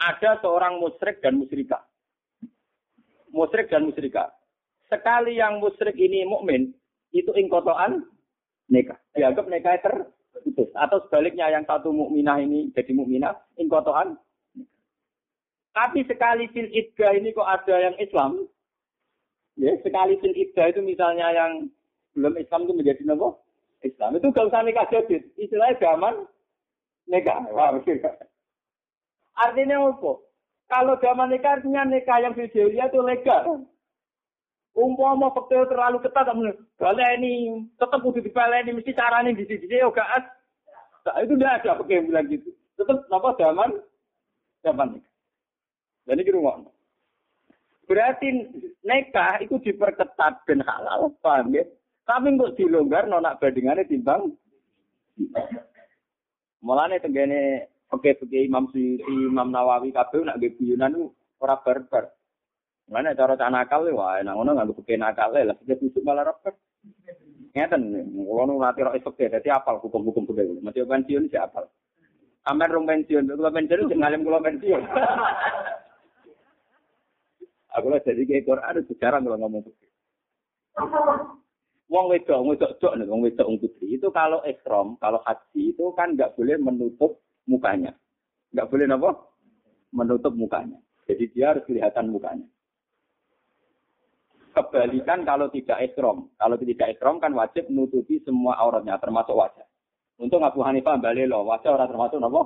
Ada 0.00 0.40
seorang 0.40 0.80
musyrik 0.80 1.20
dan 1.20 1.36
musyrikah. 1.36 1.84
Musyrik 3.34 3.68
dan 3.68 3.84
musyrikah. 3.84 4.32
sekali 4.90 5.38
yang 5.38 5.62
musyrik 5.62 5.94
ini 5.94 6.26
mukmin, 6.26 6.74
itu 7.14 7.30
ingkotoan 7.30 8.02
nikah. 8.70 8.96
Dianggap 9.12 9.46
nikah 9.50 9.76
terputus. 9.82 10.70
Atau 10.78 11.04
sebaliknya 11.06 11.50
yang 11.50 11.66
satu 11.66 11.90
mukminah 11.90 12.40
ini 12.40 12.70
jadi 12.72 12.94
mukminah, 12.94 13.36
ingkotoan. 13.58 14.16
Tapi 15.70 16.02
sekali 16.06 16.50
fil 16.50 16.70
iddah 16.70 17.14
ini 17.14 17.30
kok 17.30 17.46
ada 17.46 17.76
yang 17.78 17.94
Islam, 18.02 18.42
ya 19.54 19.70
sekali 19.86 20.18
fil 20.18 20.34
iddah 20.34 20.66
itu 20.66 20.82
misalnya 20.82 21.30
yang 21.30 21.70
belum 22.18 22.34
Islam 22.42 22.66
itu 22.66 22.74
menjadi 22.74 23.02
nopo 23.06 23.38
Islam 23.86 24.18
itu 24.18 24.26
gak 24.34 24.50
usah 24.50 24.62
nikah 24.66 24.86
jadid. 24.92 25.24
Istilahnya 25.40 25.80
zaman 25.80 26.26
nikah. 27.08 27.40
Artinya 29.38 29.76
apa? 29.88 30.12
Kalau 30.70 30.94
zaman 31.00 31.28
nikah 31.32 31.58
artinya 31.58 31.82
nikah 31.88 32.18
yang 32.20 32.34
fil 32.36 32.50
itu 32.50 32.98
legal. 33.00 33.64
Umpama 34.70 35.34
faktor 35.34 35.66
terlalu 35.66 35.98
ketat, 35.98 36.30
kalau 36.78 37.06
ini 37.18 37.66
tetap 37.74 38.06
udah 38.06 38.22
ini 38.62 38.70
mesti 38.70 38.94
caranya 38.94 39.34
di 39.34 39.42
sini, 39.42 39.66
ya 39.66 39.90
gak 39.90 40.40
Nah, 41.00 41.16
itu 41.24 41.32
tidak 41.36 41.64
ada 41.64 41.80
pakai 41.80 42.04
bilang 42.04 42.26
gitu. 42.28 42.52
Tetap 42.76 43.08
apa 43.08 43.28
zaman 43.40 43.70
zaman. 44.60 45.00
Dan 46.04 46.20
ini 46.20 46.30
rumah. 46.36 46.60
Berarti 47.88 48.46
nikah 48.86 49.42
itu 49.42 49.58
diperketat 49.58 50.44
dan 50.46 50.60
halal, 50.62 51.10
paham 51.24 51.50
ya? 51.56 51.64
Tapi 52.06 52.38
kok 52.38 52.54
dilonggar 52.54 53.10
nonak 53.10 53.42
bandingannya 53.42 53.88
timbang. 53.88 54.34
Mulane 56.60 57.02
tenggene 57.02 57.66
oke-oke 57.90 58.38
Imam 58.38 58.68
Suyuti, 58.70 59.02
Imam 59.08 59.50
Nawawi 59.50 59.90
kabeh 59.90 60.22
nak 60.22 60.38
nggih 60.38 60.54
guyonan 60.60 61.10
ora 61.40 61.56
barbar. 61.64 62.12
Mana 62.90 63.14
cara 63.14 63.38
cah 63.38 63.46
nakal 63.46 63.86
wah 63.94 64.18
enak 64.18 64.34
ngono 64.34 64.58
nganggo 64.58 64.82
peke 64.82 64.98
nakal 64.98 65.30
lah 65.30 65.54
sing 65.62 65.78
tusuk 65.78 66.02
malah 66.02 66.26
repet. 66.26 66.58
Ngeten, 67.54 67.86
kula 68.26 68.50
nu 68.50 68.58
nate 68.58 68.82
ro 68.82 68.90
esuk 68.98 69.14
dadi 69.14 69.46
apal 69.46 69.78
hukum-hukum 69.78 70.26
kudu. 70.26 70.58
Mati 70.58 70.82
pensiun 70.82 71.30
si 71.30 71.38
apal. 71.38 71.70
Amer 72.50 72.66
rong 72.66 72.90
pensiun, 72.90 73.30
kula 73.30 73.54
pensiun 73.54 73.86
sing 73.86 74.02
ngalim 74.02 74.26
kula 74.26 74.42
pensiun. 74.42 74.82
Aku 77.78 77.86
lah 77.86 78.02
jadi 78.02 78.26
kayak 78.26 78.50
Quran 78.50 78.82
sejarah 78.90 79.22
kalau 79.22 79.38
ngomong 79.38 79.62
peke. 79.70 79.86
Wong 81.90 82.06
wedok, 82.10 82.42
wedok 82.46 82.72
dok 82.78 82.94
nih, 82.98 83.06
wong 83.06 83.22
wedok 83.26 83.50
putri 83.58 83.98
itu 83.98 84.06
kalau 84.14 84.38
ekstrom, 84.46 84.94
kalau 85.02 85.18
haji 85.26 85.74
itu 85.74 85.90
kan 85.98 86.14
nggak 86.14 86.38
boleh 86.38 86.54
menutup 86.58 87.18
mukanya, 87.50 87.90
nggak 88.54 88.70
boleh 88.70 88.86
apa? 88.86 89.10
Menutup 89.90 90.34
mukanya. 90.38 90.78
Jadi 91.10 91.34
dia 91.34 91.50
harus 91.50 91.66
kelihatan 91.66 92.14
mukanya. 92.14 92.46
Kebalikan 94.50 95.22
kalau 95.22 95.46
tidak 95.54 95.78
ekstrom. 95.78 96.26
Kalau 96.34 96.56
tidak 96.58 96.90
ekstrom 96.90 97.22
kan 97.22 97.30
wajib 97.38 97.70
menutupi 97.70 98.18
semua 98.26 98.58
auratnya, 98.58 98.98
termasuk 98.98 99.34
wajah. 99.34 99.66
Untuk 100.20 100.42
Abu 100.42 100.60
Hanifah 100.60 101.00
balik 101.00 101.30
loh, 101.30 101.46
wajah 101.48 101.78
orang 101.78 101.88
termasuk 101.88 102.20
apa? 102.20 102.42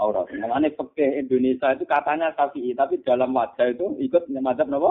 Aurat. 0.00 0.32
Mengenai 0.32 0.72
peke 0.72 1.20
Indonesia 1.20 1.76
itu 1.76 1.84
katanya 1.84 2.32
Syafi'i, 2.32 2.72
tapi 2.72 3.04
dalam 3.04 3.36
wajah 3.36 3.68
itu 3.68 4.00
ikut 4.00 4.32
mazhab 4.40 4.70
apa? 4.72 4.90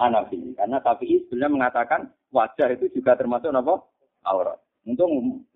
Hanafi. 0.00 0.56
Karena 0.56 0.80
Syafi'i 0.80 1.26
sebenarnya 1.28 1.52
mengatakan 1.52 2.00
wajah 2.32 2.72
itu 2.72 2.88
juga 2.96 3.18
termasuk 3.20 3.52
apa? 3.52 3.84
Aurat. 4.24 4.58
Untuk 4.86 5.08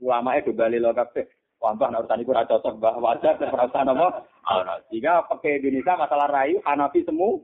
ulama 0.02 0.36
itu 0.36 0.52
balik 0.52 0.84
loh 0.84 0.92
kabeh. 0.92 1.24
Wambah 1.60 1.92
urusan 1.92 2.24
itu 2.24 2.32
cocok 2.32 2.74
wajah 2.80 3.32
dan 3.36 3.48
perasaan 3.52 3.92
apa? 3.92 4.24
Aurat. 4.48 4.80
Jika 4.88 5.28
pakai 5.28 5.60
Indonesia 5.60 5.94
masalah 5.96 6.28
rayu 6.28 6.60
Hanafi 6.64 7.04
semua. 7.04 7.40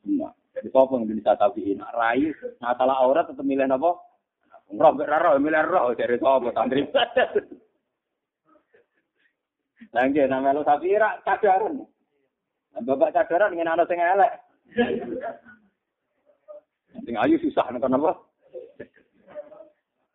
Semua. 0.00 0.32
Jadi 0.50 0.68
sopo 0.74 0.98
Indonesia 0.98 1.38
tapi 1.38 1.62
ini 1.62 1.84
rai 1.94 2.26
masalah 2.58 3.06
aurat 3.06 3.30
tetap 3.30 3.46
milih 3.46 3.70
apa? 3.70 3.90
Roh 4.70 4.92
roh 4.98 5.34
milih 5.38 5.62
roh 5.66 5.94
dari 5.94 6.18
sopo 6.18 6.50
santri. 6.50 6.86
Lagi 9.90 10.22
nama 10.26 10.54
lo 10.54 10.62
tapi 10.66 10.94
rak 10.94 11.22
cadaran. 11.26 11.82
Nah, 12.70 12.82
bapak 12.86 13.14
cadaran 13.14 13.54
ingin 13.54 13.70
anak 13.70 13.86
sing 13.90 13.98
elek. 13.98 14.32
Sing 17.06 17.14
ayu 17.14 17.38
susah 17.42 17.66
nek 17.70 17.86
apa? 17.86 18.12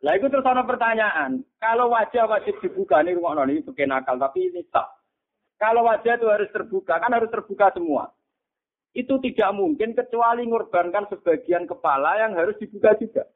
Lah 0.04 0.12
itu 0.16 0.28
terus 0.28 0.44
ada 0.44 0.64
pertanyaan. 0.64 1.44
Kalau 1.60 1.92
wajah 1.92 2.28
wajib 2.28 2.60
dibuka 2.60 3.00
nih 3.00 3.16
rumah 3.16 3.44
ini 3.48 3.64
pakai 3.64 3.88
nakal 3.88 4.20
tapi 4.20 4.52
ini 4.52 4.64
tak. 4.68 4.88
Kalau 5.56 5.88
wajah 5.88 6.20
itu 6.20 6.28
harus 6.28 6.52
terbuka 6.52 7.00
kan 7.00 7.12
harus 7.16 7.32
terbuka 7.32 7.72
semua 7.72 8.15
itu 8.96 9.20
tidak 9.20 9.52
mungkin 9.52 9.92
kecuali 9.92 10.48
mengorbankan 10.48 11.04
sebagian 11.12 11.68
kepala 11.68 12.16
yang 12.16 12.32
harus 12.32 12.56
dibuka 12.56 12.96
juga. 12.96 13.28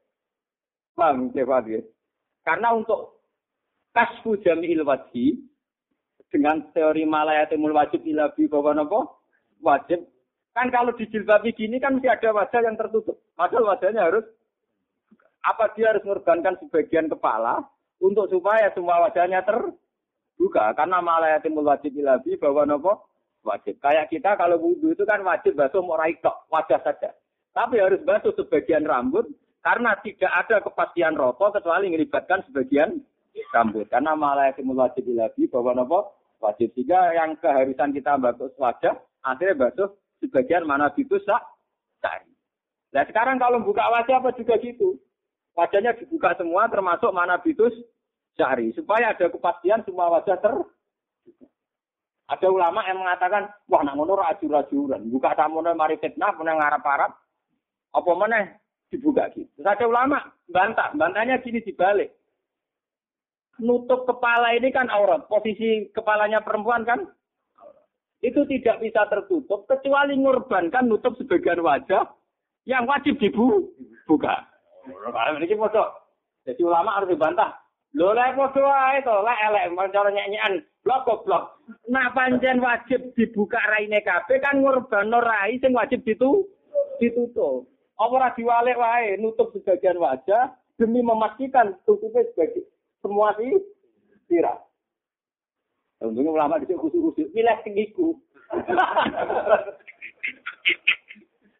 Paham, 0.97 1.29
ya? 1.37 1.79
Karena 2.41 2.73
untuk 2.73 3.21
kasfu 3.93 4.41
jami'il 4.41 4.81
wajib, 4.81 5.51
dengan 6.31 6.63
teori 6.71 7.03
malayatimul 7.03 7.75
wajib 7.75 8.01
ilabi 8.07 8.47
bahwa 8.47 8.71
nopo? 8.73 9.21
Wajib. 9.59 10.07
Kan 10.55 10.71
kalau 10.71 10.95
di 10.95 11.05
jilbab 11.11 11.43
gini 11.53 11.77
kan 11.77 11.99
mesti 11.99 12.07
ada 12.07 12.31
wajah 12.31 12.59
yang 12.63 12.75
tertutup. 12.79 13.19
Padahal 13.35 13.75
wajahnya 13.75 14.07
harus 14.07 14.25
apa 15.43 15.71
dia 15.75 15.91
harus 15.91 16.03
mengorbankan 16.07 16.59
sebagian 16.59 17.07
kepala 17.07 17.61
untuk 18.01 18.27
supaya 18.31 18.71
semua 18.73 19.03
wajahnya 19.07 19.43
terbuka? 19.43 20.75
Karena 20.75 20.99
malayatimul 21.03 21.67
wajib 21.67 21.93
ilabi 21.95 22.39
bahwa 22.39 22.67
nopo 22.67 23.10
wajib. 23.45 23.77
Kayak 23.81 24.09
kita 24.09 24.37
kalau 24.37 24.61
wudhu 24.61 24.93
itu 24.93 25.03
kan 25.05 25.21
wajib 25.25 25.57
basuh 25.57 25.81
mau 25.81 25.97
tok, 25.97 26.47
wajah 26.49 26.79
saja. 26.81 27.09
Tapi 27.51 27.81
harus 27.81 27.99
basuh 28.07 28.31
sebagian 28.37 28.87
rambut 28.87 29.27
karena 29.61 29.93
tidak 30.01 30.31
ada 30.31 30.63
kepastian 30.63 31.13
rokok 31.19 31.59
kecuali 31.59 31.91
melibatkan 31.91 32.41
sebagian 32.47 33.01
rambut. 33.51 33.89
Karena 33.91 34.15
malah 34.15 34.55
yang 34.55 34.71
wajib 34.73 35.05
lagi 35.11 35.45
bahwa 35.51 35.75
nopo 35.75 36.15
wajib. 36.39 36.71
Sehingga 36.73 37.13
yang 37.13 37.37
keharusan 37.37 37.91
kita 37.91 38.17
basuh 38.17 38.49
wajah, 38.55 38.95
akhirnya 39.21 39.67
basuh 39.67 39.89
sebagian 40.23 40.63
mana 40.63 40.89
itu 40.95 41.17
sak 41.25 41.41
cari. 41.99 42.31
Nah 42.91 43.03
sekarang 43.07 43.41
kalau 43.41 43.63
buka 43.63 43.83
wajah 43.87 44.21
apa 44.21 44.31
juga 44.37 44.55
gitu. 44.61 44.97
Wajahnya 45.51 45.99
dibuka 45.99 46.31
semua 46.39 46.71
termasuk 46.71 47.11
mana 47.11 47.35
bitus 47.41 47.75
cari. 48.39 48.71
Supaya 48.71 49.11
ada 49.11 49.27
kepastian 49.27 49.83
semua 49.83 50.07
wajah 50.19 50.39
ter 50.39 50.55
ada 52.31 52.47
ulama 52.47 52.79
yang 52.87 53.03
mengatakan, 53.03 53.51
wah 53.67 53.83
nak 53.83 53.99
ngono 53.99 54.15
rajur-rajuran. 54.23 55.11
Buka 55.11 55.35
tamunya 55.35 55.75
mari 55.75 55.99
fitnah, 55.99 56.31
punya 56.31 56.55
ngarap-arap. 56.55 57.11
Apa 57.91 58.11
mana 58.15 58.55
dibuka 58.87 59.27
gitu. 59.35 59.51
Terus 59.59 59.67
ada 59.67 59.83
ulama 59.83 60.23
bantah, 60.47 60.95
bantahnya 60.95 61.43
gini 61.43 61.59
dibalik. 61.59 62.15
Nutup 63.59 64.07
kepala 64.07 64.55
ini 64.55 64.71
kan 64.71 64.87
aurat. 64.87 65.27
Posisi 65.27 65.91
kepalanya 65.91 66.39
perempuan 66.39 66.87
kan 66.87 67.03
itu 68.23 68.47
tidak 68.47 68.79
bisa 68.79 69.11
tertutup 69.11 69.67
kecuali 69.67 70.15
ngorbankan 70.15 70.87
nutup 70.87 71.19
sebagian 71.19 71.59
wajah 71.59 72.15
yang 72.63 72.87
wajib 72.87 73.19
dibuka. 73.19 74.47
Ini 74.87 75.51
Jadi 76.47 76.61
ulama 76.63 76.95
harus 76.95 77.11
dibantah. 77.11 77.59
Lho 77.91 78.15
lek 78.15 78.39
padha 78.39 78.61
wae 78.63 78.99
to, 79.03 79.15
lek 79.27 79.39
elek 79.51 79.65
cara 79.91 80.09
nyanyian 80.11 80.53
blok 80.83 81.03
goblok. 81.03 81.43
Nah 81.91 82.07
pancen 82.15 82.63
wajib 82.63 83.11
dibuka 83.19 83.59
raine 83.67 83.99
kabeh 83.99 84.39
kan 84.39 84.63
ngurbano 84.63 85.19
rai 85.19 85.59
sing 85.59 85.75
wajib 85.75 85.99
ditu 86.07 86.47
ditutup. 87.03 87.67
Apa 87.99 88.13
ora 88.15 88.29
diwalek 88.31 88.79
wae 88.79 89.19
nutup 89.19 89.51
sebagian 89.51 89.99
wajah 89.99 90.55
demi 90.79 91.03
memastikan 91.03 91.75
tutupnya 91.83 92.25
sebagai 92.31 92.63
semua 93.03 93.35
sih 93.35 93.59
sirah. 94.31 94.57
Untungnya 96.01 96.33
ulama 96.33 96.57
di 96.57 96.65
sini 96.65 96.81
khusus-khusus, 96.81 97.29
milih 97.29 97.57
tinggiku. 97.61 98.17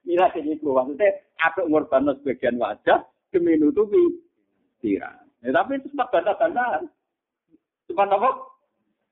milih 0.10 0.30
tinggiku, 0.34 0.74
maksudnya 0.74 1.22
ada 1.46 1.62
ngurbano 1.70 2.18
sebagian 2.18 2.58
wajah 2.58 3.06
demi 3.30 3.54
nutupi 3.62 4.02
sirah. 4.82 5.21
Ya, 5.42 5.50
tapi 5.58 5.82
itu 5.82 5.90
sempat 5.90 6.14
bantah-bantahan. 6.14 6.86
Sempat 7.90 8.08
apa? 8.14 8.30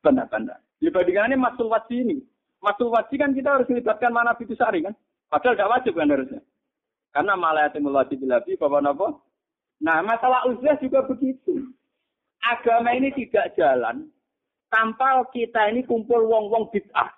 Bantah-bantahan. 0.06 0.62
Dibandingannya 0.78 1.36
masul 1.36 1.74
wajib 1.74 2.06
ini. 2.06 2.22
Masul 2.62 2.94
wajib 2.94 3.18
kan 3.18 3.34
kita 3.34 3.50
harus 3.58 3.68
melibatkan 3.68 4.14
mana 4.14 4.38
itu 4.38 4.54
sari 4.54 4.86
kan. 4.86 4.94
Padahal 5.28 5.58
tidak 5.58 5.72
wajib 5.74 5.94
kan 5.98 6.10
harusnya. 6.14 6.42
Karena 7.10 7.34
malah 7.34 7.68
yatimul 7.68 7.98
wajib 7.98 8.22
lebih 8.22 8.62
bahwa 8.62 8.86
apa? 8.86 9.08
Nah 9.82 9.98
masalah 10.06 10.46
usia 10.46 10.78
juga 10.78 11.02
begitu. 11.10 11.74
Agama 12.40 12.94
ini 12.94 13.10
tidak 13.18 13.58
jalan 13.58 14.08
tanpa 14.70 15.26
kita 15.34 15.74
ini 15.74 15.84
kumpul 15.84 16.30
wong-wong 16.30 16.70
bid'ah. 16.70 17.10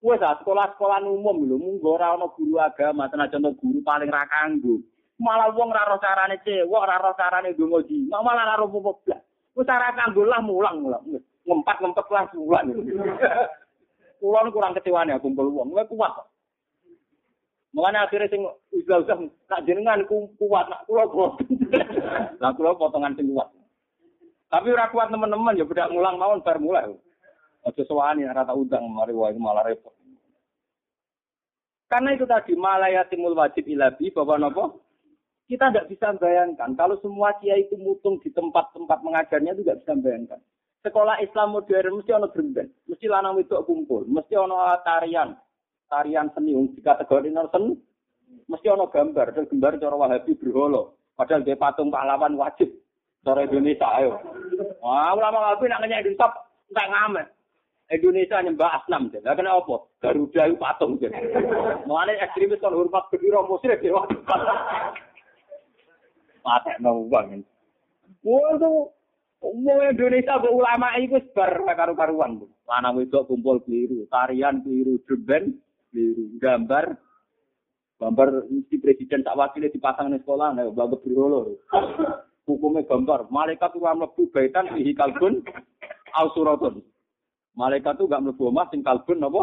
Wes 0.00 0.22
sekolah-sekolah 0.22 1.02
umum 1.02 1.48
lho, 1.48 1.56
munggo 1.58 1.98
ora 1.98 2.14
ana 2.14 2.30
guru 2.30 2.62
agama, 2.62 3.10
tenajan 3.10 3.48
guru 3.58 3.82
paling 3.82 4.06
ra 4.12 4.28
kanggo 4.28 4.84
malah 5.16 5.48
wong 5.52 5.72
ora 5.72 5.88
roh 5.88 6.00
carane 6.00 6.36
cewek, 6.44 6.68
ora 6.68 7.00
roh 7.00 7.16
carane 7.16 7.56
donga 7.56 7.80
di, 7.88 8.04
malah 8.08 8.44
ora 8.44 8.60
roh 8.60 8.68
apa 8.68 8.92
blas. 9.04 9.22
Cara 9.64 9.88
kanggo 9.96 10.28
lah 10.28 10.40
mulang-mulang. 10.44 11.04
Ngempat-ngempet 11.48 12.06
lah 12.12 12.28
mulang. 12.36 12.66
Kulo 14.20 14.48
kurang 14.48 14.76
kecewane 14.76 15.16
kumpul 15.20 15.48
wong, 15.52 15.72
kowe 15.72 15.84
kuat. 15.92 16.12
Mulane 17.76 18.00
akhirnya 18.00 18.32
sing 18.32 18.40
udah-udah 18.72 19.20
nak 19.52 19.64
jenengan 19.68 20.00
kuat 20.08 20.64
nak 20.72 20.88
kula 20.88 21.04
boten. 21.12 21.44
Lah 22.40 22.56
kula 22.56 22.72
potongan 22.72 23.12
sing 23.12 23.28
kuat. 23.28 23.52
Tapi 24.48 24.72
ora 24.72 24.88
kuat 24.88 25.12
teman-teman 25.12 25.60
ya 25.60 25.68
beda 25.68 25.92
ngulang 25.92 26.16
mawon 26.16 26.40
bar 26.40 26.56
mulai. 26.56 26.88
Aja 27.68 27.82
sewani 27.84 28.24
ora 28.24 28.48
tak 28.48 28.56
undang 28.56 28.88
mari 28.88 29.12
wae 29.12 29.36
malah 29.36 29.68
repot. 29.68 29.92
Karena 31.92 32.16
itu 32.16 32.24
tadi 32.24 32.56
malayatimul 32.56 33.36
wajib 33.36 33.68
ilabi 33.68 34.08
bahwa 34.08 34.40
nopo 34.40 34.85
kita 35.46 35.70
tidak 35.70 35.88
bisa 35.90 36.10
bayangkan 36.18 36.74
kalau 36.74 36.98
semua 36.98 37.34
kiai 37.38 37.66
itu 37.66 37.78
mutung 37.78 38.18
di 38.22 38.34
tempat-tempat 38.34 38.98
mengajarnya 39.02 39.54
itu 39.54 39.62
tidak 39.62 39.80
bisa 39.86 39.92
bayangkan. 40.02 40.40
Sekolah 40.82 41.18
Islam 41.18 41.54
modern 41.54 41.98
mesti 41.98 42.10
ono 42.14 42.30
gremben, 42.30 42.70
mesti 42.86 43.06
lanang 43.10 43.42
itu 43.42 43.58
kumpul, 43.66 44.06
mesti 44.06 44.38
ono 44.38 44.58
tarian, 44.86 45.34
tarian 45.90 46.30
seni 46.30 46.54
di 46.54 46.78
kategori 46.78 47.30
seni, 47.30 47.74
mesti 48.46 48.66
ono 48.70 48.86
gambar, 48.86 49.34
dan 49.34 49.50
gambar 49.50 49.82
cara 49.82 49.96
Wahabi 49.98 50.38
berholo. 50.38 50.94
Padahal 51.18 51.42
dia 51.42 51.58
patung 51.58 51.90
pahlawan 51.90 52.38
wajib. 52.38 52.70
Cara 53.26 53.42
Indonesia 53.42 53.88
ayo. 53.98 54.20
Wah, 54.78 55.10
ulama 55.18 55.50
Wahabi 55.50 55.66
nak 55.66 55.82
nanya 55.82 56.04
Indonesia 56.04 56.28
enggak 56.70 56.90
ngamet. 56.92 57.26
Indonesia 57.86 58.42
nyembah 58.42 58.70
asnam 58.82 59.10
jadi. 59.14 59.22
Lah 59.26 59.34
kena 59.38 59.58
apa? 59.58 59.86
Garuda 60.02 60.42
itu 60.50 60.58
patung 60.58 60.98
jadi. 60.98 61.14
Mulane 61.86 62.18
ekstremis 62.18 62.58
kan 62.58 62.74
hormat 62.74 63.06
kedira 63.14 63.46
musyrik 63.46 63.82
ya. 63.82 63.94
Mate 66.46 66.78
no 66.78 67.10
bang. 67.10 67.42
Waduh, 68.22 68.94
Umum 69.42 69.84
Indonesia 69.84 70.40
bu 70.40 70.48
ulama 70.62 70.96
itu 70.96 71.20
sebar 71.28 71.60
karu-karuan 71.76 72.40
bu. 72.40 72.46
Lanang 72.64 73.02
wedok 73.02 73.28
kumpul 73.28 73.60
keliru, 73.66 74.08
tarian 74.08 74.64
keliru, 74.64 74.96
dreben 75.04 75.60
keliru, 75.92 76.24
gambar 76.40 76.96
gambar 77.96 78.28
mesti 78.52 78.76
presiden 78.80 79.24
tak 79.24 79.36
wakilnya 79.36 79.72
dipasang 79.72 80.12
di 80.12 80.20
sekolah, 80.20 80.56
nih 80.56 80.72
bagus 80.72 81.00
berolo. 81.04 81.56
Hukumnya 82.46 82.86
gambar, 82.86 83.26
malaikat 83.26 83.74
itu 83.74 83.82
mlebu 83.82 84.22
baitan 84.30 84.70
di 84.78 84.94
kalbun 84.94 85.42
ausuratun. 86.14 86.78
Malaikat 87.58 87.98
itu 87.98 88.06
gak 88.06 88.22
mlebu 88.22 88.54
omah 88.54 88.70
sing 88.70 88.86
kalbun 88.86 89.18
apa? 89.26 89.42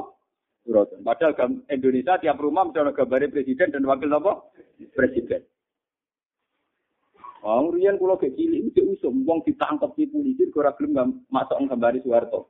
Suratun. 0.64 1.04
Padahal 1.04 1.36
Indonesia 1.68 2.16
tiap 2.24 2.40
rumah 2.40 2.72
ada 2.72 2.96
gambarnya 2.96 3.28
presiden 3.28 3.76
dan 3.76 3.84
wakil 3.84 4.08
apa? 4.08 4.48
Presiden. 4.96 5.44
Wong 7.44 7.76
riyen 7.76 8.00
kula 8.00 8.16
gek 8.16 8.40
cilik 8.40 8.72
iki 8.72 8.80
usum 8.88 9.28
wong 9.28 9.44
ditangkep 9.44 9.92
di 10.00 10.08
polisi 10.08 10.48
ora 10.56 10.72
gelem 10.80 11.28
masuk 11.28 11.60
gambari 11.68 12.00
Soeharto. 12.00 12.48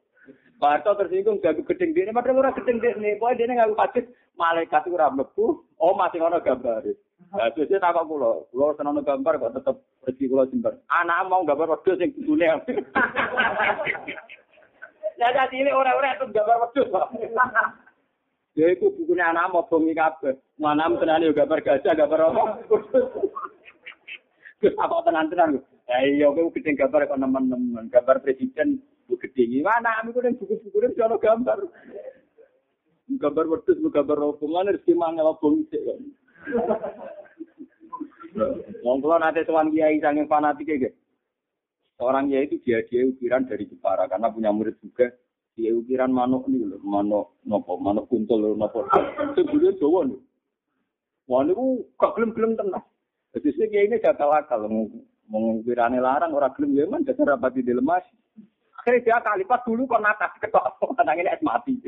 Pak 0.62 0.86
Harto 0.86 0.94
tersinggung 0.96 1.42
gagu 1.42 1.66
gedeng 1.66 1.98
dene 1.98 2.14
padahal 2.14 2.46
ora 2.46 2.54
gedeng 2.54 2.78
dene, 2.78 3.18
pokoke 3.18 3.42
dene 3.42 3.58
ngaku 3.58 3.74
kaget 3.74 4.06
malaikat 4.38 4.86
ora 4.88 5.10
mlebu, 5.10 5.66
oh 5.82 5.94
masih 5.98 6.22
ono 6.22 6.38
gambare. 6.46 6.94
Lah 7.34 7.50
terus 7.58 7.74
takok 7.74 8.06
kula, 8.06 8.46
kula 8.54 8.78
seneng 8.78 9.02
gambar 9.02 9.42
kok 9.42 9.58
tetep 9.58 9.82
rezeki 10.06 10.30
kula 10.30 10.46
simpen. 10.54 10.78
Anak 10.94 11.26
mau 11.26 11.42
gambar 11.42 11.74
wedhus 11.74 11.98
sing 11.98 12.14
kudune. 12.14 12.46
Ya 12.46 12.62
jadi 15.42 15.56
ini 15.58 15.74
orang-orang 15.74 16.22
itu 16.22 16.26
gambar 16.30 16.70
wedhus. 16.70 16.94
Ya 18.54 18.70
itu 18.70 18.94
bukunya 18.94 19.34
anak 19.34 19.50
mau 19.50 19.66
bengi 19.66 19.98
kabeh. 19.98 20.38
Mana 20.62 20.86
tenane 21.02 21.34
gambar 21.34 21.66
gajah, 21.66 21.98
gambar 21.98 22.30
apa? 22.30 22.62
Apa 24.80 24.96
tenan-tenan. 25.04 25.60
Ya 25.90 25.98
iya 26.08 26.28
kowe 26.32 26.54
gedeng 26.56 26.80
gambar 26.80 27.12
kok 27.12 27.20
nemen-nemen. 27.20 27.92
Gambar 27.92 28.24
presiden 28.24 28.80
bu 29.12 29.20
gedeng. 29.20 29.52
Mana 29.60 30.00
aku 30.00 30.20
ning 30.24 30.40
buku-buku 30.40 30.78
ini 30.80 31.04
ono 31.04 31.16
gambar. 31.20 31.60
Gambar 33.20 33.46
wedhus, 33.52 33.78
gambar 33.84 34.18
opo. 34.24 34.44
Mana 34.48 34.72
rezeki 34.72 34.96
mangel 34.96 35.28
opo 35.28 35.60
sik 35.68 35.82
kok. 35.84 35.98
Wong 38.82 38.98
kula 39.04 39.20
nate 39.20 39.44
sowan 39.44 39.70
kiai 39.70 40.00
saking 40.00 40.26
fanatik 40.32 40.72
iki. 40.72 40.90
Orang 42.02 42.34
ya 42.34 42.42
itu 42.42 42.58
dia 42.66 42.82
dia 42.90 43.06
ukiran 43.06 43.46
dari 43.46 43.70
Jepara 43.70 44.10
karena 44.10 44.34
punya 44.34 44.50
murid 44.50 44.76
juga 44.82 45.14
dia 45.54 45.70
ukiran 45.70 46.10
manuk 46.10 46.50
nih 46.50 46.66
loh, 46.66 46.82
manuk 46.82 47.38
nopo, 47.46 47.78
manuk 47.78 48.10
kuntul 48.10 48.42
loh 48.42 48.54
nopo. 48.58 48.90
Sebelumnya 49.38 49.78
Jawa 49.78 50.10
nih. 50.10 50.20
Wah 51.30 51.42
niku 51.46 51.88
gak 51.96 52.18
gelem-gelem 52.18 52.58
tenang. 52.60 52.84
Jadi 53.34 53.50
kayak 53.58 53.86
ini 53.90 53.96
gak 53.98 54.22
akal 54.22 54.70
mengukirane 55.26 55.98
larang 55.98 56.38
orang 56.38 56.54
gelem 56.54 56.78
ya 56.78 56.86
man 56.86 57.02
dasar 57.02 57.34
rapati 57.34 57.66
dilemas. 57.66 58.06
Akhirnya 58.78 59.02
dia 59.02 59.18
kalipat 59.24 59.64
dulu 59.64 59.88
kok 59.88 60.04
natas 60.04 60.36
ketok 60.44 60.78
nang 61.08 61.18
ini 61.18 61.32
es 61.32 61.42
mati. 61.42 61.80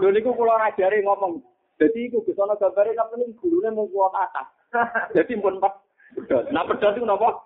Lho 0.00 0.08
niku 0.10 0.32
kula 0.32 0.56
ngajari 0.58 1.04
ngomong. 1.04 1.44
Jadi 1.76 2.08
iku 2.08 2.24
Gus 2.24 2.40
ana 2.40 2.56
gambare 2.56 2.96
ning 2.96 3.36
gurune 3.36 3.68
mung 3.70 3.92
kuat 3.92 4.16
atas. 4.16 4.48
Jadi 5.16 5.36
pun 5.36 5.60
pedot. 5.60 6.48
Nah 6.50 6.64
pedot 6.64 6.96
itu 6.96 7.04
napa? 7.04 7.36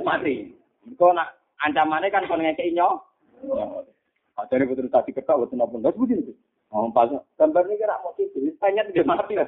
Mati. 0.00 0.56
Kok 0.96 1.12
nak 1.12 1.36
ancamannya 1.60 2.08
kan 2.08 2.24
kon 2.24 2.40
ngekeki 2.40 2.74
nyo. 2.74 3.04
Ajare 4.40 4.64
betul 4.64 4.88
tadi 4.88 5.12
ketok 5.12 5.46
betul 5.46 5.60
napa. 5.60 5.76
Terus 5.84 6.00
begini. 6.00 6.32
Oh, 6.72 6.90
pas 6.90 7.10
gambar 7.38 7.64
ini 7.68 7.78
kira 7.78 8.00
mau 8.02 8.14
tidur, 8.16 8.50
tanya 8.58 8.82
dia 8.90 9.04
mati. 9.06 9.36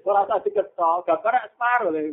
Kalau 0.00 0.22
rasa 0.26 0.42
diketok, 0.44 1.06
gambar 1.08 1.34
separuh 1.54 1.90
lah. 1.92 2.12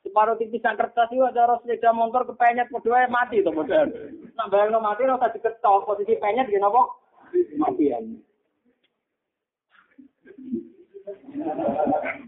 Separuh 0.00 0.34
tipisan 0.40 0.80
kertas 0.80 1.12
itu 1.12 1.20
ada 1.20 1.44
harus 1.44 1.60
sepeda 1.62 1.92
motor 1.92 2.24
kepenyet, 2.24 2.72
berdua 2.72 3.04
mati 3.12 3.44
tuh 3.44 3.52
modal. 3.52 3.86
Nah, 4.34 4.48
bayang 4.48 4.80
mati, 4.80 5.04
rasa 5.04 5.28
diketok, 5.30 5.84
posisi 5.84 6.16
penyet, 6.16 6.48
gini 6.48 6.64
apa? 6.64 6.82
Matian. 7.60 8.18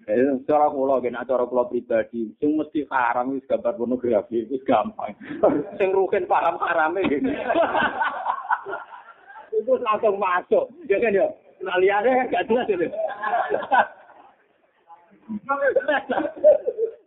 Eh, 0.03 0.35
cara 0.47 0.67
kula 0.71 0.99
kena 0.99 1.23
cara 1.23 1.47
kula 1.47 1.71
pribadi, 1.71 2.35
sing 2.43 2.59
mesti 2.59 2.87
haram 2.91 3.39
wis 3.39 3.47
gambar 3.47 3.79
pornografi 3.79 4.47
wis 4.51 4.63
gampang. 4.67 5.15
sing 5.79 5.95
rugen 5.95 6.27
paham 6.27 6.59
harame. 6.59 7.03
Itu 9.53 9.73
langsung 9.85 10.17
masuk, 10.17 10.65
ya 10.89 10.97
kan 10.97 11.13
ya. 11.13 11.29
Nah 11.63 11.77
liane 11.79 12.27
gak 12.33 12.47
jelas 12.51 12.67
itu. 12.67 12.87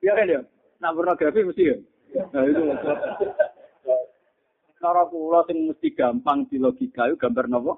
ya 0.06 0.12
kan 0.16 0.32
ya. 0.32 0.40
Nah 0.80 0.90
pornografi 0.94 1.42
mesti 1.44 1.74
ya. 1.74 1.78
Nah 2.32 2.44
itu. 2.48 2.62
Cara 4.80 5.04
kula 5.10 5.42
sing 5.50 5.68
mesti 5.68 5.88
gampang 5.98 6.46
di 6.48 6.62
logika 6.62 7.10
itu 7.10 7.18
gambar 7.18 7.50
nopo? 7.50 7.74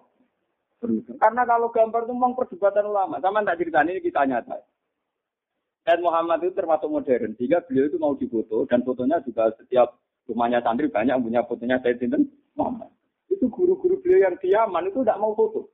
Karena 1.18 1.42
kalau 1.48 1.74
gambar 1.74 2.06
itu 2.06 2.14
memang 2.14 2.38
perdebatan 2.38 2.86
ulama. 2.86 3.18
Sama 3.18 3.42
tak 3.42 3.58
cerita 3.64 3.82
ini 3.82 3.98
kita 3.98 4.30
nyata. 4.30 4.62
Dan 5.82 6.04
Muhammad 6.04 6.44
itu 6.44 6.54
termasuk 6.54 6.92
modern. 6.92 7.34
Sehingga 7.40 7.64
beliau 7.66 7.90
itu 7.90 7.98
mau 7.98 8.14
difoto. 8.14 8.68
Dan 8.70 8.86
fotonya 8.86 9.24
juga 9.26 9.50
setiap 9.58 9.98
rumahnya 10.30 10.62
santri 10.62 10.92
banyak 10.92 11.18
punya 11.18 11.42
fotonya 11.48 11.82
saya 11.82 11.96
Muhammad. 12.54 12.92
Itu 13.38 13.54
guru-guru 13.54 14.02
beliau 14.02 14.26
yang 14.26 14.36
di 14.42 14.50
Yaman 14.50 14.90
itu 14.90 15.06
tidak 15.06 15.22
mau 15.22 15.38
foto. 15.38 15.70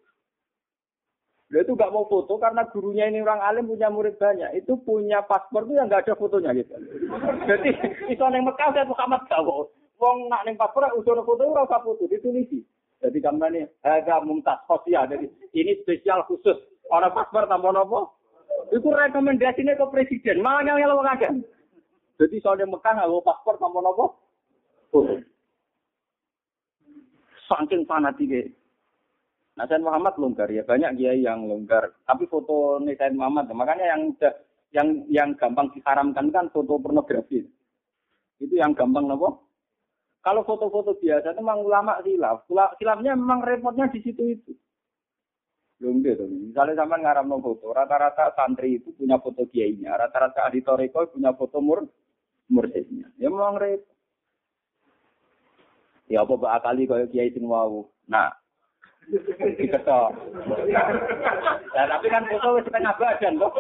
Beliau 1.48 1.64
itu 1.64 1.74
nggak 1.80 1.94
mau 1.96 2.04
foto 2.12 2.36
karena 2.36 2.68
gurunya 2.68 3.08
ini 3.08 3.24
orang 3.24 3.40
alim 3.40 3.72
punya 3.72 3.88
murid 3.88 4.20
banyak. 4.20 4.52
Itu 4.60 4.84
punya 4.84 5.24
paspor 5.24 5.64
itu 5.64 5.80
yang 5.80 5.88
nggak 5.88 6.04
ada 6.04 6.20
fotonya 6.20 6.52
gitu. 6.60 6.76
Jadi 7.48 7.72
itu 8.12 8.20
yang 8.20 8.44
Mekah 8.44 8.76
saya 8.76 8.84
Muhammad 8.84 9.24
tahu. 9.32 9.72
Wong 9.96 10.28
nak 10.28 10.44
neng 10.44 10.60
paspor 10.60 10.92
usul 11.00 11.24
foto 11.24 11.48
ora 11.48 11.64
usah 11.64 11.80
foto 11.80 12.04
ditulisi. 12.12 12.60
Jadi 13.00 13.24
gambar 13.24 13.56
ini 13.56 13.64
harga 13.80 14.20
mumtaz 14.28 14.60
sosial. 14.68 15.08
Jadi 15.08 15.32
ini 15.56 15.80
spesial 15.80 16.28
khusus. 16.28 16.60
Orang 16.92 17.16
paspor 17.16 17.48
tambah 17.48 17.72
nopo. 17.72 18.20
Itu 18.76 18.92
rekomendasinya 18.92 19.80
ke 19.80 19.86
presiden. 19.88 20.44
Malah 20.44 20.68
yang 20.68 20.84
yang 20.84 21.00
ada. 21.00 21.32
Jadi 22.20 22.36
soalnya 22.44 22.68
Mekah 22.68 22.92
nggak 22.92 23.24
paspor 23.24 23.56
tambah 23.56 23.80
nopo. 23.80 24.20
Saking 27.50 27.84
fanatiknya. 27.88 28.50
Nah, 29.54 29.70
Sayyid 29.70 29.86
Muhammad 29.86 30.18
longgar 30.18 30.50
ya 30.50 30.66
banyak 30.66 30.98
dia 30.98 31.14
yang 31.14 31.46
longgar. 31.46 31.94
Tapi 32.08 32.26
foto 32.26 32.82
Sayyid 32.82 33.14
Muhammad, 33.14 33.52
makanya 33.54 33.94
yang 33.94 34.02
yang 34.74 34.88
yang 35.12 35.30
gampang 35.38 35.70
diharamkan 35.76 36.34
kan 36.34 36.50
foto 36.50 36.82
pornografi. 36.82 37.46
Itu 38.42 38.54
yang 38.58 38.74
gampang 38.74 39.06
nopo 39.06 39.54
kalau 40.24 40.48
foto-foto 40.48 40.96
biasa 40.96 41.36
itu 41.36 41.44
memang 41.44 41.68
ulama 41.68 42.00
silaf. 42.00 42.48
Silafnya 42.80 43.12
memang 43.12 43.44
repotnya 43.44 43.92
di 43.92 44.00
situ 44.00 44.24
itu. 44.24 44.56
Belum 45.84 46.00
gitu. 46.00 46.24
Misalnya 46.32 46.80
sama 46.80 46.96
ngaram 46.96 47.28
foto, 47.44 47.76
rata-rata 47.76 48.32
santri 48.32 48.80
itu 48.80 48.96
punya 48.96 49.20
foto 49.20 49.44
kiainya, 49.52 49.92
rata-rata 50.00 50.48
ahli 50.48 50.64
toreko 50.64 51.12
punya 51.12 51.36
foto 51.36 51.60
mur 51.60 51.84
mursidnya. 52.48 53.12
Ya 53.20 53.28
memang 53.28 53.60
repot. 53.60 53.92
Ya 56.14 56.22
apa 56.22 56.38
mbak 56.38 56.62
kali 56.62 56.86
kaya 56.86 57.10
kiai 57.10 57.34
sing 57.34 57.50
wau. 57.50 57.90
Nah, 58.06 58.30
diketok. 59.58 60.14
Ya 61.74 61.90
tapi 61.90 62.06
kan 62.14 62.30
foto 62.30 62.62
wis 62.62 62.66
setengah 62.70 62.94
badan 63.02 63.42
kok. 63.42 63.58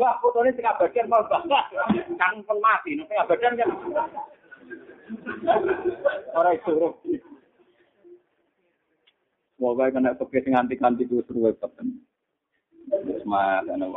Wah, 0.00 0.16
fotonya 0.24 0.56
setengah 0.56 0.80
badan 0.80 1.12
mau 1.12 1.28
kan 1.28 2.32
pun 2.40 2.56
mati, 2.64 2.96
setengah 2.96 3.28
badan 3.28 3.52
kan. 3.60 3.68
Ora 6.32 6.56
iso 6.56 6.96
Pokoknya 9.56 9.92
kena 9.92 10.10
pakai 10.16 10.44
sing 10.44 10.52
anti-anti 10.52 11.08
itu 11.08 11.20
seru 11.24 11.48
banget. 11.48 11.84
Semangat 13.24 13.72
ana 13.72 13.88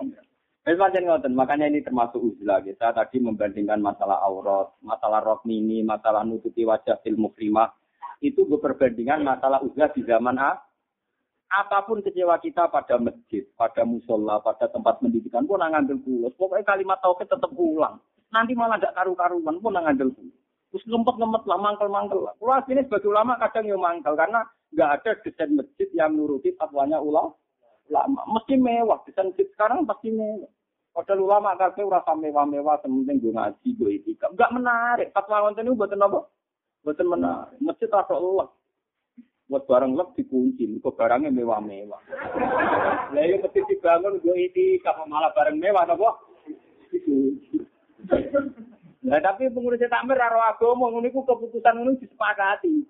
pancen 0.76 1.08
ngoten, 1.08 1.34
makanya 1.40 1.72
ini 1.72 1.80
termasuk 1.80 2.20
uzlah 2.20 2.60
kita 2.60 2.92
tadi 2.92 3.24
membandingkan 3.24 3.80
masalah 3.80 4.20
aurat, 4.28 4.76
masalah 4.84 5.24
rok 5.24 5.48
mini, 5.48 5.80
masalah 5.88 6.28
nutupi 6.28 6.68
wajah 6.68 7.00
fil 7.00 7.16
mukrimah. 7.16 7.72
Itu 8.20 8.44
gue 8.44 8.60
perbandingan 8.60 9.24
masalah 9.24 9.64
uzlah 9.64 9.88
di 9.96 10.04
zaman 10.04 10.36
A. 10.36 10.60
Apa 11.50 11.88
pun 11.88 12.04
kecewa 12.04 12.38
kita 12.44 12.70
pada 12.70 13.00
masjid, 13.00 13.48
pada 13.56 13.88
musola, 13.88 14.38
pada 14.44 14.70
tempat 14.70 15.00
pendidikan 15.02 15.48
pun 15.48 15.64
ngambil 15.64 15.98
kulus. 16.04 16.36
Pokoknya 16.36 16.68
kalimat 16.76 17.00
tauhid 17.02 17.26
tetap 17.26 17.50
ulang. 17.56 17.98
Nanti 18.30 18.54
malah 18.54 18.78
gak 18.78 18.94
karu-karuan 18.94 19.58
pun 19.58 19.74
ngambil 19.74 20.14
kulus. 20.14 20.38
Terus 20.70 20.86
ngempet-ngempet 20.86 21.50
lah, 21.50 21.58
mangkel-mangkel 21.58 22.22
lah. 22.22 22.34
Kalau 22.38 22.62
ini 22.70 22.86
sebagai 22.86 23.10
ulama 23.10 23.42
kadang 23.42 23.66
yang 23.66 23.82
mangkel, 23.82 24.14
karena 24.14 24.46
nggak 24.70 24.92
ada 25.02 25.12
desain 25.26 25.58
masjid 25.58 25.90
yang 25.98 26.14
nuruti 26.14 26.54
fatwanya. 26.54 27.02
Ulama 27.02 27.34
mesti 28.30 28.54
mewah, 28.54 29.02
desain 29.10 29.34
masjid 29.34 29.50
sekarang 29.58 29.90
pasti 29.90 30.14
mewah. 30.14 30.52
Padahal 31.00 31.24
ulama 31.24 31.56
kabeh 31.56 31.88
ora 31.88 32.04
mewah-mewah, 32.04 32.84
sementing 32.84 33.24
gue 33.24 33.32
ngaji, 33.32 33.68
gue 33.72 34.04
etika. 34.04 34.28
Enggak 34.36 34.52
menarik. 34.52 35.08
Fatwa 35.16 35.48
wonten 35.48 35.64
niku 35.64 35.80
mboten 35.80 36.04
apa? 36.04 36.28
Mboten 36.84 37.08
menarik. 37.08 37.56
Masjid 37.64 37.88
ora 37.88 38.04
Allah. 38.12 38.48
Buat 39.48 39.64
barang 39.64 39.96
lek 39.96 40.10
dikunci, 40.20 40.68
kok 40.84 41.00
barangnya 41.00 41.32
mewah-mewah. 41.32 42.04
Lah 43.16 43.24
yo 43.24 43.40
mesti 43.40 43.64
dibangun 43.72 44.20
gue 44.20 44.52
etika 44.52 44.92
malah 45.08 45.32
barang 45.32 45.56
mewah 45.56 45.88
napa? 45.88 46.20
Dikunci. 46.92 47.64
Nah, 49.00 49.16
tapi 49.24 49.48
pengurus 49.48 49.80
takmir 49.80 50.20
karo 50.20 50.44
agama 50.44 50.92
ngono 50.92 51.08
iku 51.08 51.24
keputusan 51.24 51.72
ngono 51.72 51.96
disepakati. 52.04 52.84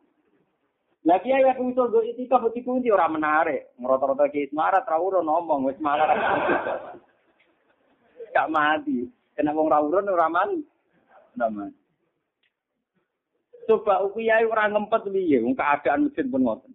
Lah 1.06 1.22
kiai 1.22 1.46
ya 1.46 1.54
usul 1.54 1.94
go 1.94 2.02
itika 2.02 2.42
beti 2.42 2.66
kunci 2.66 2.90
ora 2.90 3.06
menarik. 3.06 3.78
Ngrota-rota 3.78 4.26
ki 4.34 4.50
semarat 4.50 4.90
ra 4.90 4.98
ngomong 4.98 5.70
wis 5.70 5.78
malah. 5.78 6.10
Gak 8.34 8.50
mati. 8.52 9.08
Kena 9.36 9.56
wong 9.56 9.72
ra 9.72 9.80
urun 9.80 10.12
ora 10.12 10.28
man. 10.28 10.60
Nama. 11.38 11.70
Coba 13.70 14.02
upiyai 14.04 14.50
ora 14.50 14.68
ngempet 14.68 15.08
piye 15.14 15.40
wong 15.46 15.54
keadaan 15.54 16.10
masjid 16.10 16.26
pun 16.26 16.44
ngoten. 16.44 16.74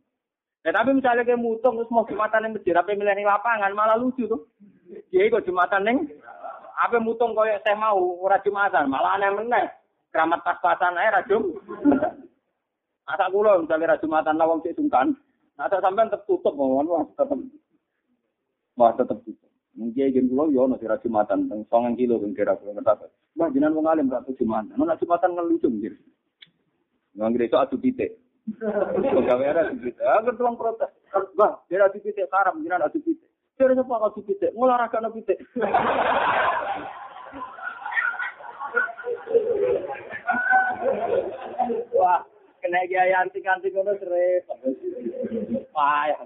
Ya, 0.64 0.72
tapi 0.72 0.96
misalnya 0.96 1.28
kayak 1.28 1.44
mutung 1.44 1.76
terus 1.76 1.92
mau 1.92 2.08
jumatan 2.08 2.48
yang 2.48 2.56
masjid, 2.56 2.72
apa 2.72 2.96
milih 2.96 3.28
lapangan 3.28 3.76
malah 3.76 4.00
lucu 4.00 4.24
tuh. 4.24 4.48
Kiai 5.12 5.28
kok 5.28 5.44
jumatan 5.44 5.84
neng 5.84 5.98
apa 6.74 6.96
mutung 6.98 7.36
koyo 7.36 7.52
saya 7.60 7.76
mau 7.76 8.00
ora 8.24 8.40
jumatan, 8.40 8.88
malah 8.88 9.20
aneh 9.20 9.28
meneh. 9.28 9.68
Keramat 10.08 10.40
pas-pasan 10.40 10.96
ae 10.96 11.12
ra 11.12 11.20
jum. 11.28 11.52
Asa 13.12 13.28
misalnya 13.28 13.92
ra 13.92 14.00
jumatan 14.00 14.40
lawang 14.40 14.64
sik 14.64 14.72
sungkan. 14.72 15.12
Nah, 15.60 15.68
sampean 15.68 16.08
tetep 16.08 16.24
tutup 16.26 16.56
mohon 16.56 16.88
wah 16.88 17.04
tetep. 17.12 17.38
Wah 18.74 18.90
tutup. 18.96 19.20
Mungkin 19.74 20.14
gen 20.14 20.30
kula 20.30 20.54
yo 20.54 20.70
ono 20.70 20.78
ra 20.78 21.02
jumatan 21.02 21.50
teng 21.50 21.66
9 21.66 21.98
kilo 21.98 22.22
ben 22.22 22.34
kira 22.34 22.54
kula 22.54 22.78
ngerti. 22.78 23.06
Wah 23.34 23.50
jenengan 23.50 23.74
wong 23.74 23.86
alim 23.90 24.06
ra 24.06 24.22
jumatan. 24.22 24.78
Ono 24.78 24.94
jumatan 24.94 25.34
ngelucu 25.34 25.66
nggih. 25.66 25.94
Nang 27.18 27.34
itu 27.34 27.56
adu 27.58 27.78
titik. 27.82 28.14
Pegawai 28.54 29.50
ada 29.50 29.60
adu 29.70 29.82
titik. 29.82 29.98
Ah 30.02 30.22
ketuang 30.22 30.54
protes. 30.54 30.90
Bah, 31.34 31.62
dia 31.66 31.82
adu 31.82 31.98
titik 31.98 32.30
haram, 32.30 32.62
jenengan 32.62 32.86
adu 32.86 33.02
titik. 33.02 33.30
Kira 33.54 33.70
apa 33.78 34.10
kau 34.10 34.18
pitik? 34.26 34.50
Ngolahraga 34.50 34.98
no 34.98 35.14
pitik. 35.14 35.38
Wah, 41.94 42.26
kena 42.58 42.82
gaya 42.90 43.22
antik-antik 43.22 43.70
ngono 43.70 43.94
serep. 44.02 44.42
Payah. 45.70 46.18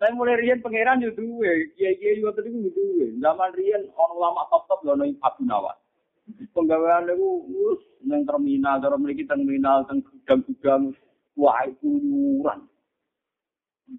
Saya 0.00 0.16
mulai 0.16 0.40
rian 0.40 0.64
pangeran 0.64 1.04
yo 1.04 1.12
duwe, 1.12 1.70
kiai-kiai 1.76 2.20
yo 2.22 2.32
tadi 2.32 2.50
yo 2.50 2.70
duwe. 2.72 3.14
Zaman 3.20 3.50
rian 3.54 3.86
orang 3.94 4.18
lama 4.18 4.42
top-top 4.48 4.80
lho 4.86 4.94
nang 4.96 5.10
Abu 5.22 5.42
Nawas. 5.46 5.78
Penggawean 6.54 7.10
niku 7.10 7.46
wis 7.50 7.82
nang 8.06 8.22
terminal, 8.24 8.78
terus 8.78 9.00
mriki 9.02 9.26
terminal 9.26 9.82
teng 9.86 10.00
gudang-gudang 10.02 10.94
wah 11.34 11.60
itu 11.66 11.88
nyuran. 11.88 12.66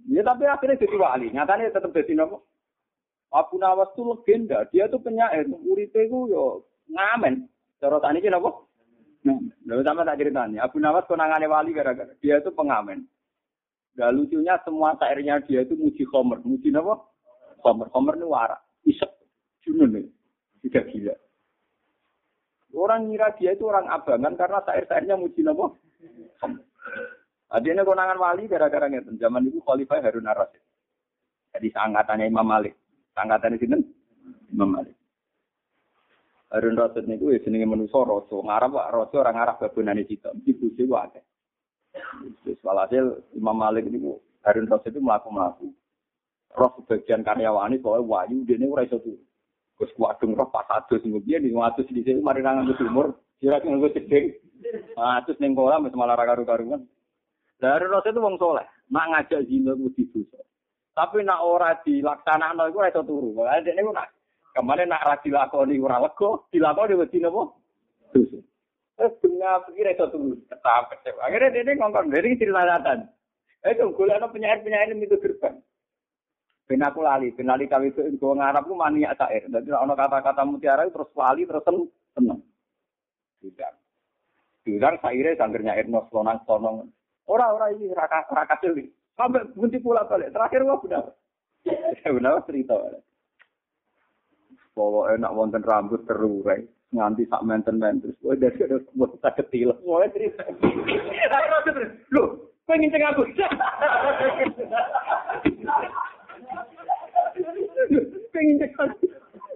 Ya 0.07 0.23
tapi 0.23 0.47
akhirnya 0.47 0.79
jadi 0.79 0.95
wali. 0.95 1.27
Nyatanya 1.31 1.75
tetap 1.75 1.91
jadi 1.91 2.15
nopo. 2.15 2.47
Abu 3.31 3.59
Nawas 3.59 3.91
itu 3.95 4.03
legenda. 4.07 4.67
Dia 4.71 4.87
tuh 4.87 5.03
penyair. 5.03 5.47
Uripe 5.47 6.07
itu 6.07 6.31
yo 6.31 6.67
ngamen. 6.91 7.47
Cara 7.79 7.99
tani 7.99 8.23
nopo. 8.27 8.71
Nah, 9.21 9.37
lalu 9.69 9.85
sama 9.85 10.01
tak 10.01 10.17
ceritanya. 10.17 10.65
Abu 10.65 10.81
Nawas 10.81 11.05
konangannya 11.05 11.51
wali 11.51 11.75
gara-gara. 11.75 12.09
Dia 12.23 12.41
itu 12.41 12.49
pengamen. 12.55 13.05
Gak 13.95 14.13
lucunya 14.15 14.55
semua 14.63 14.95
syairnya 14.95 15.43
dia 15.43 15.67
itu 15.67 15.75
muji 15.75 16.07
Homer. 16.11 16.39
Muji 16.43 16.71
nopo? 16.71 17.11
Homer. 17.67 17.91
Homer 17.91 18.15
ini 18.15 18.25
warak. 18.27 18.61
Isep. 18.87 19.11
Junun 19.67 19.99
nih. 19.99 20.07
Tidak 20.63 20.87
gila. 20.95 21.15
Orang 22.71 23.11
ngira 23.11 23.35
dia 23.35 23.51
itu 23.51 23.67
orang 23.67 23.91
abangan 23.91 24.39
karena 24.39 24.63
syair-syairnya 24.63 25.15
muji 25.19 25.43
nopo? 25.43 25.75
Homer. 26.39 26.63
Adine 27.51 27.83
konangan 27.83 28.15
wali 28.15 28.47
gara-gara 28.47 28.87
ngeten. 28.87 29.19
Zaman 29.19 29.51
itu 29.51 29.59
Khalifah 29.59 29.99
Harun 29.99 30.23
Ar-Rasyid. 30.23 30.63
Jadi 31.51 31.67
seangkatannya 31.67 32.31
Imam 32.31 32.47
Malik. 32.47 32.79
Seangkatannya 33.11 33.59
sinten? 33.59 33.83
Imam 34.55 34.71
Malik. 34.71 34.95
Harun 36.47 36.79
Rasyid 36.79 37.11
niku 37.11 37.35
ya 37.35 37.43
jenenge 37.43 37.67
manusa 37.67 38.07
raja. 38.07 38.39
Ngarep 38.39 38.71
Pak 38.71 38.91
raja 38.95 39.15
orang 39.19 39.35
ngarep 39.35 39.55
babonane 39.59 40.03
cita. 40.07 40.31
Mesti 40.31 40.51
buje 40.55 40.83
wae. 40.87 41.19
Terus 42.43 42.59
walhasil 42.63 43.19
Imam 43.35 43.57
Malik 43.57 43.87
niku 43.87 44.19
Harun 44.47 44.67
Rasyid 44.67 44.95
itu 44.95 45.03
mlaku-mlaku. 45.03 45.69
Roh 46.51 46.71
sebagian 46.83 47.23
karyawane 47.23 47.79
soal 47.79 48.03
wayu 48.03 48.43
dene 48.43 48.67
ora 48.67 48.83
iso 48.83 48.99
turu. 48.99 49.19
Gus 49.79 49.91
kuadung 49.95 50.35
roh 50.35 50.51
pas 50.51 50.67
adus 50.67 51.03
ngono 51.03 51.23
piye 51.23 51.39
ning 51.39 51.55
adus 51.57 51.87
di 51.87 52.03
sini 52.03 52.19
mari 52.19 52.43
nang 52.43 52.67
umur. 52.67 53.15
Kira 53.39 53.63
nganggo 53.63 53.91
cedhek. 53.95 54.43
Adus 54.97 55.39
ning 55.39 55.55
kolam 55.55 55.87
wis 55.87 55.95
malah 55.95 56.19
karu-karuan. 56.19 56.85
Dari 57.61 57.85
Rasul 57.85 58.17
itu 58.17 58.25
wong 58.25 58.35
soleh, 58.41 58.65
nak 58.89 59.05
ngajak 59.13 59.45
zina 59.45 59.77
itu 59.77 60.01
dosa. 60.09 60.41
Tapi 60.97 61.21
nak 61.21 61.45
ora 61.45 61.77
dilaksanakan 61.85 62.73
itu 62.73 62.79
itu 62.81 63.01
turu. 63.05 63.29
Ada 63.45 63.69
ini 63.69 63.85
nak 63.93 64.09
kemarin 64.57 64.89
nak 64.89 65.05
ora 65.05 65.15
dilakoni 65.21 65.77
ora 65.77 66.01
lego, 66.01 66.49
dilakoni 66.49 66.97
wedi 66.97 67.21
napa? 67.21 67.53
Dosa. 68.17 68.41
Terus 69.01 69.17
dunia 69.17 69.57
pikir 69.65 69.97
itu 69.97 70.05
tetap 70.45 70.93
kecewa. 70.93 71.25
Akhirnya 71.25 71.57
dia 71.57 71.73
ngomong 71.73 72.13
dari 72.13 72.37
ceritatan. 72.37 73.09
Eh 73.65 73.73
tuh 73.73 73.97
ada 74.05 74.29
penyair-penyair 74.29 74.93
itu 74.93 75.17
gerbang. 75.17 75.57
Ben 76.69 76.85
aku 76.85 77.01
lali, 77.01 77.33
ben 77.33 77.49
lali 77.49 77.65
kami 77.65 77.89
itu 77.89 78.05
gue 78.13 78.33
ngarap 78.37 78.61
gue 78.61 78.77
mania 78.77 79.17
cair. 79.17 79.49
Jadi 79.49 79.73
ono 79.73 79.97
kata-kata 79.97 80.45
mutiara 80.45 80.85
terus 80.85 81.09
lali 81.17 81.49
terus 81.49 81.65
seneng. 82.13 82.45
Tidak. 83.41 83.73
Tidak, 84.69 84.93
saya 85.01 85.33
sanggernya 85.33 85.73
air 85.73 85.89
nos 85.89 86.05
lonang 86.13 86.37
sonong. 86.45 86.85
Ora-ora 87.25 87.73
ini 87.73 87.89
raka 87.97 88.29
raka 88.29 88.61
cilik. 88.61 88.85
Sampai 89.17 89.49
bunti 89.57 89.81
pula 89.81 90.05
balik. 90.05 90.29
Terakhir 90.29 90.61
wah 90.61 90.77
benar. 90.77 91.09
benar 92.21 92.45
cerita. 92.45 92.77
Bawa 94.77 95.17
enak 95.17 95.33
wonten 95.33 95.65
rambut 95.65 96.05
terurai. 96.05 96.61
Nganti 96.91 97.23
sak 97.31 97.43
menten-menten. 97.47 98.11
Wah, 98.19 98.35
dari 98.35 98.59
ada 98.67 98.83
buat 98.99 99.15
tak 99.23 99.39
ketil. 99.39 99.71
Wah, 99.87 100.03
cerita. 100.11 100.43
Loh, 102.11 102.51
kau 102.67 102.75
ingin 102.75 102.91
cengak 102.91 103.15
aku? 103.15 103.23
Pengen 108.35 108.59
cengak 108.59 108.91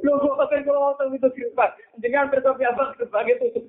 Loh, 0.06 0.16
kok 0.22 0.38
pakai 0.38 0.64
kalau 0.64 0.94
waktu 0.94 1.18
itu 1.18 1.30
sirpan? 1.34 1.70
Jangan 2.00 2.30
bertopi 2.32 2.64
apa 2.64 2.94
sebagai 2.96 3.42
tutup. 3.42 3.66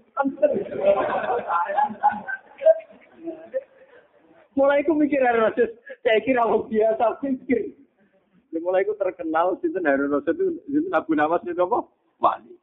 mulai 4.57 4.81
aku 4.81 4.97
mikir 4.97 5.21
Harun 5.21 5.53
Rasul, 5.53 5.69
saya 6.01 6.19
kira 6.25 6.41
orang 6.45 6.65
biasa 6.67 7.21
mikir. 7.21 7.77
Mulai 8.57 8.89
aku 8.89 8.97
terkenal, 8.97 9.61
sinten 9.61 9.85
Harun 9.85 10.17
Rasul 10.17 10.33
itu, 10.33 10.47
sinten 10.65 10.97
Abu 10.97 11.13
Nawas 11.13 11.45
itu 11.45 11.61
apa? 11.61 11.85
Wali. 12.17 12.57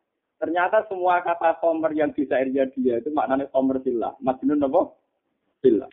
Ternyata 0.43 0.83
semua 0.91 1.23
kata 1.23 1.55
komer 1.63 1.95
yang 1.95 2.11
di 2.11 2.27
syairnya 2.27 2.67
dia 2.75 2.99
itu 2.99 3.07
maknanya 3.15 3.47
komer 3.47 3.79
sila. 3.79 4.11
Majnun 4.19 4.67
apa? 4.67 4.91
Sila. 5.63 5.87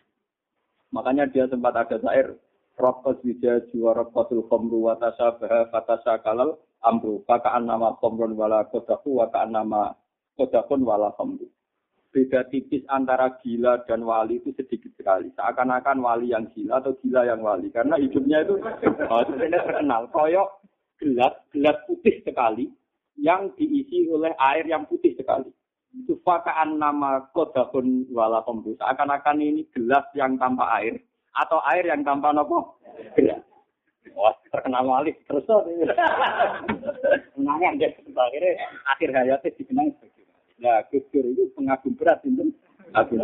Makanya 0.91 1.31
dia 1.31 1.47
sempat 1.47 1.79
ada 1.79 2.03
syair, 2.03 2.35
Rokos 2.75 3.23
wija 3.23 3.63
jiwa 3.71 3.95
rokosul 3.95 4.43
khomru 4.51 4.91
wa 4.91 4.99
tasabah 4.99 5.71
fatasa 5.71 6.19
kalal 6.27 6.59
amru. 6.83 7.23
Faka'an 7.31 7.71
nama 7.71 7.95
khomrun 8.03 8.35
wala 8.35 8.67
kodaku 8.67 9.23
wa 9.23 9.31
ka'an 9.31 9.55
nama 9.55 9.95
kodakun 10.35 10.83
wala 10.83 11.15
khomru 11.15 11.47
beda 12.11 12.43
tipis 12.51 12.83
antara 12.91 13.39
gila 13.39 13.87
dan 13.87 14.03
wali 14.03 14.43
itu 14.43 14.51
sedikit 14.59 14.91
sekali. 14.99 15.31
Seakan-akan 15.39 16.03
wali 16.03 16.35
yang 16.35 16.51
gila 16.51 16.83
atau 16.83 16.99
gila 16.99 17.23
yang 17.23 17.39
wali. 17.39 17.71
Karena 17.71 17.95
hidupnya 18.03 18.43
itu 18.43 18.59
oh, 19.15 19.23
terkenal. 19.31 20.11
Koyok 20.11 20.49
gelas, 20.99 21.39
gelas 21.55 21.79
putih 21.87 22.19
sekali 22.27 22.67
yang 23.21 23.53
diisi 23.55 24.09
oleh 24.09 24.33
air 24.41 24.65
yang 24.65 24.89
putih 24.89 25.13
sekali. 25.15 25.53
Itu 25.93 26.19
nama 26.81 27.29
kodakun 27.37 28.09
wala 28.15 28.41
pembu. 28.47 28.75
Seakan-akan 28.79 29.43
ini 29.43 29.69
gelas 29.77 30.09
yang 30.17 30.41
tanpa 30.41 30.67
air. 30.81 30.99
atau 31.31 31.63
air 31.63 31.87
yang 31.87 32.03
tanpa 32.03 32.35
nopo 32.35 32.83
gerak. 33.15 33.47
Wah, 34.19 34.35
terkenal 34.51 34.83
malih 34.83 35.15
terus. 35.31 35.47
Kenangan 37.39 37.79
deh, 37.79 37.95
akhirnya 37.95 38.67
akhir 38.91 39.09
hayatnya 39.15 39.55
dikenang 39.55 39.95
sebagai 39.95 40.21
Nah, 40.61 40.85
Gus 40.93 41.01
Dur 41.09 41.25
itu 41.25 41.49
pengagum 41.57 41.97
berat 41.97 42.21
itu. 42.21 42.53
Abu 42.93 43.17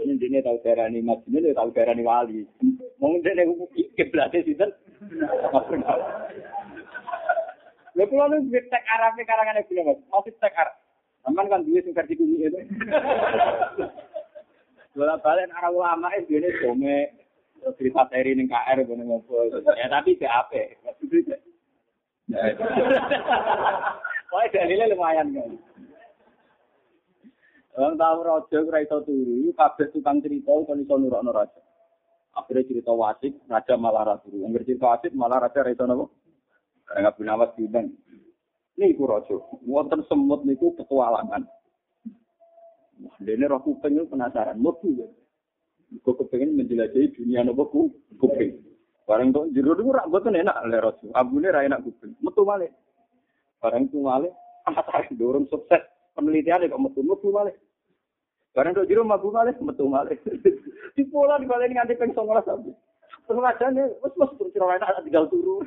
Ini 0.00 0.16
dia 0.16 0.40
tahu 0.40 0.56
daerah 0.64 0.88
ini 0.88 1.04
mas 1.04 1.20
ini 1.28 1.52
tahu 1.52 1.68
daerah 1.76 1.92
ini 1.92 2.00
wali. 2.00 2.40
Mungkin 2.96 3.20
dia 3.20 3.44
kiblatnya 3.92 4.40
sih 4.48 4.56
kan. 4.56 4.72
Lha 8.00 8.08
kula 8.08 8.32
nu 8.32 8.48
wis 8.48 8.64
tek 8.72 8.80
arafe 8.88 9.28
karangan 9.28 9.60
kula 9.68 9.92
Mas. 9.92 10.00
Mau 10.08 10.24
tek 10.24 10.56
arep. 10.56 10.72
Aman 11.28 11.52
kan 11.52 11.60
duwe 11.68 11.84
sing 11.84 11.92
versi 11.92 12.16
kuwi 12.16 12.40
itu. 12.48 12.64
Bola 14.96 15.20
balik 15.20 15.52
arah 15.52 15.68
ulama 15.68 16.08
itu 16.16 16.40
ini 16.40 16.48
dome 16.64 17.12
cerita 17.76 18.08
seri 18.08 18.32
ning 18.32 18.48
KR 18.48 18.88
ngono 18.88 19.04
ngopo. 19.04 19.52
Ya 19.76 19.92
tapi 19.92 20.16
BAP. 20.16 20.52
Wah, 24.32 24.48
dalile 24.56 24.96
lumayan 24.96 25.36
kan. 25.36 25.52
Orang 27.76 28.00
tahu 28.00 28.18
raja 28.24 28.58
ora 28.64 28.78
iso 28.80 28.98
turu, 29.04 29.52
kabeh 29.54 29.92
tukang 29.92 30.24
cerita 30.24 30.56
kon 30.64 30.80
iso 30.80 30.94
nurokno 30.96 31.36
raja. 31.36 31.60
Akhirnya 32.32 32.66
cerita 32.66 32.96
wasik, 32.96 33.36
raja 33.44 33.76
malah 33.76 34.08
ra 34.08 34.16
turu. 34.24 34.42
Angger 34.48 34.64
cerita 34.64 34.88
wasik 34.88 35.12
malah 35.12 35.44
raja 35.44 35.62
ra 35.62 35.70
iso 35.70 35.84
napa? 35.84 36.08
Enggak 36.90 37.14
punya 37.16 37.38
awas 37.38 37.54
diundang. 37.54 37.94
Ini 38.74 38.96
iku 38.96 39.06
raja. 39.06 39.36
Wonten 39.62 40.02
semut 40.10 40.42
niku 40.42 40.74
petualangan. 40.74 41.46
Wah, 43.00 43.16
dene 43.22 43.46
roh 43.46 43.62
kuping 43.62 44.08
penasaran. 44.10 44.58
Ya. 44.58 45.06
Kok 46.02 46.16
kepengen 46.22 46.54
menjelajahi 46.58 47.14
dunia 47.14 47.46
nopo 47.46 47.62
ku 47.70 47.80
kuping. 48.18 48.58
Barang 49.06 49.34
kok 49.34 49.50
jero 49.54 49.74
niku 49.74 49.90
rak 49.94 50.08
boten 50.10 50.38
enak 50.38 50.56
le 50.66 50.78
raja. 50.78 51.06
Abune 51.14 51.50
ra 51.50 51.66
enak 51.66 51.82
kuping. 51.86 52.14
Metu 52.22 52.42
malih. 52.42 52.70
Barang 53.60 53.92
tu 53.92 54.00
malih, 54.00 54.32
penasaran 54.64 55.12
dorong 55.20 55.44
sukses 55.52 55.82
penelitian 56.16 56.66
kok 56.66 56.80
metu 56.80 57.04
metu 57.04 57.28
malih. 57.30 57.54
Barang 58.50 58.74
kok 58.74 58.88
jero 58.90 59.06
mabu 59.06 59.30
malih, 59.30 59.54
metu. 59.62 59.86
Di 60.96 61.06
pola 61.06 61.38
di 61.38 61.46
balik 61.46 61.70
nganti 61.70 61.94
ping 61.94 62.10
19 62.12 62.42
sampai. 62.42 62.74
Terus 63.30 63.94
wis 64.02 64.14
wis 64.18 64.30
terus 64.34 64.58
ora 64.58 64.74
enak 64.74 65.06
tinggal 65.06 65.30
turu. 65.30 65.62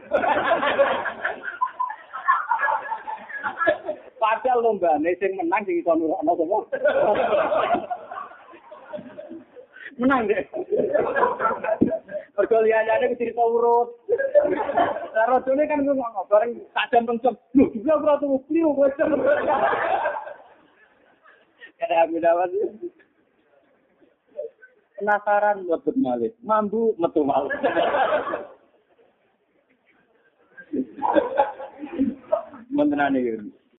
Padahal 4.20 4.59
lombane 4.59 5.16
sing 5.16 5.32
menang 5.39 5.64
sing 5.64 5.80
iso 5.80 5.95
nurukno 5.95 6.36
sapa? 6.36 6.59
Menang 9.95 10.28
deh. 10.28 10.43
Mergo 12.36 12.57
liyane 12.68 13.16
cerita 13.16 13.39
urut. 13.47 13.95
Lah 15.16 15.26
rojone 15.32 15.64
kan 15.64 15.88
ngono, 15.88 16.28
bareng 16.28 16.59
tak 16.76 16.91
jam 16.91 17.07
pencet. 17.07 17.32
Lho, 17.55 17.72
juga 17.72 17.95
ora 17.95 18.20
turu 18.20 18.43
kliu 18.51 18.76
kowe. 18.76 18.91
Kada 21.80 21.95
aku 22.03 22.20
dapat. 22.20 22.51
Penasaran 25.04 25.68
buat 25.68 25.84
malih. 25.99 26.32
Mambu 26.47 26.95
metu 26.95 27.28
malih. 27.28 27.51
Mentenane 32.72 33.20
iki. 33.20 33.62